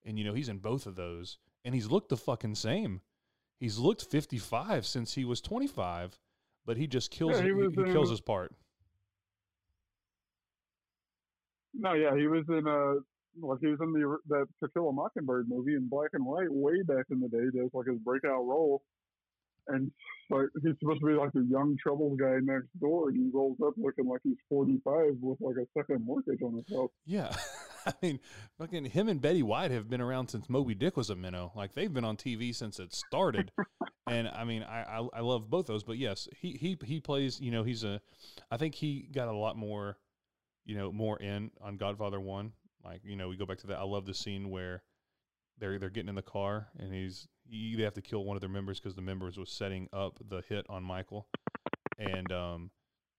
and 0.04 0.18
you 0.18 0.24
know 0.24 0.34
he's 0.34 0.48
in 0.48 0.58
both 0.58 0.86
of 0.86 0.96
those, 0.96 1.38
and 1.64 1.74
he's 1.74 1.90
looked 1.90 2.08
the 2.08 2.16
fucking 2.16 2.54
same. 2.54 3.00
He's 3.58 3.78
looked 3.78 4.04
fifty 4.04 4.38
five 4.38 4.86
since 4.86 5.14
he 5.14 5.24
was 5.24 5.40
twenty 5.40 5.66
five, 5.66 6.18
but 6.64 6.76
he 6.76 6.86
just 6.86 7.10
kills. 7.10 7.32
Yeah, 7.32 7.42
he 7.42 7.46
he, 7.46 7.52
was 7.52 7.72
he 7.74 7.92
kills 7.92 8.10
his 8.10 8.20
part. 8.20 8.54
No, 11.74 11.92
yeah, 11.92 12.16
he 12.16 12.26
was 12.26 12.44
in 12.48 12.66
uh 12.66 13.00
like 13.40 13.58
he 13.60 13.68
was 13.68 13.78
in 13.80 13.92
the 13.92 14.18
that 14.28 14.46
To 14.62 14.68
Kill 14.68 14.88
a 14.88 14.92
Mockingbird 14.92 15.48
movie 15.48 15.74
in 15.74 15.88
black 15.88 16.10
and 16.12 16.24
white 16.24 16.50
way 16.50 16.82
back 16.82 17.06
in 17.10 17.20
the 17.20 17.28
day. 17.28 17.44
Does 17.54 17.70
like 17.72 17.86
his 17.86 17.98
breakout 17.98 18.44
role, 18.44 18.82
and 19.68 19.90
like 20.30 20.46
he's 20.62 20.74
supposed 20.80 21.00
to 21.00 21.06
be 21.06 21.12
like 21.12 21.32
the 21.32 21.46
young 21.48 21.76
troubled 21.82 22.18
guy 22.18 22.38
next 22.42 22.68
door, 22.80 23.08
and 23.08 23.16
he 23.16 23.30
rolls 23.32 23.58
up 23.64 23.74
looking 23.76 24.06
like 24.06 24.20
he's 24.22 24.36
forty 24.48 24.80
five 24.84 25.14
with 25.20 25.38
like 25.40 25.56
a 25.56 25.66
second 25.78 26.04
mortgage 26.04 26.42
on 26.42 26.54
his 26.54 26.76
house. 26.76 26.90
Yeah. 27.06 27.34
I 27.86 27.92
mean, 28.02 28.20
fucking 28.58 28.86
him 28.86 29.08
and 29.08 29.20
Betty 29.20 29.42
White 29.42 29.70
have 29.70 29.88
been 29.88 30.02
around 30.02 30.28
since 30.28 30.50
Moby 30.50 30.74
Dick 30.74 30.96
was 30.96 31.08
a 31.08 31.16
minnow. 31.16 31.52
Like 31.54 31.72
they've 31.72 31.92
been 31.92 32.04
on 32.04 32.16
TV 32.16 32.54
since 32.54 32.78
it 32.78 32.94
started. 32.94 33.50
and 34.06 34.28
I 34.28 34.44
mean, 34.44 34.62
I, 34.62 34.82
I 34.82 35.08
I 35.14 35.20
love 35.20 35.48
both 35.48 35.66
those, 35.66 35.84
but 35.84 35.96
yes, 35.96 36.28
he 36.38 36.52
he 36.52 36.76
he 36.84 37.00
plays, 37.00 37.40
you 37.40 37.50
know, 37.50 37.62
he's 37.62 37.84
a 37.84 38.00
I 38.50 38.58
think 38.58 38.74
he 38.74 39.08
got 39.12 39.28
a 39.28 39.32
lot 39.32 39.56
more, 39.56 39.96
you 40.66 40.76
know, 40.76 40.92
more 40.92 41.18
in 41.18 41.50
on 41.62 41.76
Godfather 41.76 42.20
1. 42.20 42.52
Like, 42.84 43.00
you 43.04 43.16
know, 43.16 43.28
we 43.28 43.36
go 43.36 43.46
back 43.46 43.58
to 43.58 43.66
that 43.68 43.78
I 43.78 43.84
love 43.84 44.06
the 44.06 44.14
scene 44.14 44.50
where 44.50 44.82
they're 45.58 45.78
they're 45.78 45.90
getting 45.90 46.08
in 46.08 46.14
the 46.14 46.22
car 46.22 46.68
and 46.78 46.92
he's 46.92 47.28
he, 47.48 47.74
they 47.76 47.82
have 47.82 47.94
to 47.94 48.02
kill 48.02 48.24
one 48.24 48.36
of 48.36 48.40
their 48.40 48.50
members 48.50 48.78
because 48.78 48.94
the 48.94 49.02
members 49.02 49.38
was 49.38 49.50
setting 49.50 49.88
up 49.92 50.18
the 50.28 50.42
hit 50.48 50.66
on 50.68 50.82
Michael. 50.82 51.28
And 51.98 52.30
um 52.32 52.70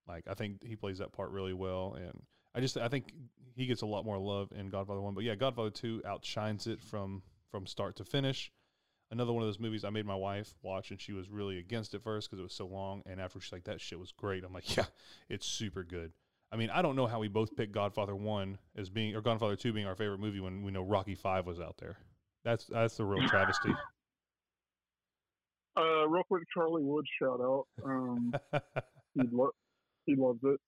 like 0.08 0.24
I 0.30 0.34
think 0.34 0.64
he 0.64 0.76
plays 0.76 1.00
that 1.00 1.12
part 1.12 1.32
really 1.32 1.54
well 1.54 1.96
and 1.98 2.22
I 2.56 2.62
just 2.62 2.78
I 2.78 2.88
think 2.88 3.14
he 3.56 3.66
gets 3.66 3.82
a 3.82 3.86
lot 3.86 4.06
more 4.06 4.18
love 4.18 4.52
in 4.56 4.70
Godfather 4.70 5.02
One, 5.02 5.14
but 5.14 5.24
yeah, 5.24 5.36
Godfather 5.36 5.70
Two 5.70 6.02
outshines 6.06 6.68
it 6.68 6.82
from 6.82 7.22
from 7.52 7.68
start 7.68 7.96
to 7.98 8.06
finish. 8.06 8.52
Another 9.12 9.34
one 9.34 9.42
of 9.42 9.48
those 9.48 9.60
movies 9.60 9.84
I 9.84 9.90
made 9.90 10.06
my 10.06 10.16
wife 10.16 10.54
watch, 10.62 10.92
and 10.92 11.02
she 11.02 11.14
was 11.14 11.30
really 11.30 11.58
against 11.58 11.96
it 11.96 12.04
first 12.04 12.30
because 12.30 12.40
it 12.40 12.44
was 12.44 12.54
so 12.54 12.68
long. 12.68 13.02
And 13.08 13.20
after 13.20 13.40
she's 13.40 13.52
like, 13.52 13.64
"That 13.64 13.82
shit 13.82 14.00
was 14.00 14.12
great," 14.12 14.44
I'm 14.44 14.54
like, 14.54 14.76
"Yeah, 14.78 14.86
it's 15.30 15.48
super 15.48 15.84
good." 15.84 16.14
I 16.52 16.56
mean, 16.56 16.70
I 16.70 16.82
don't 16.82 16.96
know 16.96 17.08
how 17.08 17.20
we 17.20 17.28
both 17.28 17.56
picked 17.56 17.72
Godfather 17.72 18.16
One 18.16 18.58
as 18.76 18.90
being 18.90 19.16
or 19.16 19.22
Godfather 19.22 19.56
Two 19.56 19.74
being 19.74 19.86
our 19.86 19.96
favorite 19.96 20.20
movie 20.20 20.40
when 20.40 20.64
we 20.64 20.72
know 20.72 20.82
Rocky 20.82 21.16
Five 21.16 21.46
was 21.46 21.60
out 21.60 21.78
there. 21.78 21.98
That's 22.44 22.66
that's 22.68 22.98
the 22.98 23.06
real 23.06 23.28
travesty. 23.28 23.74
Uh, 25.78 26.08
real 26.08 26.24
quick, 26.24 26.44
Charlie 26.54 26.84
Wood 26.84 27.06
shout 27.22 27.40
out. 27.42 27.66
Um, 27.86 28.34
he 29.16 29.22
lo- 29.32 29.52
He 30.06 30.16
loves 30.16 30.40
it. 30.44 30.60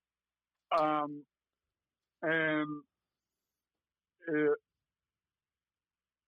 Um, 0.78 1.24
and 2.22 2.68
it, 4.28 4.58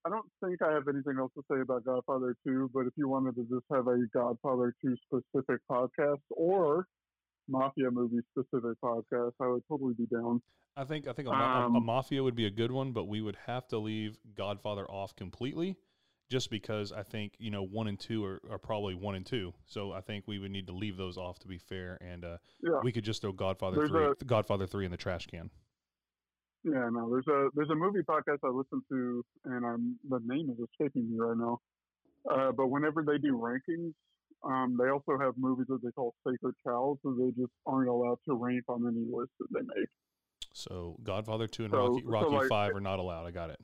I 0.06 0.10
don't 0.10 0.26
think 0.44 0.62
I 0.62 0.74
have 0.74 0.88
anything 0.89 1.16
else 1.18 1.32
to 1.36 1.44
say 1.50 1.62
about 1.62 1.86
Godfather 1.86 2.36
2, 2.46 2.72
but 2.74 2.82
if 2.82 2.94
you 2.98 3.08
wanted 3.08 3.36
to 3.36 3.44
just 3.44 3.66
have 3.72 3.88
a 3.88 3.98
Godfather 4.14 4.76
2 4.84 4.96
specific 5.06 5.62
podcast 5.72 6.20
or 6.32 6.88
Mafia 7.48 7.91
movie 7.91 8.20
specific 8.32 8.78
podcast, 8.84 9.34
I 9.41 9.48
would 9.48 9.64
totally 9.68 9.94
be 9.94 10.06
down. 10.06 10.41
I 10.76 10.86
think 10.86 11.08
I 11.08 11.14
think 11.14 11.28
a, 11.28 11.32
ma- 11.32 11.64
a- 11.64 11.68
Um, 11.68 11.86
mafia 11.86 12.24
would 12.24 12.36
be 12.36 12.46
a 12.46 12.52
good 12.52 12.72
one, 12.72 12.91
but 12.94 13.06
we 13.06 13.22
would 13.22 13.36
have 13.46 13.68
to 13.70 13.78
leave 13.78 14.18
Godfather 14.36 14.89
off 14.89 15.16
completely, 15.16 15.78
just 16.32 16.50
because 16.50 16.91
I 16.91 17.04
think 17.04 17.34
you 17.38 17.52
know 17.52 17.64
one 17.64 17.88
and 17.88 18.00
two 18.00 18.24
are, 18.26 18.41
are 18.50 18.58
probably 18.58 18.96
one 18.96 19.16
and 19.16 19.26
two. 19.26 19.54
So 19.66 19.91
I 19.91 20.02
think 20.02 20.24
we 20.28 20.39
would 20.39 20.52
need 20.52 20.68
to 20.68 20.74
leave 20.74 20.98
those 20.98 21.18
off 21.18 21.38
to 21.39 21.48
be 21.48 21.58
fair, 21.60 21.98
and 22.02 22.26
uh, 22.26 22.38
Yeah. 22.62 22.80
we 22.84 22.91
could 22.91 23.04
just 23.04 23.22
throw 23.22 23.32
Godfather 23.34 23.78
There's 23.78 23.89
three, 23.91 24.06
a- 24.06 24.26
Godfather 24.26 24.66
three 24.66 24.86
in 24.86 24.91
the 24.91 24.98
trash 24.98 25.28
can. 25.28 25.50
Yeah, 26.64 26.88
no, 26.91 27.10
there's 27.12 27.28
a 27.28 27.50
there's 27.54 27.70
a 27.70 27.76
movie 27.76 28.00
podcast 28.00 28.39
I 28.44 28.48
listen 28.48 28.82
to, 28.89 29.24
and 29.46 29.66
I'm 29.66 30.00
the 30.10 30.20
name 30.26 30.50
is 30.50 30.58
escaping 30.72 31.12
me 31.12 31.18
right 31.20 31.38
now. 31.38 31.60
Uh, 32.32 32.52
but 32.54 32.68
whenever 32.68 33.04
they 33.04 33.18
do 33.18 33.38
rankings, 33.38 33.91
um, 34.44 34.78
they 34.80 34.89
also 34.89 35.18
have 35.20 35.34
movies 35.38 35.66
that 35.70 35.82
they 35.84 35.91
call 35.91 36.14
sacred 36.28 36.56
cows, 36.66 36.98
so 37.04 37.16
they 37.20 37.32
just 37.32 37.52
aren't 37.66 37.89
allowed 37.89 38.18
to 38.28 38.36
rank 38.36 38.64
on 38.68 38.86
any 38.88 39.06
list 39.12 39.32
that 39.39 39.48
they 39.54 39.62
make. 39.62 39.88
So 40.54 40.98
Godfather 41.04 41.48
two 41.48 41.64
and 41.66 41.72
So- 41.72 42.00
Rocky 42.06 42.28
so, 42.30 42.36
like- 42.36 42.50
five 42.50 42.76
are 42.76 42.82
not 42.82 43.00
allowed. 43.00 43.26
I 43.26 43.32
got 43.32 43.50
it. 43.50 43.60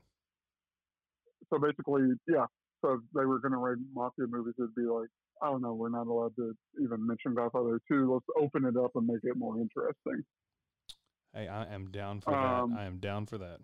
So 1.52 1.60
basically, 1.60 2.02
yeah. 2.28 2.46
So 2.82 2.94
if 2.94 3.02
they 3.14 3.26
were 3.26 3.40
going 3.40 3.52
to 3.52 3.58
rank 3.58 3.80
mafia 3.94 4.26
movies, 4.28 4.54
it'd 4.58 4.74
be 4.76 4.84
like, 4.84 5.10
I 5.42 5.50
don't 5.50 5.62
know, 5.62 5.74
we're 5.74 5.90
not 5.90 6.08
allowed 6.08 6.36
to 6.38 6.54
even 6.82 7.06
mention 7.06 7.34
Godfather 7.34 7.80
two. 7.88 8.14
Let's 8.14 8.26
open 8.40 8.66
it 8.66 8.78
up 8.78 8.92
and 8.96 9.08
make 9.08 9.20
it 9.24 9.36
more 9.36 9.58
interesting. 9.60 10.24
Hey, 11.34 11.48
I 11.48 11.66
am 11.74 11.92
down 11.92 12.22
for 12.22 12.34
Um, 12.34 12.72
that. 12.72 12.80
I 12.80 12.84
am 12.86 13.00
down 13.00 13.26
for 13.26 13.38
that. 13.38 13.60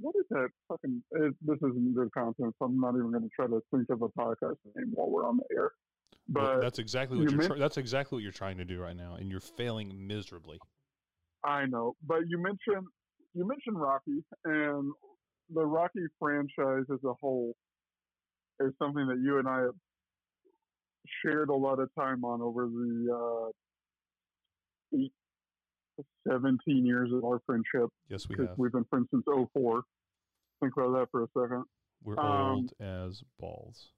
What 0.00 0.14
is 0.16 0.24
that 0.30 0.48
fucking? 0.68 1.02
It, 1.12 1.34
this 1.42 1.58
isn't 1.58 1.94
good 1.94 2.10
content, 2.12 2.54
so 2.58 2.64
I'm 2.64 2.80
not 2.80 2.94
even 2.96 3.10
going 3.10 3.22
to 3.22 3.28
try 3.34 3.46
to 3.46 3.60
think 3.74 3.90
of 3.90 4.02
a 4.02 4.08
podcast 4.10 4.56
name 4.74 4.90
while 4.94 5.10
we're 5.10 5.26
on 5.28 5.36
the 5.36 5.44
air. 5.54 5.72
Well, 6.28 6.54
But 6.54 6.60
that's 6.60 6.78
exactly 6.78 7.18
what 7.18 7.24
you 7.24 7.30
you're. 7.30 7.38
men- 7.38 7.48
tr- 7.48 7.58
that's 7.58 7.76
exactly 7.76 8.16
what 8.16 8.22
you're 8.22 8.32
trying 8.32 8.58
to 8.58 8.64
do 8.64 8.80
right 8.80 8.96
now, 8.96 9.14
and 9.16 9.30
you're 9.30 9.40
failing 9.40 10.06
miserably. 10.06 10.58
I 11.44 11.66
know, 11.66 11.96
but 12.06 12.20
you 12.28 12.38
mentioned 12.38 12.86
you 13.34 13.46
mentioned 13.46 13.80
Rocky, 13.80 14.22
and 14.44 14.92
the 15.52 15.64
Rocky 15.64 16.00
franchise 16.18 16.84
as 16.92 17.02
a 17.04 17.14
whole 17.20 17.54
is 18.60 18.72
something 18.78 19.06
that 19.08 19.18
you 19.22 19.38
and 19.38 19.48
I 19.48 19.60
have 19.62 19.74
shared 21.24 21.48
a 21.48 21.54
lot 21.54 21.78
of 21.80 21.88
time 21.98 22.24
on 22.24 22.40
over 22.40 22.66
the 22.66 23.50
uh, 24.94 24.98
eight, 24.98 25.12
17 26.28 26.86
years 26.86 27.10
of 27.12 27.24
our 27.24 27.40
friendship 27.46 27.90
Yes, 28.08 28.28
we 28.28 28.36
have. 28.38 28.56
we've 28.56 28.72
been 28.72 28.84
friends 28.84 29.08
since 29.10 29.24
04. 29.26 29.82
Think 30.60 30.72
about 30.76 30.92
that 30.92 31.08
for 31.10 31.24
a 31.24 31.26
second. 31.36 31.64
We're 32.04 32.18
um, 32.20 32.50
old 32.50 32.72
as 32.80 33.22
balls. 33.40 33.88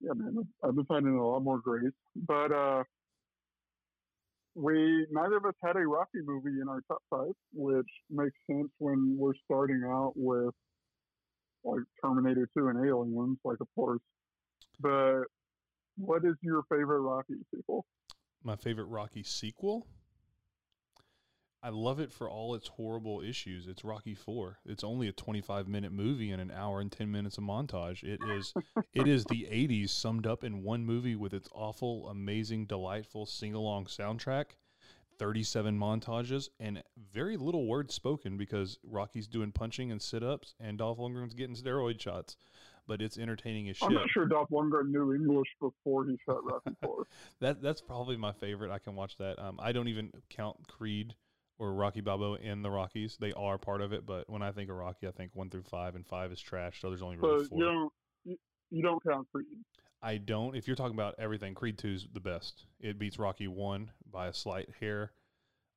Yeah, 0.00 0.12
man, 0.14 0.46
I've 0.62 0.74
been 0.74 0.84
finding 0.84 1.16
a 1.16 1.26
lot 1.26 1.40
more 1.40 1.58
grace. 1.58 1.92
But 2.14 2.52
uh, 2.52 2.84
we 4.54 5.06
neither 5.10 5.36
of 5.36 5.44
us 5.44 5.54
had 5.62 5.76
a 5.76 5.80
Rocky 5.80 6.20
movie 6.24 6.60
in 6.60 6.68
our 6.68 6.82
top 6.88 7.02
five, 7.10 7.32
which 7.52 7.88
makes 8.10 8.36
sense 8.50 8.68
when 8.78 9.16
we're 9.18 9.34
starting 9.44 9.82
out 9.86 10.12
with 10.16 10.54
like 11.64 11.80
Terminator 12.02 12.48
2 12.56 12.68
and 12.68 12.86
Aliens, 12.86 13.38
like 13.44 13.58
of 13.60 13.68
course. 13.74 14.00
But 14.80 15.24
what 15.96 16.24
is 16.24 16.34
your 16.42 16.62
favorite 16.70 17.00
Rocky 17.00 17.34
sequel? 17.54 17.86
My 18.42 18.56
favorite 18.56 18.86
Rocky 18.86 19.22
sequel. 19.24 19.86
I 21.62 21.70
love 21.70 22.00
it 22.00 22.12
for 22.12 22.28
all 22.30 22.54
its 22.54 22.68
horrible 22.68 23.20
issues. 23.20 23.66
It's 23.66 23.84
Rocky 23.84 24.14
Four. 24.14 24.58
It's 24.64 24.84
only 24.84 25.08
a 25.08 25.12
25 25.12 25.66
minute 25.66 25.92
movie 25.92 26.30
and 26.30 26.40
an 26.40 26.50
hour 26.50 26.80
and 26.80 26.92
10 26.92 27.10
minutes 27.10 27.38
of 27.38 27.44
montage. 27.44 28.04
It 28.04 28.20
is 28.28 28.54
it 28.94 29.08
is 29.08 29.24
the 29.24 29.48
80s 29.50 29.90
summed 29.90 30.26
up 30.26 30.44
in 30.44 30.62
one 30.62 30.84
movie 30.84 31.16
with 31.16 31.32
its 31.34 31.48
awful, 31.52 32.08
amazing, 32.08 32.66
delightful 32.66 33.26
sing 33.26 33.54
along 33.54 33.86
soundtrack, 33.86 34.56
37 35.18 35.78
montages, 35.78 36.50
and 36.60 36.82
very 37.12 37.36
little 37.36 37.66
words 37.66 37.94
spoken 37.94 38.36
because 38.36 38.78
Rocky's 38.84 39.26
doing 39.26 39.50
punching 39.50 39.90
and 39.90 40.00
sit 40.00 40.22
ups 40.22 40.54
and 40.60 40.78
Dolph 40.78 40.98
Lundgren's 40.98 41.34
getting 41.34 41.56
steroid 41.56 42.00
shots. 42.00 42.36
But 42.88 43.02
it's 43.02 43.18
entertaining 43.18 43.68
as 43.68 43.76
shit. 43.78 43.88
I'm 43.88 43.94
not 43.94 44.08
sure 44.10 44.26
Dolph 44.26 44.50
Lundgren 44.50 44.90
knew 44.90 45.12
English 45.12 45.48
before 45.60 46.04
he 46.04 46.16
shot 46.24 46.44
Rocky 46.44 46.76
4. 46.84 47.06
That 47.40 47.60
that's 47.60 47.80
probably 47.80 48.16
my 48.16 48.30
favorite. 48.32 48.70
I 48.70 48.78
can 48.78 48.94
watch 48.94 49.16
that. 49.18 49.40
Um, 49.40 49.58
I 49.60 49.72
don't 49.72 49.88
even 49.88 50.12
count 50.30 50.68
Creed 50.68 51.16
or 51.58 51.72
Rocky 51.72 52.00
Balboa 52.00 52.38
in 52.38 52.62
the 52.62 52.70
Rockies. 52.70 53.16
They 53.18 53.32
are 53.32 53.58
part 53.58 53.80
of 53.80 53.92
it, 53.92 54.04
but 54.06 54.28
when 54.28 54.42
I 54.42 54.52
think 54.52 54.70
of 54.70 54.76
Rocky, 54.76 55.08
I 55.08 55.10
think 55.10 55.30
one 55.34 55.50
through 55.50 55.62
five, 55.62 55.94
and 55.94 56.06
five 56.06 56.32
is 56.32 56.40
trash. 56.40 56.80
So 56.80 56.90
there's 56.90 57.02
only 57.02 57.16
really 57.16 57.44
So 57.44 57.48
four. 57.48 57.58
you 57.58 57.64
don't 57.64 57.92
you, 58.24 58.36
you 58.70 58.82
don't 58.82 59.02
count 59.02 59.26
Creed. 59.32 59.46
I 60.02 60.18
don't. 60.18 60.54
If 60.54 60.66
you're 60.66 60.76
talking 60.76 60.94
about 60.94 61.14
everything, 61.18 61.54
Creed 61.54 61.78
two 61.78 61.88
is 61.88 62.06
the 62.12 62.20
best. 62.20 62.64
It 62.80 62.98
beats 62.98 63.18
Rocky 63.18 63.48
one 63.48 63.90
by 64.10 64.26
a 64.26 64.32
slight 64.32 64.68
hair, 64.80 65.12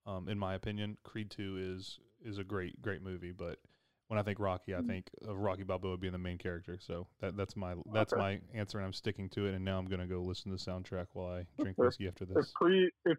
um, 0.06 0.28
in 0.28 0.38
my 0.38 0.54
opinion. 0.56 0.98
Creed 1.04 1.32
two 1.32 1.58
is 1.60 2.00
is 2.24 2.38
a 2.38 2.44
great 2.44 2.82
great 2.82 3.02
movie, 3.02 3.32
but 3.32 3.60
when 4.08 4.20
I 4.20 4.24
think 4.24 4.40
Rocky, 4.40 4.76
I 4.76 4.80
Mm. 4.80 4.88
think 4.88 5.10
of 5.26 5.38
Rocky 5.38 5.64
Balboa 5.64 5.98
being 5.98 6.12
the 6.14 6.20
main 6.20 6.38
character. 6.38 6.78
So 6.80 7.08
that 7.22 7.38
that's 7.38 7.56
my 7.56 7.76
that's 7.94 8.12
Okay. 8.14 8.20
my 8.22 8.42
answer, 8.54 8.78
and 8.78 8.86
I'm 8.86 8.94
sticking 8.94 9.30
to 9.30 9.46
it. 9.46 9.54
And 9.56 9.64
now 9.64 9.80
I'm 9.80 9.86
gonna 9.88 10.08
go 10.08 10.22
listen 10.22 10.52
to 10.52 10.64
the 10.64 10.72
soundtrack 10.72 11.08
while 11.14 11.34
I 11.34 11.46
drink 11.62 11.78
whiskey 11.78 12.08
after 12.08 12.26
if 12.26 12.36
this. 12.36 12.52
Creed, 12.56 12.90
if 13.06 13.18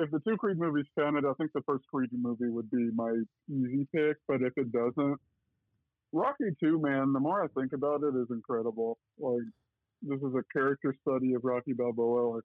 if 0.00 0.10
the 0.10 0.20
two 0.20 0.36
Creed 0.36 0.58
movies 0.58 0.86
counted, 0.98 1.24
I 1.26 1.32
think 1.34 1.50
the 1.54 1.62
first 1.62 1.84
Creed 1.92 2.10
movie 2.12 2.48
would 2.48 2.70
be 2.70 2.90
my 2.94 3.12
easy 3.50 3.86
pick. 3.94 4.16
But 4.26 4.42
if 4.42 4.52
it 4.56 4.72
doesn't, 4.72 5.18
Rocky 6.12 6.50
Two, 6.58 6.80
man, 6.80 7.12
the 7.12 7.20
more 7.20 7.44
I 7.44 7.48
think 7.48 7.72
about 7.72 8.02
it, 8.02 8.16
is 8.16 8.28
incredible. 8.30 8.98
Like 9.18 9.42
this 10.02 10.18
is 10.18 10.34
a 10.34 10.42
character 10.52 10.94
study 11.02 11.34
of 11.34 11.44
Rocky 11.44 11.74
Balboa. 11.74 12.36
Like 12.36 12.44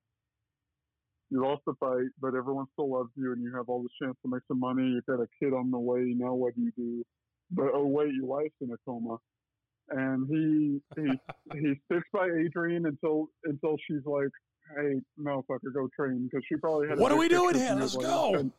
you 1.30 1.42
lost 1.42 1.62
the 1.66 1.74
fight, 1.80 2.10
but 2.20 2.36
everyone 2.36 2.66
still 2.74 2.92
loves 2.92 3.10
you, 3.16 3.32
and 3.32 3.42
you 3.42 3.56
have 3.56 3.70
all 3.70 3.82
this 3.82 3.92
chance 4.02 4.18
to 4.24 4.32
make 4.32 4.44
some 4.48 4.60
money. 4.60 4.84
You've 4.84 5.06
got 5.06 5.24
a 5.24 5.28
kid 5.42 5.54
on 5.54 5.72
the 5.72 5.80
way. 5.80 6.14
Now 6.16 6.34
what 6.34 6.56
do 6.56 6.62
you 6.62 6.72
do? 6.76 7.04
But 7.52 7.70
oh 7.74 7.88
wait, 7.88 8.14
your 8.14 8.26
wife's 8.26 8.54
in 8.62 8.72
a 8.72 8.78
coma. 8.86 9.18
And 9.90 10.28
he 10.28 10.82
he 11.02 11.12
he 11.60 11.76
sticks 11.86 12.08
by 12.12 12.28
Adrian 12.28 12.86
until 12.86 13.28
until 13.46 13.78
she's 13.88 14.06
like, 14.06 14.30
"Hey, 14.76 15.02
motherfucker, 15.20 15.74
go 15.74 15.88
train," 15.96 16.26
because 16.30 16.44
she 16.48 16.56
probably 16.56 16.88
had. 16.88 16.98
What 17.00 17.12
are 17.12 17.18
we 17.18 17.28
doing 17.28 17.56
here? 17.56 17.76
Let's 17.76 17.96
go. 17.96 18.52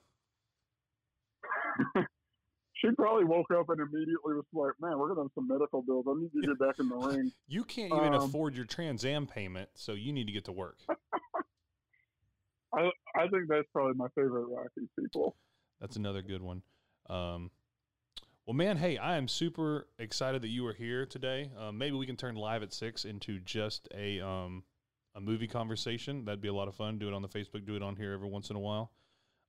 she 2.74 2.88
probably 2.96 3.24
woke 3.24 3.50
up 3.50 3.68
and 3.70 3.80
immediately 3.80 4.34
was 4.34 4.44
like, 4.52 4.72
"Man, 4.80 4.98
we're 4.98 5.08
gonna 5.08 5.22
have 5.22 5.30
some 5.34 5.48
medical 5.48 5.82
bills. 5.82 6.06
I 6.08 6.14
need 6.20 6.30
to 6.40 6.46
get 6.46 6.58
back 6.58 6.78
in 6.78 6.88
the 6.88 6.96
ring." 7.08 7.32
You 7.48 7.64
can't 7.64 7.92
even 7.92 8.14
Um, 8.14 8.22
afford 8.22 8.54
your 8.54 8.66
Trans 8.66 9.04
Am 9.04 9.26
payment, 9.26 9.70
so 9.74 9.92
you 9.92 10.12
need 10.12 10.26
to 10.26 10.32
get 10.32 10.44
to 10.46 10.52
work. 10.52 10.78
I 12.74 12.90
I 13.14 13.28
think 13.28 13.48
that's 13.48 13.68
probably 13.72 13.94
my 13.94 14.08
favorite 14.14 14.46
Rocky 14.46 14.88
sequel. 15.00 15.36
That's 15.80 15.96
another 15.96 16.22
good 16.22 16.42
one. 16.42 16.62
Um, 17.08 17.50
well, 18.44 18.54
man, 18.54 18.76
hey, 18.76 18.96
I 18.98 19.16
am 19.16 19.28
super 19.28 19.88
excited 19.98 20.42
that 20.42 20.48
you 20.48 20.66
are 20.66 20.72
here 20.72 21.04
today. 21.06 21.50
Um, 21.58 21.78
maybe 21.78 21.96
we 21.96 22.06
can 22.06 22.16
turn 22.16 22.34
live 22.36 22.62
at 22.62 22.72
six 22.72 23.04
into 23.04 23.40
just 23.40 23.88
a 23.94 24.20
um, 24.20 24.62
a 25.16 25.20
movie 25.20 25.46
conversation. 25.48 26.24
That'd 26.24 26.40
be 26.40 26.48
a 26.48 26.54
lot 26.54 26.68
of 26.68 26.74
fun. 26.74 26.98
Do 26.98 27.08
it 27.08 27.14
on 27.14 27.22
the 27.22 27.28
Facebook. 27.28 27.64
Do 27.66 27.74
it 27.74 27.82
on 27.82 27.96
here 27.96 28.12
every 28.12 28.28
once 28.28 28.50
in 28.50 28.56
a 28.56 28.60
while. 28.60 28.92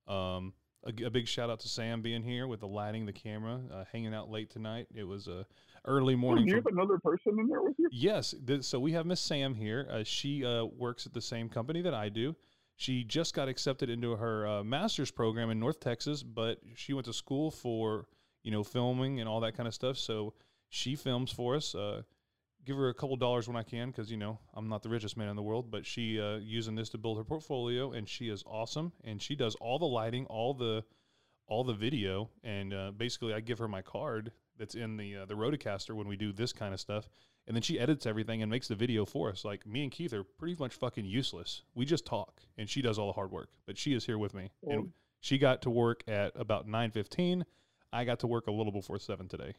Um, 0.08 0.54
a, 0.86 1.06
a 1.06 1.10
big 1.10 1.28
shout 1.28 1.50
out 1.50 1.60
to 1.62 1.68
Sam 1.68 2.02
being 2.02 2.24
here 2.24 2.48
with 2.48 2.62
the 2.62 2.68
lighting, 2.68 3.06
the 3.06 3.14
camera, 3.14 3.60
uh, 3.74 3.84
hanging 3.92 4.14
out 4.14 4.30
late 4.30 4.50
tonight. 4.50 4.88
It 4.96 5.04
was 5.04 5.28
a 5.28 5.46
early 5.86 6.14
Do 6.14 6.18
morning. 6.22 6.48
you 6.48 6.54
from- 6.62 6.64
have 6.64 6.74
another 6.74 7.00
person 7.00 7.38
in 7.40 7.48
there 7.48 7.62
with 7.62 7.76
you? 7.78 7.90
Yes. 7.92 8.34
Th- 8.46 8.64
so 8.64 8.80
we 8.80 8.94
have 8.94 9.06
Miss 9.06 9.20
Sam 9.20 9.54
here. 9.54 9.88
Uh, 9.92 10.04
she 10.04 10.46
uh, 10.46 10.66
works 10.66 11.06
at 11.06 11.14
the 11.14 11.22
same 11.22 11.50
company 11.50 11.82
that 11.82 11.94
I 11.94 12.10
do. 12.10 12.36
She 12.78 13.04
just 13.04 13.34
got 13.34 13.50
accepted 13.50 13.90
into 13.90 14.16
her 14.16 14.48
uh, 14.48 14.64
master's 14.64 15.10
program 15.12 15.50
in 15.50 15.60
North 15.60 15.80
Texas, 15.80 16.22
but 16.24 16.60
she 16.76 16.94
went 16.94 17.06
to 17.08 17.14
school 17.14 17.50
for 17.52 18.06
you 18.44 18.52
know 18.52 18.64
filming 18.64 19.20
and 19.20 19.28
all 19.28 19.40
that 19.42 19.58
kind 19.58 19.68
of 19.68 19.74
stuff. 19.74 19.98
So 19.98 20.34
she 20.70 20.96
films 20.96 21.32
for 21.32 21.56
us. 21.56 21.74
Give 22.68 22.76
her 22.76 22.90
a 22.90 22.94
couple 22.94 23.16
dollars 23.16 23.48
when 23.48 23.56
I 23.56 23.64
can, 23.64 23.92
because 23.92 24.12
you 24.12 24.18
know 24.18 24.40
I'm 24.54 24.68
not 24.68 24.84
the 24.84 24.90
richest 24.90 25.16
man 25.16 25.30
in 25.30 25.38
the 25.38 25.42
world, 25.42 25.72
but 25.72 25.86
she 25.86 26.20
uh, 26.20 26.36
using 26.36 26.76
this 26.76 26.90
to 26.90 26.98
build 26.98 27.18
her 27.18 27.24
portfolio, 27.24 27.94
and 27.94 28.10
she 28.10 28.28
is 28.28 28.44
awesome. 28.46 28.92
And 29.06 29.22
she 29.22 29.36
does 29.36 29.56
all 29.56 29.80
the 29.80 29.86
lighting, 29.86 30.26
all 30.26 30.54
the 30.54 30.84
all 31.48 31.64
the 31.64 31.74
video, 31.74 32.30
and 32.44 32.74
uh, 32.74 32.92
basically 32.92 33.34
I 33.34 33.40
give 33.40 33.58
her 33.60 33.70
my 33.70 33.82
card 33.82 34.34
that's 34.60 34.76
in 34.76 34.98
the 34.98 35.16
uh, 35.16 35.26
the 35.26 35.36
Rodecaster 35.36 35.96
when 35.96 36.10
we 36.10 36.18
do 36.18 36.34
this 36.34 36.52
kind 36.52 36.74
of 36.74 36.82
stuff, 36.82 37.08
and 37.48 37.56
then 37.56 37.62
she 37.62 37.80
edits 37.80 38.06
everything 38.06 38.42
and 38.42 38.52
makes 38.52 38.68
the 38.68 38.76
video 38.76 39.06
for 39.06 39.30
us. 39.30 39.46
Like 39.46 39.66
me 39.66 39.84
and 39.84 39.92
Keith 39.92 40.12
are 40.12 40.26
pretty 40.26 40.58
much 40.60 40.74
fucking 40.74 41.06
useless. 41.06 41.62
We 41.74 41.86
just 41.86 42.06
talk, 42.06 42.42
and 42.58 42.70
she 42.70 42.82
does 42.82 43.00
all 43.00 43.08
the 43.08 43.14
hard 43.14 43.32
work. 43.32 43.48
But 43.66 43.78
she 43.78 43.94
is 43.94 44.06
here 44.06 44.18
with 44.18 44.34
me, 44.34 44.52
and 44.74 44.92
she 45.22 45.38
got 45.38 45.62
to 45.62 45.70
work 45.70 46.04
at 46.06 46.34
about 46.36 46.68
nine 46.68 46.92
fifteen. 46.92 47.46
I 47.94 48.04
got 48.04 48.20
to 48.20 48.28
work 48.28 48.48
a 48.48 48.52
little 48.52 48.74
before 48.74 49.00
seven 49.00 49.30
today. 49.30 49.54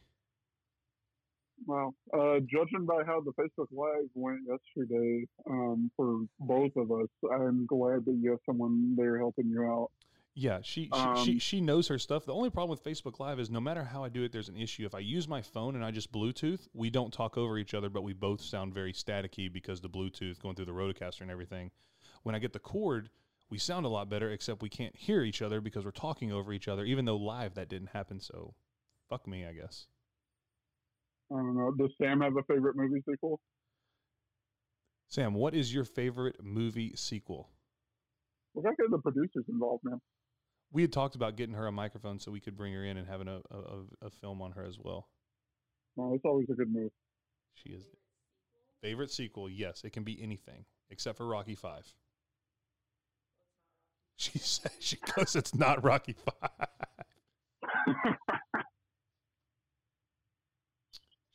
Wow. 1.65 1.93
Uh, 2.13 2.39
judging 2.39 2.85
by 2.85 3.03
how 3.05 3.21
the 3.21 3.31
Facebook 3.33 3.67
Live 3.71 4.09
went 4.13 4.41
yesterday 4.47 5.25
um, 5.49 5.91
for 5.95 6.21
both 6.39 6.75
of 6.75 6.91
us, 6.91 7.09
I'm 7.31 7.65
glad 7.65 8.05
that 8.05 8.17
you 8.19 8.31
have 8.31 8.39
someone 8.45 8.95
there 8.97 9.17
helping 9.17 9.47
you 9.49 9.63
out. 9.65 9.91
Yeah, 10.35 10.59
she 10.61 10.85
she, 10.85 10.89
Um, 10.91 11.17
she 11.17 11.39
she 11.39 11.59
knows 11.59 11.87
her 11.89 11.99
stuff. 11.99 12.25
The 12.25 12.33
only 12.33 12.49
problem 12.49 12.69
with 12.69 12.83
Facebook 12.83 13.19
Live 13.19 13.39
is 13.39 13.49
no 13.49 13.59
matter 13.59 13.83
how 13.83 14.03
I 14.03 14.09
do 14.09 14.23
it, 14.23 14.31
there's 14.31 14.47
an 14.47 14.55
issue. 14.55 14.85
If 14.85 14.95
I 14.95 14.99
use 14.99 15.27
my 15.27 15.41
phone 15.41 15.75
and 15.75 15.83
I 15.83 15.91
just 15.91 16.11
Bluetooth, 16.13 16.67
we 16.73 16.89
don't 16.89 17.11
talk 17.11 17.37
over 17.37 17.57
each 17.57 17.73
other, 17.73 17.89
but 17.89 18.03
we 18.03 18.13
both 18.13 18.41
sound 18.41 18.73
very 18.73 18.93
staticky 18.93 19.51
because 19.51 19.81
the 19.81 19.89
Bluetooth 19.89 20.39
going 20.39 20.55
through 20.55 20.65
the 20.65 20.71
Rodecaster 20.71 21.21
and 21.21 21.31
everything. 21.31 21.71
When 22.23 22.35
I 22.35 22.39
get 22.39 22.53
the 22.53 22.59
cord, 22.59 23.09
we 23.49 23.57
sound 23.57 23.85
a 23.85 23.89
lot 23.89 24.09
better, 24.09 24.31
except 24.31 24.61
we 24.61 24.69
can't 24.69 24.95
hear 24.95 25.23
each 25.23 25.41
other 25.41 25.59
because 25.59 25.83
we're 25.83 25.91
talking 25.91 26.31
over 26.31 26.53
each 26.53 26.67
other. 26.67 26.85
Even 26.85 27.05
though 27.05 27.17
live 27.17 27.55
that 27.55 27.67
didn't 27.67 27.89
happen, 27.89 28.19
so 28.19 28.53
fuck 29.09 29.27
me, 29.27 29.45
I 29.45 29.51
guess. 29.51 29.87
I 31.31 31.35
don't 31.35 31.55
know. 31.55 31.71
Does 31.77 31.91
Sam 32.01 32.21
have 32.21 32.35
a 32.37 32.43
favorite 32.43 32.75
movie 32.75 33.01
sequel? 33.09 33.39
Sam, 35.09 35.33
what 35.33 35.53
is 35.55 35.73
your 35.73 35.85
favorite 35.85 36.37
movie 36.43 36.93
sequel? 36.95 37.49
We 38.53 38.63
got 38.63 38.71
to 38.71 38.75
get 38.77 38.91
the 38.91 38.99
producers 38.99 39.45
involved, 39.47 39.83
man. 39.83 39.99
We 40.71 40.81
had 40.83 40.93
talked 40.93 41.15
about 41.15 41.35
getting 41.35 41.55
her 41.55 41.65
a 41.67 41.71
microphone 41.71 42.19
so 42.19 42.31
we 42.31 42.39
could 42.39 42.55
bring 42.55 42.73
her 42.73 42.83
in 42.83 42.97
and 42.97 43.07
having 43.07 43.27
a, 43.27 43.37
a, 43.51 44.07
a- 44.07 44.09
film 44.11 44.41
on 44.41 44.51
her 44.51 44.63
as 44.63 44.77
well. 44.79 45.07
No, 45.97 46.13
it's 46.13 46.25
always 46.25 46.47
a 46.51 46.53
good 46.53 46.71
move. 46.71 46.91
She 47.55 47.69
is 47.69 47.87
favorite 48.81 49.11
sequel. 49.11 49.49
Yes, 49.49 49.83
it 49.83 49.93
can 49.93 50.03
be 50.03 50.21
anything 50.21 50.65
except 50.91 51.17
for 51.17 51.25
Rocky 51.25 51.55
Five. 51.55 51.91
She 54.15 54.37
says 54.39 54.71
she 54.79 54.97
goes, 55.15 55.35
"It's 55.35 55.55
not 55.55 55.83
Rocky 55.83 56.13
Five. 56.13 56.67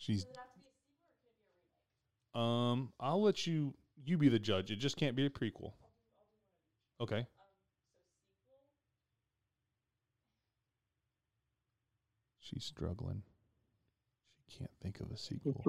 She's. 0.04 0.26
Um, 2.34 2.92
I'll 3.00 3.22
let 3.22 3.46
you. 3.46 3.72
You 4.04 4.18
be 4.18 4.28
the 4.28 4.38
judge. 4.38 4.70
It 4.70 4.76
just 4.76 4.98
can't 4.98 5.16
be 5.16 5.24
a 5.24 5.30
prequel. 5.30 5.72
Okay. 7.00 7.26
She's 12.40 12.64
struggling. 12.64 13.22
She 14.48 14.58
can't 14.58 14.70
think 14.82 15.00
of 15.00 15.10
a 15.10 15.16
sequel. 15.16 15.62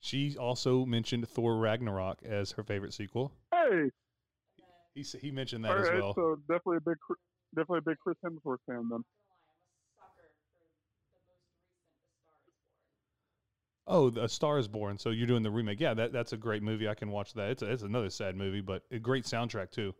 She 0.00 0.36
also 0.36 0.84
mentioned 0.84 1.26
Thor 1.26 1.56
Ragnarok 1.56 2.18
as 2.24 2.52
her 2.52 2.62
favorite 2.62 2.92
sequel. 2.92 3.32
Hey, 3.52 3.90
He 4.94 5.02
he 5.02 5.30
mentioned 5.30 5.64
that 5.64 5.72
all 5.72 5.78
as 5.78 5.88
right. 5.88 5.98
well. 5.98 6.14
So 6.14 6.36
definitely 6.46 6.76
a 6.76 6.80
big, 6.80 6.96
definitely 7.54 7.78
a 7.78 7.82
big 7.82 7.98
Chris 8.00 8.16
Hemsworth 8.22 8.58
fan 8.66 8.88
then. 8.90 9.02
Oh, 13.90 14.08
the 14.08 14.24
A 14.24 14.28
Star 14.28 14.58
Is 14.58 14.68
Born. 14.68 14.98
So 14.98 15.10
you're 15.10 15.26
doing 15.26 15.42
the 15.42 15.50
remake? 15.50 15.80
Yeah, 15.80 15.94
that 15.94 16.12
that's 16.12 16.32
a 16.32 16.36
great 16.36 16.62
movie. 16.62 16.88
I 16.88 16.94
can 16.94 17.10
watch 17.10 17.34
that. 17.34 17.50
It's 17.50 17.62
a, 17.62 17.70
it's 17.70 17.82
another 17.82 18.08
sad 18.08 18.36
movie, 18.36 18.60
but 18.60 18.84
a 18.92 19.00
great 19.00 19.24
soundtrack 19.24 19.72
too. 19.72 19.92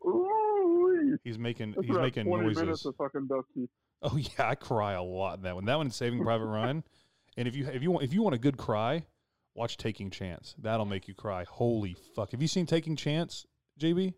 He's 1.24 1.38
making 1.38 1.74
he's 1.82 1.96
making 1.96 2.26
20 2.26 2.44
noises. 2.44 2.62
minutes 2.62 2.84
of 2.84 2.94
fucking 2.96 3.26
Dusty. 3.26 3.68
Oh 4.02 4.16
yeah, 4.38 4.48
I 4.48 4.54
cry 4.54 4.92
a 4.92 5.02
lot 5.02 5.38
in 5.38 5.42
that 5.42 5.56
one. 5.56 5.64
That 5.64 5.76
one 5.76 5.88
is 5.88 5.96
Saving 5.96 6.22
Private 6.22 6.46
Ryan. 6.46 6.84
And 7.36 7.48
if 7.48 7.56
you 7.56 7.66
if 7.66 7.82
you 7.82 7.90
want 7.90 8.04
if 8.04 8.14
you 8.14 8.22
want 8.22 8.36
a 8.36 8.38
good 8.38 8.56
cry, 8.56 9.04
watch 9.54 9.76
Taking 9.76 10.08
Chance. 10.08 10.54
That'll 10.58 10.86
make 10.86 11.08
you 11.08 11.14
cry. 11.14 11.44
Holy 11.48 11.96
fuck! 12.14 12.30
Have 12.30 12.40
you 12.40 12.48
seen 12.48 12.66
Taking 12.66 12.94
Chance, 12.94 13.44
JB? 13.80 14.14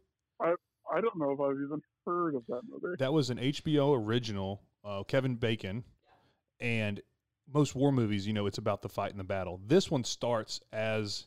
I 0.94 1.00
don't 1.00 1.16
know 1.16 1.30
if 1.30 1.40
I've 1.40 1.56
even 1.56 1.80
heard 2.04 2.34
of 2.34 2.42
that 2.48 2.60
movie. 2.68 2.96
That 2.98 3.14
was 3.14 3.30
an 3.30 3.38
HBO 3.38 3.98
original, 3.98 4.60
uh, 4.84 5.02
Kevin 5.04 5.36
Bacon, 5.36 5.84
and 6.60 7.00
most 7.52 7.74
war 7.74 7.92
movies, 7.92 8.26
you 8.26 8.32
know, 8.32 8.46
it's 8.46 8.58
about 8.58 8.82
the 8.82 8.88
fight 8.88 9.10
and 9.10 9.20
the 9.20 9.24
battle. 9.24 9.60
This 9.66 9.90
one 9.90 10.04
starts 10.04 10.60
as 10.72 11.26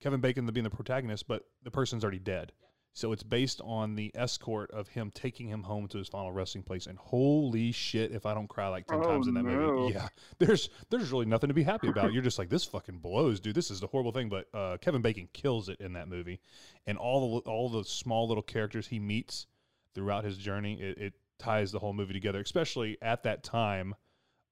Kevin 0.00 0.20
Bacon 0.20 0.46
being 0.46 0.64
the 0.64 0.70
protagonist, 0.70 1.28
but 1.28 1.44
the 1.62 1.70
person's 1.70 2.02
already 2.04 2.18
dead. 2.18 2.52
So 2.92 3.12
it's 3.12 3.22
based 3.22 3.60
on 3.62 3.94
the 3.94 4.10
escort 4.16 4.70
of 4.72 4.88
him 4.88 5.12
taking 5.14 5.46
him 5.46 5.62
home 5.62 5.86
to 5.88 5.98
his 5.98 6.08
final 6.08 6.32
resting 6.32 6.62
place. 6.64 6.86
And 6.86 6.98
holy 6.98 7.70
shit, 7.70 8.10
if 8.10 8.26
I 8.26 8.34
don't 8.34 8.48
cry 8.48 8.66
like 8.66 8.86
ten 8.86 8.98
Oh, 8.98 9.06
times 9.06 9.28
in 9.28 9.34
that 9.34 9.44
no. 9.44 9.50
movie, 9.52 9.92
yeah, 9.94 10.08
there's 10.38 10.70
there's 10.90 11.12
really 11.12 11.26
nothing 11.26 11.48
to 11.48 11.54
be 11.54 11.62
happy 11.62 11.86
about. 11.88 12.12
You're 12.12 12.22
just 12.22 12.38
like 12.38 12.48
this 12.48 12.64
fucking 12.64 12.98
blows, 12.98 13.38
dude. 13.38 13.54
This 13.54 13.70
is 13.70 13.80
a 13.82 13.86
horrible 13.86 14.10
thing. 14.10 14.28
But 14.28 14.48
uh, 14.52 14.76
Kevin 14.78 15.02
Bacon 15.02 15.28
kills 15.32 15.68
it 15.68 15.80
in 15.80 15.92
that 15.92 16.08
movie, 16.08 16.40
and 16.86 16.98
all 16.98 17.40
the 17.40 17.48
all 17.48 17.68
the 17.68 17.84
small 17.84 18.26
little 18.26 18.42
characters 18.42 18.88
he 18.88 18.98
meets 18.98 19.46
throughout 19.94 20.24
his 20.24 20.36
journey, 20.36 20.80
it, 20.80 20.98
it 20.98 21.12
ties 21.38 21.70
the 21.70 21.78
whole 21.78 21.92
movie 21.92 22.12
together. 22.12 22.40
Especially 22.40 22.98
at 23.02 23.22
that 23.22 23.44
time, 23.44 23.94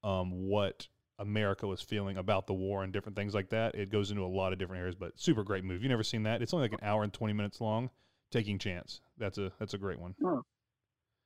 um, 0.03 0.47
what 0.47 0.87
America 1.17 1.67
was 1.67 1.81
feeling 1.81 2.17
about 2.17 2.47
the 2.47 2.53
war 2.53 2.83
and 2.83 2.93
different 2.93 3.15
things 3.15 3.33
like 3.33 3.49
that. 3.49 3.75
It 3.75 3.89
goes 3.91 4.11
into 4.11 4.23
a 4.23 4.27
lot 4.27 4.53
of 4.53 4.59
different 4.59 4.79
areas, 4.79 4.95
but 4.95 5.19
super 5.19 5.43
great 5.43 5.63
movie. 5.63 5.83
You 5.83 5.89
never 5.89 6.03
seen 6.03 6.23
that? 6.23 6.41
It's 6.41 6.53
only 6.53 6.65
like 6.69 6.79
an 6.79 6.87
hour 6.87 7.03
and 7.03 7.11
twenty 7.11 7.33
minutes 7.33 7.59
long. 7.59 7.89
Taking 8.31 8.57
Chance. 8.57 9.01
That's 9.17 9.37
a 9.37 9.51
that's 9.59 9.73
a 9.73 9.77
great 9.77 9.99
one. 9.99 10.15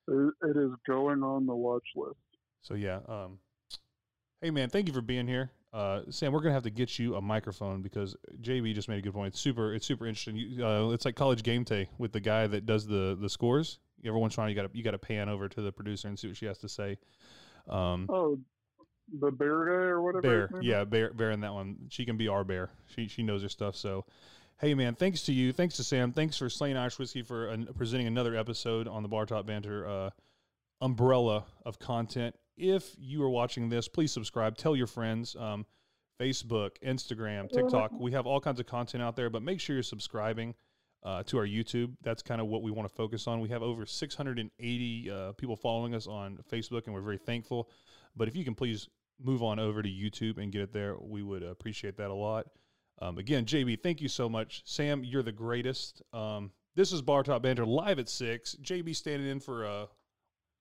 It, 0.07 0.33
it 0.43 0.57
is 0.57 0.71
going 0.87 1.23
on 1.23 1.45
the 1.45 1.55
watch 1.55 1.87
list. 1.95 2.15
So 2.61 2.73
yeah. 2.73 2.99
Um, 3.07 3.39
hey 4.41 4.51
man, 4.51 4.69
thank 4.69 4.87
you 4.87 4.93
for 4.93 5.01
being 5.01 5.27
here. 5.27 5.51
Uh, 5.71 6.01
Sam, 6.09 6.31
we're 6.31 6.39
gonna 6.39 6.53
have 6.53 6.63
to 6.63 6.69
get 6.69 6.99
you 6.99 7.15
a 7.15 7.21
microphone 7.21 7.81
because 7.81 8.15
JB 8.41 8.73
just 8.75 8.87
made 8.89 8.99
a 8.99 9.01
good 9.01 9.13
point. 9.13 9.33
It's 9.33 9.39
super, 9.39 9.73
it's 9.73 9.85
super 9.87 10.05
interesting. 10.05 10.35
You, 10.35 10.65
uh, 10.65 10.89
it's 10.89 11.05
like 11.05 11.15
college 11.15 11.43
game 11.43 11.63
day 11.63 11.89
with 11.97 12.11
the 12.11 12.19
guy 12.19 12.47
that 12.47 12.65
does 12.65 12.85
the 12.85 13.17
the 13.19 13.29
scores. 13.29 13.79
Every 14.05 14.19
once 14.19 14.35
in 14.35 14.41
a 14.41 14.43
while, 14.43 14.49
you 14.49 14.55
got 14.55 14.71
to 14.71 14.77
you 14.77 14.83
got 14.83 14.91
to 14.91 14.99
pan 14.99 15.29
over 15.29 15.47
to 15.49 15.61
the 15.61 15.71
producer 15.71 16.07
and 16.07 16.19
see 16.19 16.27
what 16.27 16.37
she 16.37 16.45
has 16.45 16.57
to 16.59 16.69
say. 16.69 16.97
Um, 17.67 18.07
Oh, 18.09 18.37
the 19.19 19.31
bear 19.31 19.65
guy 19.65 19.71
or 19.71 20.01
whatever. 20.01 20.21
Bear, 20.21 20.41
his 20.41 20.51
name 20.51 20.61
is? 20.61 20.65
yeah, 20.65 20.83
Bear, 20.83 21.13
Bear 21.13 21.31
in 21.31 21.41
that 21.41 21.53
one. 21.53 21.77
She 21.89 22.05
can 22.05 22.17
be 22.17 22.27
our 22.27 22.43
Bear. 22.43 22.69
She 22.87 23.07
she 23.07 23.23
knows 23.23 23.41
her 23.43 23.49
stuff. 23.49 23.75
So, 23.75 24.05
hey 24.59 24.73
man, 24.73 24.95
thanks 24.95 25.23
to 25.23 25.33
you, 25.33 25.51
thanks 25.51 25.75
to 25.77 25.83
Sam, 25.83 26.11
thanks 26.11 26.37
for 26.37 26.49
Slane 26.49 26.77
Irish 26.77 26.99
Whiskey 26.99 27.21
for 27.21 27.49
uh, 27.49 27.57
presenting 27.75 28.07
another 28.07 28.35
episode 28.35 28.87
on 28.87 29.03
the 29.03 29.09
Bar 29.09 29.25
Top 29.25 29.45
Banter 29.45 29.87
uh, 29.87 30.09
umbrella 30.81 31.45
of 31.65 31.79
content. 31.79 32.35
If 32.55 32.95
you 32.99 33.23
are 33.23 33.29
watching 33.29 33.69
this, 33.69 33.87
please 33.87 34.11
subscribe. 34.11 34.57
Tell 34.57 34.75
your 34.75 34.87
friends. 34.87 35.35
Um, 35.35 35.65
Facebook, 36.19 36.71
Instagram, 36.85 37.51
TikTok. 37.51 37.91
We 37.99 38.11
have 38.11 38.25
all 38.25 38.39
kinds 38.39 38.59
of 38.59 38.65
content 38.65 39.03
out 39.03 39.15
there, 39.15 39.29
but 39.29 39.41
make 39.41 39.59
sure 39.59 39.75
you're 39.75 39.83
subscribing 39.83 40.53
uh, 41.03 41.23
to 41.23 41.37
our 41.37 41.45
YouTube. 41.45 41.93
That's 42.01 42.21
kind 42.21 42.39
of 42.39 42.47
what 42.47 42.61
we 42.61 42.71
want 42.71 42.87
to 42.87 42.93
focus 42.93 43.27
on. 43.27 43.41
We 43.41 43.49
have 43.49 43.61
over 43.61 43.85
680 43.85 45.11
uh, 45.11 45.31
people 45.33 45.55
following 45.55 45.93
us 45.93 46.07
on 46.07 46.39
Facebook, 46.51 46.85
and 46.85 46.93
we're 46.93 47.01
very 47.01 47.17
thankful. 47.17 47.69
But 48.15 48.27
if 48.27 48.35
you 48.35 48.43
can 48.43 48.55
please 48.55 48.89
move 49.21 49.43
on 49.43 49.59
over 49.59 49.81
to 49.81 49.89
YouTube 49.89 50.37
and 50.37 50.51
get 50.51 50.61
it 50.61 50.73
there, 50.73 50.95
we 50.99 51.23
would 51.23 51.43
appreciate 51.43 51.97
that 51.97 52.09
a 52.09 52.13
lot. 52.13 52.47
Um, 53.01 53.17
again, 53.17 53.45
JB, 53.45 53.81
thank 53.81 54.01
you 54.01 54.07
so 54.07 54.29
much. 54.29 54.61
Sam, 54.65 55.03
you're 55.03 55.23
the 55.23 55.31
greatest. 55.31 56.01
Um, 56.13 56.51
this 56.75 56.91
is 56.91 57.01
Bar 57.01 57.23
Top 57.23 57.43
Banter 57.43 57.65
live 57.65 57.99
at 57.99 58.09
six. 58.09 58.55
JB 58.61 58.95
standing 58.95 59.27
in 59.27 59.39
for 59.39 59.65
uh, 59.65 59.85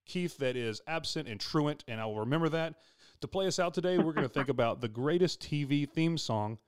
Keith 0.07 0.37
that 0.39 0.57
is 0.57 0.81
absent 0.87 1.29
and 1.29 1.39
truant, 1.39 1.85
and 1.89 2.01
I 2.01 2.07
will 2.07 2.21
remember 2.21 2.49
that. 2.51 2.75
To 3.21 3.29
play 3.29 3.47
us 3.47 3.59
out 3.59 3.75
today, 3.75 3.99
we're 3.99 4.13
going 4.13 4.27
to 4.27 4.33
think 4.33 4.49
about 4.51 4.81
the 4.81 4.89
greatest 4.89 5.41
TV 5.41 5.89
theme 5.89 6.19
song 6.19 6.59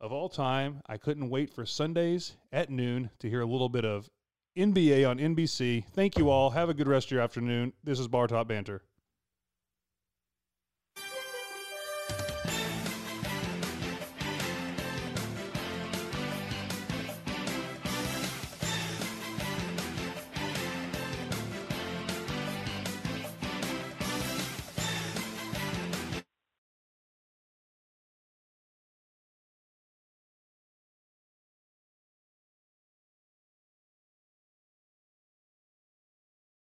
of 0.00 0.12
all 0.12 0.28
time. 0.28 0.80
I 0.86 0.96
couldn't 0.96 1.30
wait 1.30 1.50
for 1.50 1.66
Sundays 1.66 2.34
at 2.52 2.70
noon 2.70 3.10
to 3.20 3.28
hear 3.28 3.40
a 3.40 3.46
little 3.46 3.68
bit 3.68 3.84
of 3.84 4.08
NBA 4.56 5.08
on 5.08 5.18
NBC. 5.18 5.84
Thank 5.94 6.16
you 6.18 6.30
all. 6.30 6.50
Have 6.50 6.68
a 6.68 6.74
good 6.74 6.86
rest 6.86 7.08
of 7.08 7.12
your 7.12 7.20
afternoon. 7.22 7.72
This 7.82 7.98
is 7.98 8.06
Bar 8.06 8.28
Top 8.28 8.48
Banter. 8.48 8.82